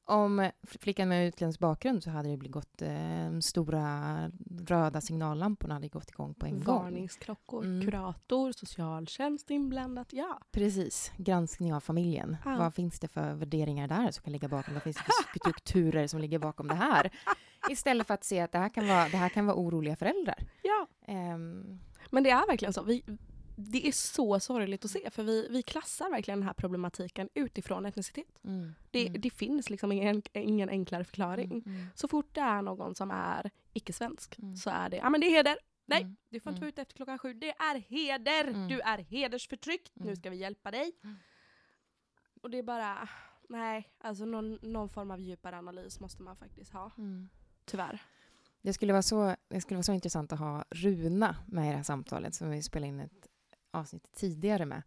Om 0.07 0.51
flickan 0.63 1.09
med 1.09 1.27
utländsk 1.29 1.61
bakgrund 1.61 2.03
så 2.03 2.11
hade 2.11 2.29
det 2.31 2.37
blivit 2.37 2.53
gått, 2.55 2.83
eh, 2.83 3.39
stora 3.41 4.31
röda 4.67 5.01
signallamporna 5.01 5.75
hade 5.75 5.89
gått 5.89 6.11
igång 6.11 6.35
på 6.35 6.47
en 6.47 6.61
gång. 6.65 6.83
Varningsklockor, 6.83 7.65
Mm. 7.65 7.85
kurator, 7.85 8.53
socialtjänst 8.53 9.51
inblandat. 9.51 10.13
Ja. 10.13 10.39
Precis. 10.53 11.13
Granskning 11.17 11.75
av 11.75 11.81
familjen. 11.81 12.37
Ja. 12.45 12.57
Vad 12.59 12.75
finns 12.75 13.01
det 13.01 13.09
för 13.09 13.35
värderingar 13.35 13.89
där 13.89 14.11
som 14.11 14.23
kan 14.25 14.33
ligga 14.33 14.49
bakom? 14.49 14.75
Vad 14.75 14.83
finns 14.83 14.97
det 14.97 15.03
för 15.03 15.39
strukturer 15.39 16.07
som 16.07 16.21
ligger 16.21 16.39
bakom 16.39 16.69
det 16.69 16.75
här? 16.75 17.11
Istället 17.71 18.07
för 18.07 18.15
att 18.15 18.25
se 18.25 18.41
att 18.41 18.53
det 18.53 18.59
här 18.59 18.69
kan 18.69 18.89
vara, 18.89 19.09
det 19.09 19.17
här 19.17 19.29
kan 19.29 19.47
vara 19.47 19.57
oroliga 19.57 19.97
föräldrar. 19.97 20.39
ja. 20.63 20.87
Ehm, 21.07 21.81
Men 22.11 22.23
det 22.23 22.31
är 22.31 22.47
verkligen 22.47 22.73
så. 22.73 22.83
Vi, 22.83 23.03
det 23.57 23.89
är 23.89 23.93
så 23.93 24.41
sorgligt 24.41 24.85
att 24.85 24.91
se 24.91 25.11
för 25.11 25.23
vi, 25.23 25.49
vi 25.51 25.63
klassar 25.63 26.11
verkligen 26.11 26.39
den 26.41 26.47
här 26.47 26.55
problematiken 26.55 27.29
utifrån 27.35 27.87
etnicitet. 27.87 28.45
mm, 28.45 28.75
Det, 28.91 29.07
mm, 29.09 29.21
det 29.21 29.31
finns 29.31 29.71
liksom 29.71 29.93
ingen, 29.93 30.23
ingen 30.33 30.69
enklare 30.69 31.05
förklaring. 31.05 31.51
mm, 31.53 31.63
mm, 31.67 31.87
Så 31.95 32.09
fort 32.09 32.35
det 32.35 32.41
är 32.41 32.63
någon 32.63 32.95
som 32.95 33.11
är 33.11 33.51
icke-svensk 33.73 34.39
Mm. 34.39 34.57
så 34.57 34.71
är 34.71 34.89
det, 34.89 34.97
ja 34.97 35.11
men 35.11 35.21
det 35.21 35.27
är 35.27 35.31
heder. 35.31 35.57
Nej, 35.87 36.03
Mm. 36.03 36.17
du 36.29 36.41
får 36.41 36.51
inte 36.51 36.61
vara 36.61 36.69
ute 36.69 36.83
efter 36.83 36.95
klockan 36.97 37.19
sju. 37.19 37.35
Det 37.35 37.51
är 37.51 37.79
heder! 37.79 38.69
Du 38.69 38.81
är 38.81 38.99
hedersförtryckt. 38.99 39.93
Nu 39.95 40.17
ska 40.17 40.31
vi 40.31 40.37
hjälpa 40.37 40.71
dig. 40.71 40.93
Och 42.43 42.51
det 42.51 42.59
är 42.59 42.63
bara, 42.63 43.09
nej, 43.49 43.89
alltså 43.99 44.25
någon, 44.25 44.59
någon 44.63 44.89
form 44.89 45.11
av 45.11 45.21
djupare 45.21 45.57
analys 45.59 46.01
måste 46.01 46.23
man 46.23 46.37
faktiskt 46.37 46.73
ha. 46.73 46.91
Tyvärr. 47.65 48.03
Det 48.63 48.73
skulle, 48.73 48.93
vara 48.93 49.03
så, 49.03 49.37
det 49.49 49.61
skulle 49.61 49.77
vara 49.77 49.83
så 49.83 49.93
intressant 49.93 50.33
att 50.33 50.39
ha 50.39 50.65
Runa 50.71 51.37
med 51.47 51.67
i 51.67 51.71
det 51.71 51.77
här 51.77 51.83
samtalet 51.83 52.35
som 52.35 52.51
vi 52.51 52.63
spelade 52.63 52.89
in 52.89 53.01
ett 53.01 53.29
avsnitt 53.75 54.13
tidigare 54.13 54.67
med. 54.67 54.83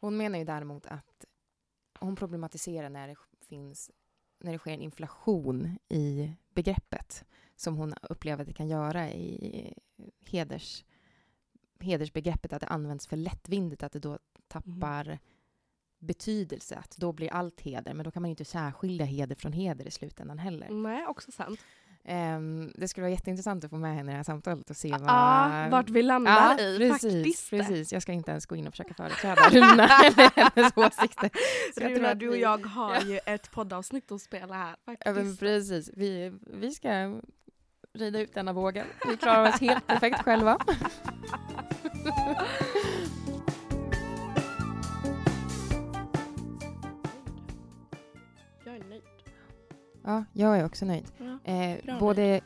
Hon 0.00 0.16
menar 0.16 0.38
ju 0.38 0.44
däremot 0.44 0.86
att 0.86 1.24
hon 1.98 2.16
problematiserar 2.16 2.88
när 2.88 3.08
det 3.08 3.16
finns 3.48 3.90
när 4.40 4.52
det 4.52 4.58
sker 4.58 4.72
en 4.72 4.80
inflation 4.80 5.78
i 5.88 6.32
begreppet 6.54 7.24
som 7.56 7.76
hon 7.76 7.94
upplever 8.02 8.42
att 8.42 8.48
det 8.48 8.54
kan 8.54 8.68
göra 8.68 9.10
i 9.10 9.74
heders, 10.26 10.84
hedersbegreppet, 11.80 12.52
att 12.52 12.60
det 12.60 12.66
används 12.66 13.06
för 13.06 13.16
lättvindigt, 13.16 13.82
att 13.82 13.92
det 13.92 13.98
då 13.98 14.18
tappar 14.48 15.18
betydelse, 15.98 16.76
att 16.76 16.96
då 16.96 17.12
blir 17.12 17.32
allt 17.32 17.60
heder, 17.60 17.94
men 17.94 18.04
då 18.04 18.10
kan 18.10 18.22
man 18.22 18.28
ju 18.28 18.32
inte 18.32 18.44
särskilja 18.44 19.04
heder 19.04 19.34
från 19.34 19.52
heder 19.52 19.86
i 19.86 19.90
slutändan 19.90 20.38
heller. 20.38 20.70
Nej, 20.70 21.06
också 21.06 21.32
sant. 21.32 21.60
Ehm, 22.04 22.72
det 22.74 22.88
skulle 22.88 23.02
vara 23.02 23.10
jätteintressant 23.12 23.64
att 23.64 23.70
få 23.70 23.76
med 23.76 23.94
henne 23.94 24.10
i 24.10 24.12
det 24.12 24.16
här 24.16 24.24
samtalet 24.24 24.70
och 24.70 24.76
se 24.76 24.90
vad... 24.90 25.00
Ja, 25.02 25.68
vart 25.70 25.88
vi 25.90 26.02
landar 26.02 26.60
i 26.60 26.78
precis, 26.78 27.02
faktiskt. 27.02 27.50
precis. 27.50 27.92
Jag 27.92 28.02
ska 28.02 28.12
inte 28.12 28.30
ens 28.30 28.46
gå 28.46 28.56
in 28.56 28.66
och 28.66 28.72
försöka 28.72 28.94
företräda 28.94 29.42
Runa 29.50 29.84
eller 30.04 30.30
hennes 30.54 30.72
åsikter. 30.76 31.30
Så 31.74 31.80
jag 31.82 31.88
tror 31.88 31.96
Runa, 31.98 32.10
att 32.10 32.18
du 32.18 32.28
och 32.28 32.34
vi- 32.34 32.40
jag 32.42 32.66
har 32.66 32.94
Ja. 32.94 33.00
ju 33.02 33.18
ett 33.26 33.50
poddavsnitt 33.50 34.12
att 34.12 34.20
spela 34.22 34.54
här. 34.54 34.76
Ja, 34.86 34.92
Faktiskt. 35.14 35.40
precis. 35.40 35.90
Vi, 35.96 36.32
vi 36.46 36.70
ska 36.70 37.20
rida 37.92 38.20
ut 38.20 38.34
denna 38.34 38.52
vågen. 38.52 38.86
Vi 39.08 39.16
klarar 39.16 39.48
oss 39.48 39.60
helt 39.60 39.86
perfekt 39.86 40.22
själva. 40.22 40.58
Ja, 50.04 50.24
jag 50.32 50.58
är 50.58 50.64
också 50.64 50.84
nöjd. 50.84 51.04
Ja. 51.44 51.52
Eh, 51.52 51.98
både 52.00 52.40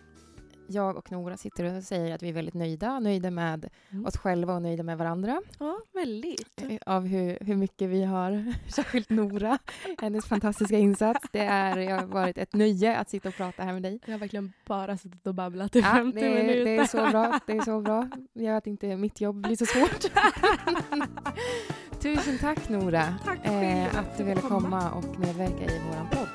jag 0.67 0.97
och 0.97 1.13
Nora 1.13 1.37
sitter 1.37 1.77
och 1.77 1.83
säger 1.83 2.15
att 2.15 2.23
vi 2.23 2.29
är 2.29 2.33
väldigt 2.33 2.55
nöjda. 2.55 2.99
Nöjda 3.01 3.31
med 3.31 3.71
Mm. 3.91 4.07
oss 4.07 4.17
själva 4.17 4.55
och 4.55 4.63
nöjda 4.63 4.83
med 4.83 4.99
varandra. 4.99 5.43
ja, 5.59 5.79
väldigt. 5.93 6.63
Eh, 6.63 6.79
Av 6.87 7.07
hur, 7.07 7.39
hur 7.41 7.57
mycket 7.57 7.89
vi 7.89 8.05
har, 8.05 8.55
särskilt 8.73 9.11
Nora, 9.11 9.59
hennes 10.01 10.27
fantastiska 10.27 10.79
insats. 10.79 11.29
Det, 11.33 11.39
är, 11.41 11.91
har 11.99 12.07
varit 12.07 12.39
ett 12.39 12.53
nöje 12.55 12.97
att 12.97 13.11
sitta 13.11 13.29
och 13.29 13.35
prata 13.35 13.63
här 13.63 13.73
med 13.73 13.83
dig. 13.83 14.01
Jag 14.07 14.13
har 14.15 14.19
verkligen 14.19 14.53
bara 14.67 14.97
suttit 14.97 15.27
och 15.27 15.35
babblat 15.35 15.77
i 15.77 15.81
Ja, 15.81 15.85
50 15.93 16.21
det, 16.21 16.31
minuter. 16.31 16.65
det 16.65 16.77
är 16.77 16.85
så 16.87 17.11
bra. 17.11 17.41
Det 17.47 17.53
är 17.53 17.61
så 17.63 17.81
bra. 17.87 18.09
Gör 18.33 18.57
att 18.57 18.67
inte 18.67 18.97
mitt 18.97 19.21
jobb 19.21 19.41
blir 19.43 19.57
så 19.57 19.67
svårt. 19.67 20.05
Tusen 22.05 22.39
tack 22.39 22.69
Nora 22.69 23.15
Tack 23.25 23.47
eh, 23.47 23.99
att 23.99 24.19
du 24.19 24.25
ville 24.25 24.41
komma. 24.41 24.91
och 24.91 25.19
medverka 25.19 25.65
i 25.65 25.81
vår 25.89 26.19
podd. 26.19 26.29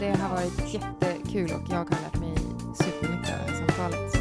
Det 0.00 0.10
har 0.10 0.28
varit 0.28 0.74
jättekul 0.74 1.50
och 1.52 1.70
jag 1.70 1.76
har 1.76 1.84
lärt 1.84 2.20
mig 2.20 2.36
supermycket 2.74 3.30
av 3.32 3.46
det 3.46 3.52
här 3.52 3.66
samtalet. 3.66 4.15